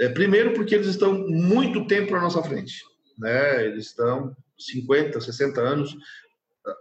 É, 0.01 0.09
primeiro, 0.09 0.55
porque 0.55 0.75
eles 0.75 0.87
estão 0.87 1.13
muito 1.29 1.87
tempo 1.87 2.17
à 2.17 2.21
nossa 2.23 2.43
frente. 2.43 2.83
Né? 3.19 3.67
Eles 3.67 3.89
estão 3.89 4.35
50, 4.57 5.21
60 5.21 5.61
anos 5.61 5.95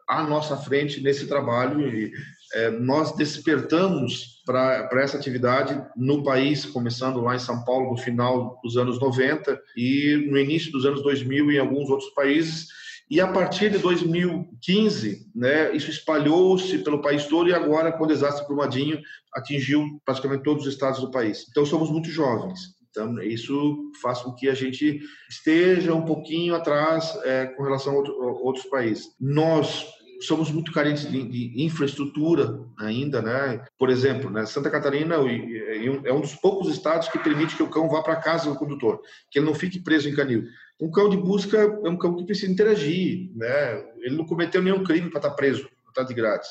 à 0.07 0.23
nossa 0.23 0.55
frente 0.55 1.01
nesse 1.01 1.27
trabalho 1.27 1.85
e 1.93 2.13
é, 2.53 2.69
nós 2.69 3.15
despertamos 3.15 4.41
para 4.45 4.89
essa 5.01 5.17
atividade 5.17 5.81
no 5.95 6.23
país, 6.23 6.65
começando 6.65 7.21
lá 7.21 7.35
em 7.35 7.39
São 7.39 7.63
Paulo 7.63 7.91
no 7.91 7.97
final 7.97 8.59
dos 8.63 8.77
anos 8.77 8.99
90 8.99 9.59
e 9.75 10.27
no 10.29 10.37
início 10.37 10.71
dos 10.71 10.85
anos 10.85 11.01
2000 11.01 11.51
em 11.51 11.59
alguns 11.59 11.89
outros 11.89 12.09
países. 12.11 12.67
E 13.09 13.19
a 13.19 13.27
partir 13.27 13.69
de 13.69 13.77
2015, 13.79 15.29
né, 15.35 15.75
isso 15.75 15.89
espalhou-se 15.89 16.77
pelo 16.79 17.01
país 17.01 17.25
todo 17.25 17.49
e 17.49 17.53
agora, 17.53 17.91
com 17.91 18.03
o 18.03 18.07
desastre 18.07 18.45
Brumadinho, 18.47 18.99
atingiu 19.33 19.85
praticamente 20.05 20.43
todos 20.43 20.65
os 20.65 20.73
estados 20.73 20.99
do 20.99 21.11
país. 21.11 21.45
Então, 21.49 21.65
somos 21.65 21.89
muito 21.89 22.09
jovens. 22.09 22.59
Então, 22.89 23.21
isso 23.21 23.91
faz 24.01 24.21
com 24.21 24.33
que 24.33 24.47
a 24.47 24.53
gente 24.53 25.01
esteja 25.29 25.93
um 25.93 26.05
pouquinho 26.05 26.55
atrás 26.55 27.17
é, 27.23 27.47
com 27.47 27.63
relação 27.63 27.93
a, 27.93 27.97
outro, 27.97 28.13
a 28.21 28.31
outros 28.41 28.65
países. 28.65 29.07
Nós 29.19 29.85
somos 30.25 30.51
muito 30.51 30.71
carentes 30.71 31.09
de, 31.09 31.23
de, 31.23 31.63
infraestrutura 31.63 32.59
ainda, 32.77 33.21
né? 33.21 33.65
Por 33.77 33.89
exemplo, 33.89 34.29
né, 34.29 34.45
Santa 34.45 34.69
Catarina 34.69 35.15
é 35.15 36.13
um 36.13 36.21
dos 36.21 36.35
poucos 36.35 36.69
estados 36.69 37.07
que 37.07 37.19
permite 37.19 37.55
que 37.55 37.63
o 37.63 37.69
cão 37.69 37.89
vá 37.89 38.01
para 38.01 38.15
casa 38.15 38.49
do 38.49 38.57
condutor, 38.57 39.01
que 39.29 39.39
ele 39.39 39.45
não 39.45 39.55
fique 39.55 39.79
preso 39.79 40.09
em 40.09 40.15
canil. 40.15 40.45
Um 40.79 40.91
cão 40.91 41.09
de 41.09 41.17
busca 41.17 41.57
é 41.57 41.89
um 41.89 41.97
cão 41.97 42.15
que 42.15 42.25
precisa 42.25 42.51
interagir, 42.51 43.31
né? 43.35 43.83
Ele 43.99 44.17
não 44.17 44.25
cometeu 44.25 44.61
nenhum 44.61 44.83
crime 44.83 45.09
para 45.09 45.19
estar 45.19 45.29
tá 45.29 45.35
preso, 45.35 45.63
para 45.63 45.89
estar 45.89 46.01
tá 46.01 46.07
de 46.07 46.13
grátis. 46.13 46.49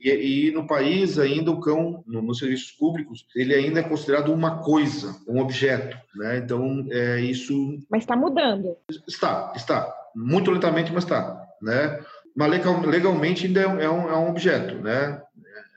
E, 0.00 0.48
e, 0.48 0.50
no 0.50 0.66
país 0.66 1.18
ainda 1.18 1.50
o 1.50 1.60
cão, 1.60 2.02
no, 2.06 2.22
nos 2.22 2.38
serviços 2.38 2.70
públicos, 2.72 3.26
ele 3.36 3.54
ainda 3.54 3.80
é 3.80 3.82
considerado 3.82 4.32
uma 4.32 4.62
coisa, 4.62 5.14
um 5.28 5.40
objeto, 5.40 5.96
né? 6.14 6.38
Então 6.38 6.86
é 6.90 7.20
isso. 7.20 7.78
Mas 7.90 8.02
está 8.02 8.16
mudando. 8.16 8.76
Está, 9.06 9.52
está 9.54 9.94
muito 10.14 10.50
lentamente, 10.50 10.92
mas 10.92 11.04
está, 11.04 11.46
né? 11.60 12.02
Mas 12.36 12.50
legal, 12.50 12.80
legalmente 12.80 13.46
ainda 13.46 13.60
é 13.60 13.68
um, 13.68 13.80
é 13.80 13.90
um, 13.90 14.08
é 14.08 14.16
um 14.16 14.28
objeto, 14.30 14.76
né? 14.76 15.20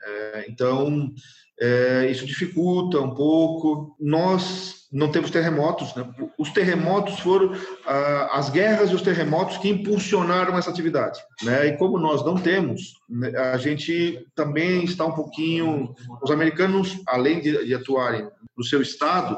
É, 0.06 0.46
então 0.48 1.12
é, 1.60 2.08
isso 2.10 2.26
dificulta 2.26 3.00
um 3.00 3.14
pouco. 3.14 3.96
Nós 4.00 4.84
não 4.92 5.10
temos 5.10 5.30
terremotos, 5.30 5.94
né? 5.94 6.08
Os 6.38 6.50
terremotos 6.50 7.18
foram 7.18 7.52
ah, 7.86 8.30
as 8.32 8.48
guerras 8.48 8.90
e 8.90 8.94
os 8.94 9.02
terremotos 9.02 9.56
que 9.58 9.68
impulsionaram 9.68 10.56
essa 10.56 10.70
atividade, 10.70 11.20
né? 11.42 11.66
E 11.66 11.76
como 11.76 11.98
nós 11.98 12.24
não 12.24 12.36
temos, 12.36 12.94
né, 13.08 13.36
a 13.36 13.56
gente 13.56 14.24
também 14.34 14.84
está 14.84 15.04
um 15.04 15.12
pouquinho. 15.12 15.94
Os 16.22 16.30
americanos, 16.30 17.00
além 17.06 17.40
de, 17.40 17.66
de 17.66 17.74
atuarem 17.74 18.28
no 18.56 18.62
seu 18.62 18.80
estado, 18.80 19.36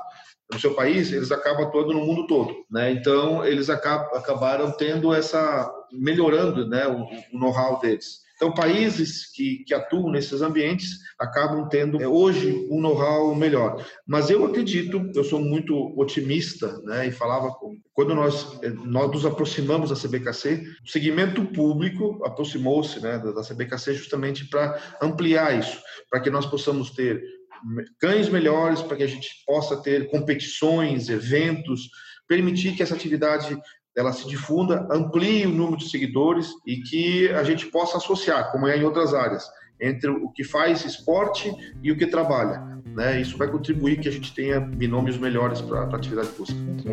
no 0.52 0.60
seu 0.60 0.74
país, 0.74 1.12
eles 1.12 1.32
acabam 1.32 1.66
atuando 1.66 1.92
no 1.92 2.04
mundo 2.04 2.26
todo, 2.26 2.54
né? 2.70 2.92
Então 2.92 3.44
eles 3.44 3.68
acabaram 3.68 4.70
tendo 4.72 5.12
essa 5.12 5.72
melhorando, 5.92 6.68
né, 6.68 6.86
o, 6.86 7.04
o 7.32 7.38
know-how 7.38 7.78
deles. 7.78 8.26
Então, 8.36 8.52
países 8.52 9.32
que, 9.32 9.64
que 9.64 9.72
atuam 9.72 10.10
nesses 10.10 10.42
ambientes 10.42 10.98
acabam 11.18 11.66
tendo 11.70 12.02
é, 12.02 12.06
hoje 12.06 12.66
um 12.70 12.82
know-how 12.82 13.34
melhor. 13.34 13.82
Mas 14.06 14.28
eu 14.28 14.44
acredito, 14.44 15.10
eu 15.14 15.24
sou 15.24 15.40
muito 15.40 15.98
otimista, 15.98 16.78
né, 16.82 17.06
e 17.06 17.10
falava 17.10 17.50
quando 17.94 18.14
nós 18.14 18.58
é, 18.62 18.68
nós 18.68 19.10
nos 19.10 19.24
aproximamos 19.24 19.88
da 19.88 19.96
CBKC, 19.96 20.66
o 20.84 20.88
segmento 20.88 21.46
público 21.46 22.22
aproximou-se, 22.26 23.00
né, 23.00 23.18
da 23.18 23.42
CBKC 23.42 23.94
justamente 23.94 24.44
para 24.50 24.78
ampliar 25.00 25.58
isso, 25.58 25.80
para 26.10 26.20
que 26.20 26.28
nós 26.28 26.44
possamos 26.44 26.90
ter 26.90 27.22
cães 28.00 28.28
melhores, 28.28 28.82
para 28.82 28.96
que 28.96 29.02
a 29.02 29.08
gente 29.08 29.28
possa 29.46 29.76
ter 29.82 30.10
competições, 30.10 31.08
eventos, 31.08 31.88
permitir 32.28 32.74
que 32.76 32.82
essa 32.82 32.94
atividade 32.94 33.58
ela 33.96 34.12
se 34.12 34.28
difunda, 34.28 34.86
amplie 34.90 35.46
o 35.46 35.50
número 35.50 35.78
de 35.78 35.88
seguidores 35.88 36.50
e 36.66 36.76
que 36.76 37.28
a 37.30 37.42
gente 37.42 37.66
possa 37.66 37.96
associar, 37.96 38.52
como 38.52 38.66
é 38.66 38.76
em 38.76 38.84
outras 38.84 39.14
áreas, 39.14 39.44
entre 39.80 40.10
o 40.10 40.30
que 40.30 40.44
faz 40.44 40.84
esporte 40.84 41.50
e 41.82 41.90
o 41.90 41.96
que 41.96 42.06
trabalha. 42.06 42.60
Né? 42.94 43.20
Isso 43.20 43.38
vai 43.38 43.48
contribuir 43.48 43.98
que 44.00 44.08
a 44.08 44.12
gente 44.12 44.34
tenha 44.34 44.60
binômios 44.60 45.16
melhores 45.16 45.60
para 45.60 45.80
a 45.80 45.96
atividade 45.96 46.28
busca. 46.36 46.54
Muito. 46.54 46.92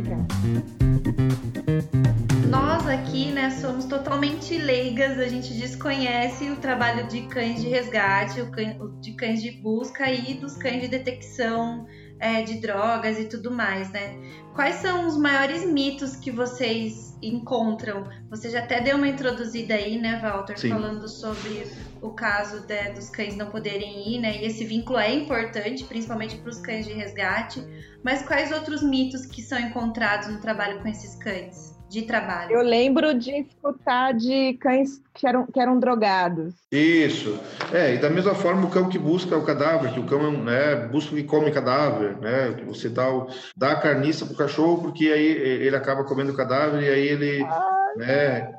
Aqui, 2.93 3.31
né, 3.31 3.49
somos 3.49 3.85
totalmente 3.85 4.55
leigas, 4.55 5.17
a 5.17 5.27
gente 5.27 5.51
desconhece 5.55 6.51
o 6.51 6.57
trabalho 6.57 7.07
de 7.07 7.23
cães 7.23 7.59
de 7.59 7.67
resgate, 7.67 8.39
o 8.39 9.01
de 9.01 9.13
cães 9.13 9.41
de 9.41 9.49
busca 9.49 10.11
e 10.11 10.35
dos 10.35 10.55
cães 10.55 10.79
de 10.79 10.87
detecção 10.89 11.87
é, 12.19 12.43
de 12.43 12.61
drogas 12.61 13.17
e 13.17 13.25
tudo 13.25 13.49
mais, 13.49 13.89
né? 13.89 14.15
Quais 14.53 14.75
são 14.75 15.07
os 15.07 15.17
maiores 15.17 15.65
mitos 15.65 16.15
que 16.15 16.29
vocês 16.29 17.17
encontram? 17.19 18.07
Você 18.29 18.51
já 18.51 18.59
até 18.59 18.79
deu 18.79 18.97
uma 18.97 19.07
introduzida 19.07 19.73
aí, 19.73 19.97
né, 19.97 20.19
Walter, 20.21 20.59
Sim. 20.59 20.69
falando 20.69 21.07
sobre 21.07 21.63
o 21.99 22.11
caso 22.11 22.61
de, 22.67 22.91
dos 22.91 23.09
cães 23.09 23.35
não 23.35 23.49
poderem 23.49 24.13
ir, 24.13 24.19
né? 24.19 24.37
E 24.37 24.45
esse 24.45 24.63
vínculo 24.65 24.99
é 24.99 25.11
importante, 25.11 25.83
principalmente 25.85 26.37
para 26.37 26.49
os 26.51 26.59
cães 26.59 26.85
de 26.85 26.93
resgate. 26.93 27.59
Mas 28.03 28.21
quais 28.21 28.51
outros 28.51 28.83
mitos 28.83 29.25
que 29.25 29.41
são 29.41 29.59
encontrados 29.59 30.27
no 30.27 30.39
trabalho 30.39 30.79
com 30.79 30.87
esses 30.87 31.15
cães? 31.15 31.72
De 31.93 32.01
trabalho. 32.01 32.51
Eu 32.51 32.63
lembro 32.63 33.13
de 33.13 33.31
escutar 33.31 34.13
de 34.13 34.53
cães 34.55 34.99
que 35.13 35.27
eram, 35.27 35.45
que 35.45 35.59
eram 35.59 35.79
drogados. 35.79 36.55
Isso. 36.71 37.39
É, 37.71 37.93
e 37.93 37.97
da 37.99 38.09
mesma 38.09 38.33
forma 38.33 38.65
o 38.65 38.69
cão 38.69 38.89
que 38.89 38.97
busca 38.97 39.37
o 39.37 39.45
cadáver, 39.45 39.93
que 39.93 39.99
o 39.99 40.05
cão 40.05 40.31
né, 40.31 40.75
busca 40.87 41.15
e 41.15 41.23
come 41.23 41.51
cadáver, 41.51 42.17
né? 42.17 42.53
Que 42.57 42.65
você 42.65 42.89
dá, 42.89 43.13
o, 43.13 43.27
dá 43.55 43.73
a 43.73 43.79
carniça 43.79 44.25
pro 44.25 44.35
cachorro 44.35 44.81
porque 44.81 45.05
aí 45.05 45.27
ele 45.27 45.75
acaba 45.75 46.03
comendo 46.03 46.31
o 46.31 46.35
cadáver 46.35 46.81
e 46.81 46.89
aí 46.89 47.07
ele. 47.07 47.43
Ai. 47.43 47.73
Né, 47.95 48.51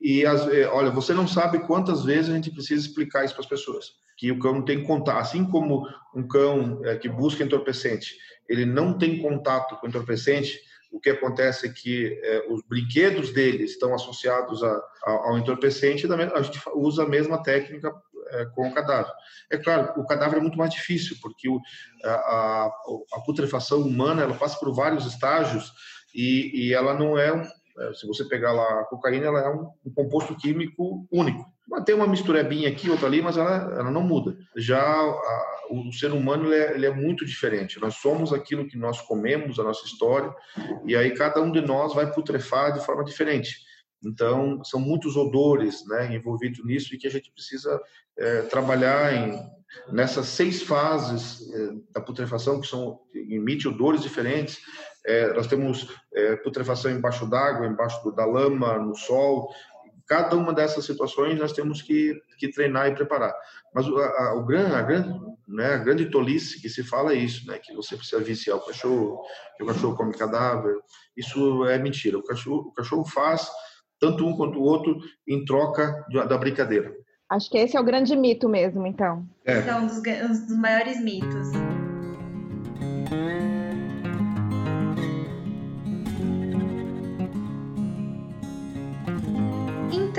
e 0.00 0.24
as, 0.24 0.46
olha, 0.70 0.92
você 0.92 1.12
não 1.12 1.26
sabe 1.26 1.58
quantas 1.58 2.04
vezes 2.04 2.30
a 2.30 2.34
gente 2.34 2.52
precisa 2.52 2.86
explicar 2.86 3.24
isso 3.24 3.34
para 3.34 3.42
as 3.42 3.48
pessoas. 3.48 3.86
Que 4.16 4.30
o 4.30 4.38
cão 4.38 4.54
não 4.54 4.62
tem 4.62 4.84
contato, 4.84 5.18
assim 5.18 5.44
como 5.44 5.84
um 6.14 6.22
cão 6.22 6.80
é, 6.84 6.94
que 6.94 7.08
busca 7.08 7.42
entorpecente, 7.42 8.14
ele 8.48 8.64
não 8.64 8.96
tem 8.96 9.20
contato 9.20 9.76
com 9.80 9.88
entorpecente, 9.88 10.60
o 10.90 11.00
que 11.00 11.10
acontece 11.10 11.66
é 11.66 11.72
que 11.72 12.20
é, 12.22 12.46
os 12.48 12.62
brinquedos 12.62 13.32
dele 13.32 13.64
estão 13.64 13.94
associados 13.94 14.62
a, 14.62 14.72
a, 15.04 15.10
ao 15.10 15.38
entorpecente, 15.38 16.06
a 16.10 16.42
gente 16.42 16.60
usa 16.74 17.04
a 17.04 17.08
mesma 17.08 17.42
técnica 17.42 17.92
é, 18.28 18.44
com 18.46 18.68
o 18.68 18.74
cadáver. 18.74 19.12
É 19.50 19.56
claro, 19.56 20.00
o 20.00 20.06
cadáver 20.06 20.38
é 20.38 20.42
muito 20.42 20.58
mais 20.58 20.72
difícil, 20.72 21.16
porque 21.22 21.48
o, 21.48 21.60
a, 22.04 22.70
a, 23.14 23.20
putrefação 23.24 23.80
humana 23.80 24.22
ela 24.22 24.34
passa 24.34 24.58
por 24.58 24.72
vários 24.74 25.06
estágios 25.06 25.72
e, 26.14 26.66
e 26.68 26.74
ela 26.74 26.94
não 26.94 27.18
é, 27.18 27.32
um, 27.32 27.42
é, 27.42 27.94
se 27.94 28.06
você 28.06 28.24
pegar 28.24 28.52
lá 28.52 28.80
a 28.80 28.84
cocaína, 28.84 29.26
ela 29.26 29.40
é 29.40 29.48
um, 29.48 29.70
um 29.86 29.94
composto 29.94 30.36
químico 30.36 31.06
único. 31.10 31.44
Tem 31.84 31.94
uma 31.94 32.06
misturebinha 32.06 32.68
aqui, 32.68 32.90
outra 32.90 33.06
ali, 33.06 33.22
mas 33.22 33.36
ela, 33.36 33.72
ela 33.78 33.90
não 33.90 34.02
muda. 34.02 34.36
Já 34.56 34.80
a, 34.80 35.66
o 35.70 35.92
ser 35.92 36.12
humano 36.12 36.46
ele 36.46 36.54
é, 36.54 36.74
ele 36.74 36.86
é, 36.86 36.90
muito 36.90 37.24
diferente. 37.24 37.80
Nós 37.80 37.94
somos 37.96 38.32
aquilo 38.32 38.66
que 38.66 38.76
nós 38.76 39.00
comemos, 39.00 39.58
a 39.58 39.64
nossa 39.64 39.86
história, 39.86 40.34
e 40.84 40.96
aí 40.96 41.12
cada 41.12 41.40
um 41.40 41.52
de 41.52 41.60
nós 41.60 41.94
vai 41.94 42.12
putrefar 42.12 42.72
de 42.72 42.84
forma 42.84 43.04
diferente. 43.04 43.56
Então, 44.04 44.64
são 44.64 44.80
muitos 44.80 45.16
odores 45.16 45.86
né, 45.86 46.14
envolvidos 46.14 46.64
nisso 46.64 46.94
e 46.94 46.98
que 46.98 47.06
a 47.06 47.10
gente 47.10 47.30
precisa 47.30 47.80
é, 48.18 48.42
trabalhar 48.42 49.14
em, 49.14 49.38
nessas 49.92 50.26
seis 50.26 50.62
fases 50.62 51.48
é, 51.52 51.70
da 51.92 52.00
putrefação, 52.00 52.60
que 52.60 52.66
são 52.66 53.00
emite 53.14 53.68
odores 53.68 54.02
diferentes. 54.02 54.58
É, 55.06 55.32
nós 55.32 55.46
temos 55.46 55.88
é, 56.14 56.36
putrefação 56.36 56.90
embaixo 56.90 57.26
d'água, 57.28 57.66
embaixo 57.66 58.02
do, 58.02 58.12
da 58.12 58.24
lama, 58.24 58.78
no 58.78 58.94
sol, 58.94 59.48
cada 60.10 60.36
uma 60.36 60.52
dessas 60.52 60.84
situações 60.84 61.38
nós 61.38 61.52
temos 61.52 61.80
que, 61.82 62.20
que 62.36 62.50
treinar 62.50 62.88
e 62.88 62.94
preparar. 62.96 63.32
Mas 63.72 63.86
a, 63.86 63.90
a, 63.90 64.34
o 64.34 64.44
gran, 64.44 64.76
a, 64.76 64.82
grande, 64.82 65.20
né, 65.46 65.74
a 65.74 65.78
grande 65.78 66.10
tolice 66.10 66.60
que 66.60 66.68
se 66.68 66.82
fala 66.82 67.12
é 67.12 67.16
isso, 67.16 67.46
né, 67.46 67.60
que 67.62 67.72
você 67.72 67.96
precisa 67.96 68.20
viciar 68.20 68.56
o 68.56 68.66
cachorro, 68.66 69.22
que 69.56 69.62
o 69.62 69.66
cachorro 69.66 69.96
come 69.96 70.12
cadáver. 70.12 70.74
Isso 71.16 71.64
é 71.66 71.78
mentira. 71.78 72.18
O 72.18 72.24
cachorro, 72.24 72.70
o 72.70 72.72
cachorro 72.72 73.04
faz 73.04 73.48
tanto 74.00 74.26
um 74.26 74.36
quanto 74.36 74.58
o 74.58 74.64
outro 74.64 74.98
em 75.28 75.44
troca 75.44 76.04
de, 76.08 76.20
da 76.26 76.36
brincadeira. 76.36 76.92
Acho 77.30 77.48
que 77.48 77.58
esse 77.58 77.76
é 77.76 77.80
o 77.80 77.84
grande 77.84 78.16
mito 78.16 78.48
mesmo, 78.48 78.84
então. 78.88 79.24
É, 79.44 79.58
é 79.58 79.74
um 79.76 79.86
dos, 79.86 79.98
um 79.98 80.46
dos 80.46 80.58
maiores 80.58 81.00
mitos. 81.00 81.50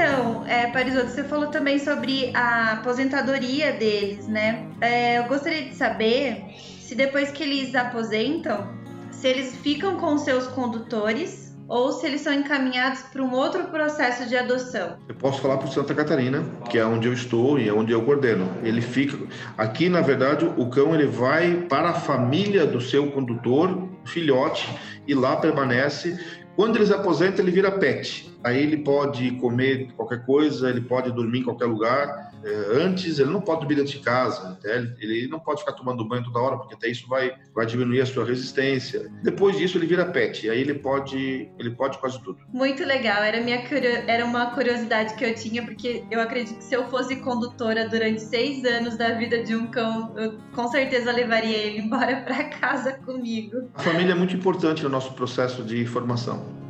Então, 0.01 0.43
é, 0.47 0.65
Parisotto, 0.65 1.11
você 1.11 1.23
falou 1.23 1.49
também 1.49 1.77
sobre 1.77 2.31
a 2.35 2.71
aposentadoria 2.71 3.71
deles, 3.71 4.27
né? 4.27 4.65
É, 4.81 5.19
eu 5.19 5.25
gostaria 5.25 5.61
de 5.65 5.75
saber 5.75 6.43
se 6.57 6.95
depois 6.95 7.29
que 7.29 7.43
eles 7.43 7.75
aposentam, 7.75 8.67
se 9.11 9.27
eles 9.27 9.55
ficam 9.57 9.97
com 9.97 10.17
seus 10.17 10.47
condutores 10.47 11.55
ou 11.67 11.91
se 11.91 12.07
eles 12.07 12.21
são 12.21 12.33
encaminhados 12.33 13.01
para 13.13 13.21
um 13.21 13.31
outro 13.31 13.65
processo 13.65 14.27
de 14.27 14.35
adoção. 14.35 14.97
Eu 15.07 15.13
posso 15.13 15.39
falar 15.39 15.57
para 15.57 15.67
Santa 15.67 15.93
Catarina, 15.93 16.43
que 16.67 16.79
é 16.79 16.85
onde 16.85 17.07
eu 17.07 17.13
estou 17.13 17.59
e 17.59 17.69
é 17.69 17.71
onde 17.71 17.91
eu 17.91 18.01
coordeno. 18.01 18.49
Ele 18.63 18.81
fica 18.81 19.19
aqui, 19.55 19.87
na 19.87 20.01
verdade, 20.01 20.45
o 20.57 20.67
cão 20.71 20.95
ele 20.95 21.05
vai 21.05 21.57
para 21.69 21.89
a 21.89 21.93
família 21.93 22.65
do 22.65 22.81
seu 22.81 23.11
condutor, 23.11 23.87
filhote, 24.03 24.67
e 25.07 25.13
lá 25.13 25.35
permanece 25.35 26.19
quando 26.61 26.75
ele 26.75 26.85
se 26.85 26.93
aposenta, 26.93 27.41
ele 27.41 27.49
vira 27.49 27.71
pet. 27.71 28.31
Aí 28.43 28.61
ele 28.61 28.77
pode 28.77 29.31
comer 29.37 29.91
qualquer 29.97 30.23
coisa, 30.23 30.69
ele 30.69 30.81
pode 30.81 31.11
dormir 31.11 31.39
em 31.39 31.43
qualquer 31.43 31.65
lugar. 31.65 32.30
É, 32.43 32.83
antes, 32.83 33.19
ele 33.19 33.29
não 33.29 33.41
pode 33.41 33.61
dormir 33.61 33.75
dentro 33.75 33.91
de 33.91 33.99
casa, 33.99 34.57
né? 34.63 34.95
ele 34.99 35.27
não 35.27 35.39
pode 35.39 35.61
ficar 35.61 35.73
tomando 35.73 36.07
banho 36.07 36.23
toda 36.23 36.39
hora, 36.39 36.57
porque 36.57 36.73
até 36.73 36.87
isso 36.87 37.07
vai, 37.07 37.33
vai 37.53 37.65
diminuir 37.65 38.01
a 38.01 38.05
sua 38.05 38.25
resistência. 38.25 39.09
Depois 39.23 39.57
disso, 39.57 39.77
ele 39.77 39.85
vira 39.85 40.05
pet, 40.05 40.45
e 40.45 40.49
aí 40.49 40.61
ele 40.61 40.75
pode, 40.75 41.51
ele 41.59 41.71
pode 41.71 41.97
quase 41.99 42.21
tudo. 42.23 42.39
Muito 42.51 42.83
legal, 42.83 43.23
era, 43.23 43.41
minha, 43.41 43.61
era 44.07 44.25
uma 44.25 44.47
curiosidade 44.51 45.15
que 45.15 45.23
eu 45.23 45.35
tinha, 45.35 45.63
porque 45.63 46.03
eu 46.09 46.19
acredito 46.19 46.57
que 46.57 46.63
se 46.63 46.75
eu 46.75 46.87
fosse 46.87 47.17
condutora 47.17 47.87
durante 47.87 48.21
seis 48.21 48.63
anos 48.65 48.97
da 48.97 49.11
vida 49.13 49.43
de 49.43 49.55
um 49.55 49.67
cão, 49.67 50.13
eu 50.17 50.37
com 50.53 50.67
certeza 50.67 51.11
levaria 51.11 51.57
ele 51.57 51.79
embora 51.91 52.21
para 52.21 52.45
casa 52.45 52.93
comigo. 52.93 53.69
A 53.75 53.81
família 53.81 54.13
é 54.13 54.15
muito 54.15 54.35
importante 54.35 54.83
no 54.83 54.89
nosso 54.89 55.13
processo 55.13 55.63
de 55.63 55.85
formação. 55.85 56.60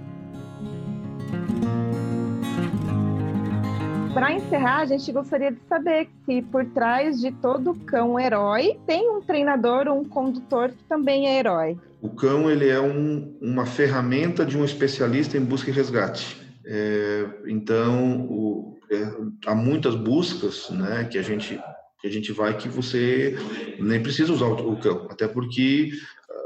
Para 4.13 4.33
encerrar, 4.33 4.79
a 4.79 4.85
gente 4.85 5.09
gostaria 5.09 5.53
de 5.53 5.59
saber 5.69 6.09
se 6.25 6.41
por 6.41 6.65
trás 6.65 7.21
de 7.21 7.31
todo 7.31 7.73
cão 7.85 8.19
herói 8.19 8.77
tem 8.85 9.09
um 9.09 9.21
treinador 9.21 9.87
ou 9.87 10.01
um 10.01 10.03
condutor 10.03 10.69
que 10.69 10.83
também 10.83 11.27
é 11.27 11.39
herói. 11.39 11.77
O 12.01 12.09
cão 12.09 12.51
ele 12.51 12.67
é 12.67 12.79
um, 12.81 13.37
uma 13.41 13.65
ferramenta 13.65 14.45
de 14.45 14.57
um 14.57 14.65
especialista 14.65 15.37
em 15.37 15.45
busca 15.45 15.69
e 15.69 15.73
resgate. 15.73 16.37
É, 16.65 17.25
então, 17.47 18.27
o, 18.29 18.77
é, 18.91 19.49
há 19.49 19.55
muitas 19.55 19.95
buscas 19.95 20.69
né, 20.69 21.07
que 21.09 21.17
a 21.17 21.21
gente 21.21 21.57
que 22.01 22.07
a 22.07 22.11
gente 22.11 22.31
vai 22.31 22.57
que 22.57 22.67
você 22.67 23.37
nem 23.79 24.01
precisa 24.01 24.33
usar 24.33 24.47
o, 24.47 24.73
o 24.73 24.77
cão, 24.77 25.07
até 25.09 25.27
porque 25.27 25.91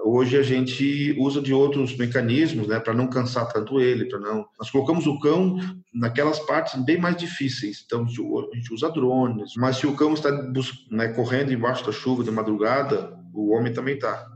hoje 0.05 0.37
a 0.37 0.43
gente 0.43 1.15
usa 1.17 1.41
de 1.41 1.51
outros 1.51 1.97
mecanismos, 1.97 2.67
né, 2.67 2.79
para 2.79 2.93
não 2.93 3.07
cansar 3.07 3.51
tanto 3.51 3.79
ele, 3.79 4.05
para 4.05 4.19
não. 4.19 4.45
Nós 4.59 4.69
colocamos 4.69 5.07
o 5.07 5.19
cão 5.19 5.57
naquelas 5.91 6.39
partes 6.39 6.79
bem 6.85 6.99
mais 6.99 7.17
difíceis. 7.17 7.83
Então 7.85 8.03
a 8.03 8.55
gente 8.55 8.73
usa 8.73 8.91
drones, 8.91 9.53
mas 9.57 9.77
se 9.77 9.87
o 9.87 9.95
cão 9.95 10.13
está 10.13 10.31
né, 10.91 11.07
correndo 11.09 11.51
embaixo 11.51 11.83
da 11.85 11.91
chuva 11.91 12.23
de 12.23 12.29
madrugada, 12.29 13.17
o 13.33 13.51
homem 13.53 13.73
também 13.73 13.95
está. 13.95 14.27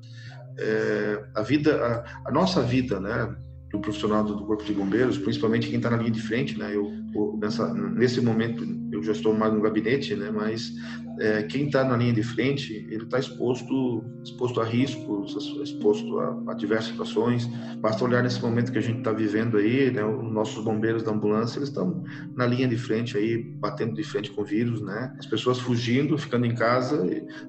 É, 0.57 1.23
a 1.35 1.41
vida, 1.43 2.05
a, 2.25 2.29
a 2.29 2.31
nossa 2.31 2.61
vida, 2.61 2.99
né, 2.99 3.35
do 3.71 3.79
profissional 3.79 4.23
do 4.23 4.45
corpo 4.45 4.63
de 4.63 4.73
bombeiros, 4.73 5.17
principalmente 5.17 5.67
quem 5.67 5.77
está 5.77 5.91
na 5.91 5.97
linha 5.97 6.11
de 6.11 6.21
frente, 6.21 6.57
né? 6.57 6.75
Eu, 6.75 6.91
nessa, 7.39 7.73
nesse 7.73 8.21
momento 8.21 8.63
eu 8.91 9.03
já 9.03 9.11
estou 9.11 9.33
mais 9.33 9.53
no 9.53 9.61
gabinete, 9.61 10.15
né? 10.15 10.31
Mas 10.31 10.73
é, 11.19 11.43
quem 11.43 11.67
está 11.67 11.83
na 11.83 11.97
linha 11.97 12.13
de 12.13 12.23
frente, 12.23 12.87
ele 12.89 13.03
está 13.03 13.19
exposto, 13.19 14.03
exposto 14.23 14.61
a 14.61 14.65
riscos, 14.65 15.35
exposto 15.61 16.19
a, 16.19 16.43
a, 16.47 16.53
diversas 16.53 16.91
situações. 16.91 17.45
Basta 17.79 18.03
olhar 18.03 18.23
nesse 18.23 18.41
momento 18.41 18.71
que 18.71 18.77
a 18.77 18.81
gente 18.81 18.99
está 18.99 19.11
vivendo 19.11 19.57
aí, 19.57 19.91
né? 19.91 20.03
Os 20.03 20.31
nossos 20.31 20.63
bombeiros 20.63 21.03
da 21.03 21.11
ambulância, 21.11 21.59
eles 21.59 21.69
estão 21.69 22.03
na 22.35 22.45
linha 22.45 22.67
de 22.67 22.77
frente 22.77 23.17
aí, 23.17 23.37
batendo 23.37 23.95
de 23.95 24.03
frente 24.03 24.31
com 24.31 24.41
o 24.41 24.45
vírus, 24.45 24.81
né? 24.81 25.13
As 25.19 25.25
pessoas 25.25 25.59
fugindo, 25.59 26.17
ficando 26.17 26.45
em 26.45 26.55
casa. 26.55 27.05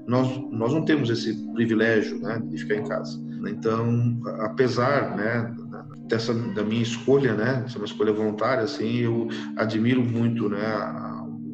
nós 0.06 0.28
nós 0.50 0.72
não 0.72 0.84
temos 0.84 1.08
esse 1.10 1.34
privilégio, 1.52 2.18
né? 2.18 2.40
De 2.44 2.58
ficar 2.58 2.74
em 2.74 2.84
casa. 2.84 3.20
Então, 3.48 4.20
apesar, 4.40 5.16
né? 5.16 5.54
Dessa 6.10 6.34
da 6.34 6.62
minha 6.62 6.82
escolha, 6.82 7.34
né? 7.34 7.62
Essa 7.64 7.76
é 7.76 7.80
uma 7.80 7.86
escolha 7.86 8.12
voluntária, 8.12 8.64
assim, 8.64 8.98
eu 8.98 9.28
admiro 9.56 10.02
muito, 10.02 10.48
né? 10.48 10.60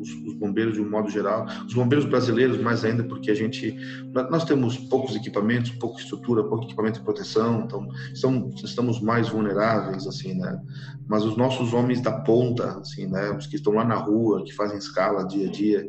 Os, 0.01 0.11
os, 0.11 0.35
bombeiros 0.35 0.75
de 0.75 0.81
um 0.81 0.89
modo 0.89 1.09
geral, 1.09 1.47
os 1.67 1.75
bombeiros 1.75 2.07
brasileiros 2.07 2.61
mais 2.61 2.85
ainda 2.85 3.05
porque 3.05 3.31
a 3.31 3.35
gente 3.35 3.77
nós 4.13 4.45
temos 4.45 4.77
poucos 4.77 5.17
equipamentos, 5.17 5.71
pouca 5.73 6.01
estrutura, 6.01 6.45
pouco 6.45 6.65
equipamento 6.65 6.99
de 6.99 7.05
proteção, 7.05 7.65
então 7.65 7.89
estamos, 8.13 9.01
mais 9.01 9.29
vulneráveis 9.29 10.07
assim, 10.07 10.35
né? 10.35 10.61
Mas 11.09 11.25
os 11.25 11.37
nossos 11.37 11.73
homens 11.73 12.01
da 12.01 12.13
ponta, 12.21 12.79
assim, 12.79 13.07
né? 13.07 13.31
Os 13.33 13.47
que 13.47 13.57
estão 13.57 13.75
lá 13.75 13.85
na 13.85 13.97
rua, 13.97 14.43
que 14.45 14.53
fazem 14.53 14.79
escala 14.79 15.27
dia 15.27 15.49
a 15.49 15.51
dia, 15.51 15.87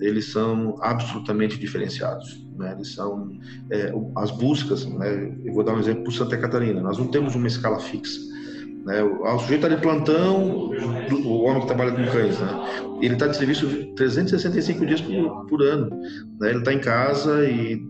eles 0.00 0.30
são 0.32 0.76
absolutamente 0.80 1.58
diferenciados. 1.58 2.46
Né? 2.56 2.72
Eles 2.72 2.94
são 2.94 3.32
é, 3.70 3.92
as 4.16 4.30
buscas. 4.30 4.84
Né? 4.86 5.36
Eu 5.44 5.54
vou 5.54 5.64
dar 5.64 5.74
um 5.74 5.78
exemplo 5.78 6.04
para 6.04 6.12
Santa 6.12 6.36
Catarina. 6.36 6.80
Nós 6.80 6.98
não 6.98 7.08
temos 7.08 7.34
uma 7.34 7.46
escala 7.46 7.78
fixa. 7.78 8.20
Né? 8.86 9.02
O, 9.02 9.38
sujeito 9.40 9.66
está 9.66 9.68
de 9.68 9.82
plantão, 9.82 10.70
o 11.10 11.42
homem 11.42 11.60
que 11.60 11.66
trabalha 11.66 11.90
com 11.90 12.04
cães, 12.12 12.38
né? 12.38 12.48
ele 13.02 13.14
está 13.14 13.26
de 13.26 13.36
serviço 13.36 13.66
365 13.96 14.86
dias 14.86 15.00
por, 15.00 15.46
por 15.46 15.62
ano. 15.62 15.90
Né? 16.40 16.50
Ele 16.50 16.58
está 16.60 16.72
em 16.72 16.78
casa 16.78 17.44
e 17.44 17.84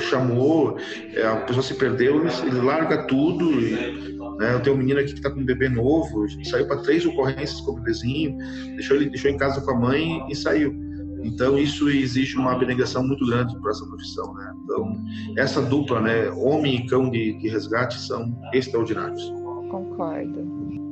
chamou, 0.00 0.78
é, 1.14 1.26
a 1.26 1.36
pessoa 1.36 1.62
se 1.62 1.74
perdeu, 1.74 2.26
ele 2.26 2.60
larga 2.62 3.06
tudo. 3.06 3.52
E, 3.52 4.18
né? 4.38 4.54
Eu 4.54 4.60
tenho 4.60 4.74
um 4.74 4.78
menino 4.78 4.98
aqui 4.98 5.12
que 5.12 5.18
está 5.18 5.30
com 5.30 5.40
um 5.40 5.44
bebê 5.44 5.68
novo, 5.68 6.26
saiu 6.44 6.66
para 6.66 6.78
três 6.78 7.04
ocorrências 7.04 7.60
com 7.60 7.72
o 7.72 7.74
bebezinho, 7.74 8.38
deixou 8.76 8.96
ele 8.96 9.10
deixou 9.10 9.30
em 9.30 9.36
casa 9.36 9.60
com 9.60 9.70
a 9.72 9.78
mãe 9.78 10.24
e 10.30 10.34
saiu. 10.34 10.74
Então 11.22 11.58
isso 11.58 11.90
exige 11.90 12.38
uma 12.38 12.52
abnegação 12.52 13.06
muito 13.06 13.26
grande 13.26 13.54
para 13.60 13.70
essa 13.70 13.84
profissão, 13.84 14.32
né? 14.32 14.54
Então 14.64 15.04
essa 15.36 15.60
dupla, 15.60 16.00
né, 16.00 16.30
homem 16.30 16.76
e 16.76 16.86
cão 16.86 17.10
de, 17.10 17.38
de 17.38 17.48
resgate 17.48 18.00
são 18.00 18.34
extraordinários. 18.54 19.39
Concordo. 19.70 20.44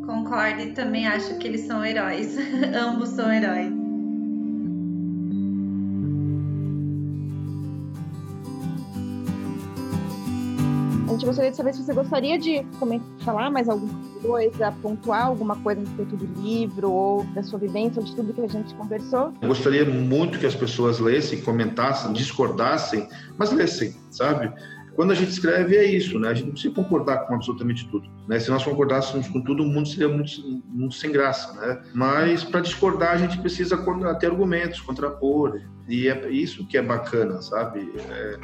Concordo 0.07 0.63
e 0.63 0.73
também 0.73 1.07
acho 1.07 1.37
que 1.39 1.49
eles 1.49 1.63
são 1.63 1.85
heróis. 1.85 2.37
Ambos 2.75 3.11
são 3.11 3.31
heróis. 3.31 3.73
A 11.09 11.11
gente 11.11 11.27
gostaria 11.27 11.51
de 11.51 11.57
saber 11.57 11.75
se 11.75 11.83
você 11.83 11.93
gostaria 11.93 12.39
de 12.39 12.65
falar 13.25 13.51
mais 13.51 13.69
alguma 13.69 14.09
coisa, 14.21 14.71
pontuar 14.83 15.27
alguma 15.27 15.57
coisa 15.57 15.81
a 15.81 15.85
respeito 15.85 16.17
do 16.17 16.41
livro 16.41 16.93
ou 16.93 17.25
da 17.35 17.43
sua 17.43 17.59
vivência, 17.59 18.01
ou 18.01 18.07
de 18.07 18.15
tudo 18.15 18.33
que 18.33 18.43
a 18.43 18.49
gente 18.49 18.75
conversou. 18.75 19.33
Eu 19.41 19.49
gostaria 19.49 19.85
muito 19.85 20.39
que 20.39 20.47
as 20.47 20.55
pessoas 20.55 20.99
lessem, 21.01 21.41
comentassem, 21.41 22.13
discordassem, 22.13 23.09
mas 23.37 23.51
lessem, 23.51 23.95
sabe? 24.11 24.53
Quando 24.99 25.13
a 25.13 25.15
gente 25.15 25.31
escreve 25.31 25.77
é 25.77 25.85
isso, 25.85 26.19
né? 26.19 26.31
A 26.31 26.35
gente 26.35 26.47
não 26.47 26.53
precisa 26.55 26.75
concordar 26.75 27.19
com 27.19 27.35
absolutamente 27.37 27.89
tudo, 27.89 28.11
né? 28.27 28.41
Se 28.41 28.51
nós 28.51 28.65
concordássemos 28.65 29.29
com 29.29 29.41
tudo, 29.41 29.63
o 29.63 29.67
mundo 29.69 29.89
seria 29.89 30.09
muito, 30.09 30.33
muito 30.67 30.97
sem 30.97 31.13
graça, 31.13 31.53
né? 31.53 31.81
Mas 31.95 32.43
para 32.43 32.59
discordar 32.59 33.13
a 33.13 33.17
gente 33.17 33.39
precisa 33.39 33.77
ter 34.19 34.27
argumentos, 34.27 34.81
contrapor, 34.81 35.63
e 35.89 36.09
é 36.09 36.29
isso 36.33 36.67
que 36.67 36.77
é 36.77 36.83
bacana, 36.83 37.41
sabe? 37.41 37.89
É, 38.11 38.41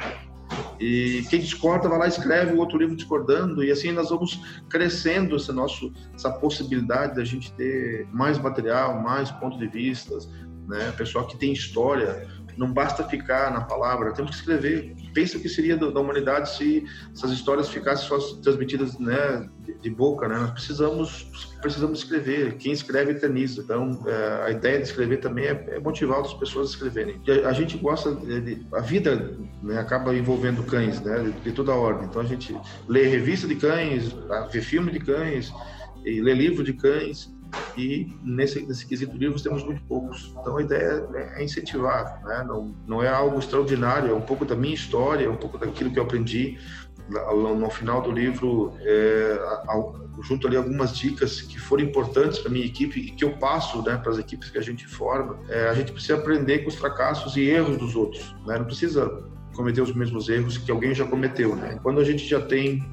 e 0.79 1.25
quem 1.29 1.41
discorda 1.41 1.89
vai 1.89 1.99
lá 1.99 2.07
escreve 2.07 2.53
o 2.53 2.57
outro 2.59 2.77
livro 2.77 2.95
discordando 2.95 3.61
e 3.61 3.69
assim 3.69 3.91
nós 3.91 4.09
vamos 4.09 4.39
crescendo 4.69 5.35
esse 5.35 5.51
nosso 5.51 5.91
essa 6.13 6.31
possibilidade 6.31 7.17
da 7.17 7.25
gente 7.25 7.51
ter 7.51 8.07
mais 8.13 8.37
material, 8.37 9.01
mais 9.01 9.29
pontos 9.29 9.59
de 9.59 9.67
vista, 9.67 10.17
né? 10.69 10.93
Pessoal 10.93 11.27
que 11.27 11.37
tem 11.37 11.51
história, 11.51 12.25
não 12.55 12.71
basta 12.71 13.03
ficar 13.03 13.51
na 13.51 13.59
palavra, 13.59 14.13
temos 14.13 14.31
que 14.31 14.37
escrever. 14.37 14.95
Pensa 15.15 15.37
o 15.37 15.41
que 15.41 15.49
seria 15.49 15.75
da 15.77 15.99
humanidade 15.99 16.55
se 16.55 16.85
essas 17.11 17.31
histórias 17.31 17.69
ficassem 17.69 18.07
só 18.07 18.19
transmitidas, 18.41 18.99
né, 18.99 19.49
de 19.81 19.89
boca, 19.89 20.27
né? 20.27 20.37
Nós 20.37 20.51
precisamos 20.51 21.55
precisamos 21.61 21.99
escrever. 21.99 22.57
Quem 22.57 22.71
escreve 22.71 23.11
eterniza. 23.11 23.61
Então, 23.61 23.99
é, 24.05 24.43
a 24.45 24.51
ideia 24.51 24.77
de 24.77 24.83
escrever 24.83 25.17
também 25.17 25.45
é, 25.45 25.65
é, 25.69 25.79
motivar 25.79 26.17
outras 26.17 26.35
pessoas 26.35 26.67
a 26.67 26.71
escreverem. 26.71 27.19
A, 27.43 27.49
a 27.49 27.53
gente 27.53 27.77
gosta 27.77 28.13
de, 28.13 28.65
a 28.73 28.81
vida 28.81 29.35
né, 29.63 29.79
acaba 29.79 30.15
envolvendo 30.15 30.63
cães, 30.63 31.01
né? 31.01 31.23
De, 31.23 31.31
de, 31.31 31.51
toda 31.51 31.71
a 31.71 31.75
ordem. 31.75 32.07
Então 32.07 32.21
a 32.21 32.25
gente 32.25 32.55
lê 32.87 33.07
revista 33.07 33.47
de 33.47 33.55
cães, 33.55 34.15
vê 34.51 34.61
filme 34.61 34.91
de 34.91 34.99
cães, 34.99 35.51
e 36.05 36.21
lê 36.21 36.33
livro 36.33 36.63
de 36.63 36.73
cães. 36.73 37.33
E 37.77 38.13
nesse, 38.23 38.65
nesse 38.65 38.85
quesito 38.85 39.17
livros 39.17 39.41
temos 39.41 39.63
muito 39.63 39.81
poucos. 39.83 40.33
Então 40.39 40.57
a 40.57 40.61
ideia 40.61 41.07
é 41.35 41.43
incentivar, 41.43 42.21
né? 42.23 42.43
não, 42.47 42.75
não 42.87 43.03
é 43.03 43.09
algo 43.09 43.37
extraordinário, 43.39 44.11
é 44.11 44.13
um 44.13 44.21
pouco 44.21 44.45
da 44.45 44.55
minha 44.55 44.73
história, 44.73 45.25
é 45.25 45.29
um 45.29 45.37
pouco 45.37 45.57
daquilo 45.57 45.91
que 45.91 45.99
eu 45.99 46.03
aprendi, 46.03 46.57
no 47.07 47.69
final 47.69 48.01
do 48.01 48.11
livro, 48.11 48.73
é, 48.81 49.39
junto 50.23 50.47
ali 50.47 50.55
algumas 50.55 50.95
dicas 50.95 51.41
que 51.41 51.59
foram 51.59 51.83
importantes 51.83 52.39
para 52.39 52.51
minha 52.51 52.65
equipe 52.65 52.99
e 52.99 53.11
que 53.11 53.23
eu 53.23 53.37
passo 53.37 53.81
né, 53.83 53.97
para 53.97 54.11
as 54.11 54.17
equipes 54.17 54.49
que 54.49 54.57
a 54.57 54.61
gente 54.61 54.87
forma. 54.87 55.37
É, 55.47 55.69
a 55.69 55.73
gente 55.73 55.91
precisa 55.91 56.15
aprender 56.15 56.59
com 56.59 56.69
os 56.69 56.75
fracassos 56.75 57.35
e 57.37 57.41
erros 57.41 57.77
dos 57.77 57.95
outros. 57.95 58.35
Né? 58.45 58.57
Não 58.57 58.65
precisa 58.65 59.23
cometer 59.55 59.81
os 59.81 59.93
mesmos 59.93 60.27
erros 60.29 60.57
que 60.57 60.71
alguém 60.71 60.93
já 60.93 61.05
cometeu. 61.05 61.55
Né? 61.55 61.79
Quando 61.83 61.99
a 61.99 62.03
gente 62.03 62.27
já 62.27 62.41
tem 62.41 62.83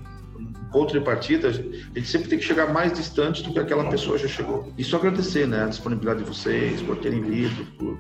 um 0.73 0.81
ponto 0.81 0.93
de 0.93 1.01
partida, 1.01 1.49
a 1.49 1.53
gente 1.53 2.07
sempre 2.07 2.29
tem 2.29 2.39
que 2.39 2.45
chegar 2.45 2.73
mais 2.73 2.93
distante 2.93 3.43
do 3.43 3.53
que 3.53 3.59
aquela 3.59 3.89
pessoa 3.91 4.17
já 4.17 4.27
chegou. 4.27 4.73
E 4.79 4.83
só 4.83 4.97
agradecer 4.97 5.47
né, 5.47 5.65
a 5.65 5.69
disponibilidade 5.69 6.21
de 6.21 6.25
vocês, 6.25 6.81
por 6.81 6.97
terem 6.97 7.21
lido, 7.21 7.67
por 7.77 7.99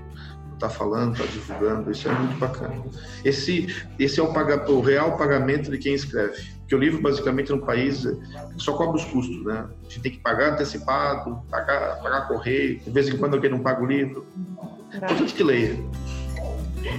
está 0.54 0.70
falando, 0.70 1.14
está 1.14 1.26
divulgando, 1.26 1.90
isso 1.90 2.08
é 2.08 2.14
muito 2.14 2.38
bacana. 2.38 2.82
Esse, 3.24 3.66
esse 3.98 4.20
é 4.20 4.22
o, 4.22 4.32
paga, 4.32 4.70
o 4.70 4.80
real 4.80 5.16
pagamento 5.16 5.70
de 5.70 5.78
quem 5.78 5.92
escreve. 5.92 6.40
Porque 6.60 6.74
o 6.76 6.78
livro, 6.78 7.02
basicamente, 7.02 7.50
no 7.50 7.60
país 7.66 8.06
só 8.56 8.74
cobra 8.74 8.96
os 8.96 9.04
custos, 9.04 9.44
né? 9.44 9.66
A 9.80 9.88
gente 9.88 10.00
tem 10.00 10.12
que 10.12 10.18
pagar 10.18 10.52
antecipado, 10.52 11.42
pagar, 11.50 12.00
pagar 12.00 12.28
correio, 12.28 12.78
de 12.78 12.90
vez 12.90 13.08
em 13.08 13.16
quando 13.16 13.34
alguém 13.34 13.50
não 13.50 13.58
paga 13.58 13.82
o 13.82 13.86
livro. 13.86 14.24
Importante 14.94 15.34
que 15.34 15.42
leia. 15.42 15.76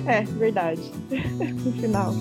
É, 0.06 0.24
verdade. 0.24 0.82
no 1.10 1.72
final. 1.74 2.14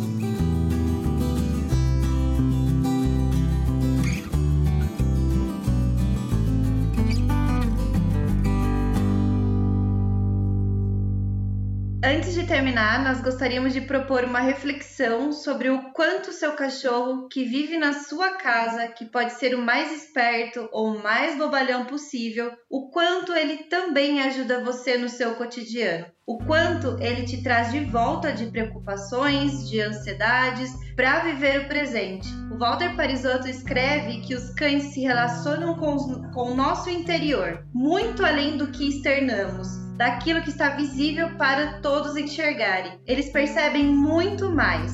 Antes 12.14 12.34
de 12.34 12.44
terminar, 12.44 13.02
nós 13.02 13.22
gostaríamos 13.22 13.72
de 13.72 13.80
propor 13.80 14.22
uma 14.22 14.40
reflexão 14.40 15.32
sobre 15.32 15.70
o 15.70 15.92
quanto 15.92 16.30
seu 16.30 16.52
cachorro, 16.52 17.26
que 17.26 17.42
vive 17.42 17.78
na 17.78 17.94
sua 17.94 18.36
casa, 18.36 18.86
que 18.88 19.06
pode 19.06 19.32
ser 19.32 19.54
o 19.54 19.62
mais 19.62 19.90
esperto 19.90 20.68
ou 20.72 20.88
o 20.88 21.02
mais 21.02 21.38
bobalhão 21.38 21.86
possível, 21.86 22.52
o 22.68 22.90
quanto 22.90 23.32
ele 23.32 23.64
também 23.64 24.20
ajuda 24.20 24.62
você 24.62 24.98
no 24.98 25.08
seu 25.08 25.36
cotidiano. 25.36 26.04
O 26.24 26.38
quanto 26.38 26.96
ele 27.00 27.24
te 27.24 27.42
traz 27.42 27.72
de 27.72 27.80
volta 27.80 28.32
de 28.32 28.46
preocupações, 28.46 29.68
de 29.68 29.80
ansiedades, 29.80 30.70
para 30.94 31.18
viver 31.24 31.62
o 31.62 31.68
presente. 31.68 32.28
O 32.52 32.58
Walter 32.58 32.94
Parisotto 32.94 33.48
escreve 33.48 34.20
que 34.20 34.36
os 34.36 34.50
cães 34.50 34.84
se 34.94 35.00
relacionam 35.00 35.74
com, 35.74 35.96
os, 35.96 36.04
com 36.32 36.52
o 36.52 36.54
nosso 36.54 36.88
interior, 36.88 37.66
muito 37.74 38.24
além 38.24 38.56
do 38.56 38.68
que 38.68 38.88
externamos 38.88 39.82
daquilo 39.96 40.42
que 40.42 40.50
está 40.50 40.70
visível 40.70 41.36
para 41.36 41.80
todos 41.80 42.16
enxergarem. 42.16 43.00
Eles 43.06 43.30
percebem 43.30 43.84
muito 43.86 44.50
mais. 44.50 44.92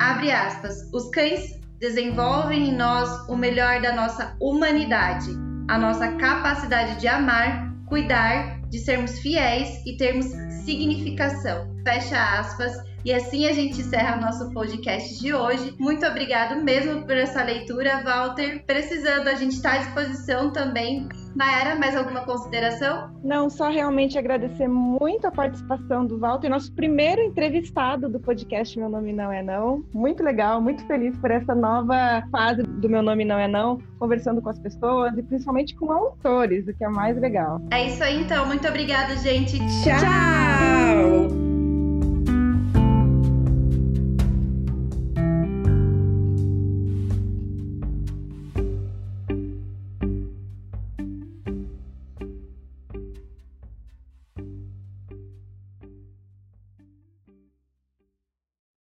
Abre 0.00 0.30
aspas. 0.30 0.88
Os 0.92 1.10
cães 1.10 1.60
desenvolvem 1.78 2.68
em 2.68 2.76
nós 2.76 3.28
o 3.28 3.36
melhor 3.36 3.80
da 3.80 3.92
nossa 3.94 4.36
humanidade, 4.40 5.30
a 5.68 5.78
nossa 5.78 6.12
capacidade 6.12 7.00
de 7.00 7.08
amar, 7.08 7.69
cuidar, 7.90 8.62
de 8.70 8.78
sermos 8.78 9.18
fiéis 9.18 9.84
e 9.84 9.96
termos 9.96 10.26
significação. 10.64 11.76
Fecha 11.84 12.38
aspas. 12.38 12.89
E 13.04 13.12
assim 13.12 13.46
a 13.46 13.52
gente 13.52 13.80
encerra 13.80 14.16
nosso 14.16 14.52
podcast 14.52 15.18
de 15.20 15.32
hoje. 15.32 15.74
Muito 15.78 16.04
obrigado 16.06 16.62
mesmo 16.62 17.02
por 17.02 17.16
essa 17.16 17.42
leitura, 17.42 18.02
Walter. 18.04 18.62
Precisando, 18.66 19.28
a 19.28 19.34
gente 19.34 19.52
está 19.52 19.74
à 19.74 19.78
disposição 19.78 20.52
também. 20.52 21.08
Nayara, 21.34 21.76
mais 21.76 21.96
alguma 21.96 22.22
consideração? 22.24 23.10
Não, 23.22 23.48
só 23.48 23.70
realmente 23.70 24.18
agradecer 24.18 24.68
muito 24.68 25.26
a 25.26 25.30
participação 25.30 26.04
do 26.04 26.18
Walter, 26.18 26.48
nosso 26.48 26.72
primeiro 26.72 27.22
entrevistado 27.22 28.08
do 28.08 28.18
podcast 28.18 28.78
Meu 28.78 28.88
Nome 28.88 29.12
Não 29.12 29.32
É 29.32 29.42
Não. 29.42 29.84
Muito 29.94 30.22
legal, 30.22 30.60
muito 30.60 30.84
feliz 30.86 31.16
por 31.18 31.30
essa 31.30 31.54
nova 31.54 32.22
fase 32.32 32.62
do 32.62 32.88
Meu 32.88 33.02
Nome 33.02 33.24
Não 33.24 33.38
É 33.38 33.46
Não, 33.46 33.78
conversando 33.98 34.42
com 34.42 34.48
as 34.48 34.58
pessoas 34.58 35.16
e 35.16 35.22
principalmente 35.22 35.74
com 35.76 35.92
autores, 35.92 36.66
o 36.66 36.74
que 36.74 36.84
é 36.84 36.88
mais 36.88 37.16
legal. 37.16 37.60
É 37.70 37.86
isso 37.86 38.02
aí 38.02 38.20
então, 38.22 38.46
muito 38.46 38.66
obrigada, 38.66 39.16
gente. 39.16 39.58
Tchau! 39.58 40.00
Tchau. 40.00 41.49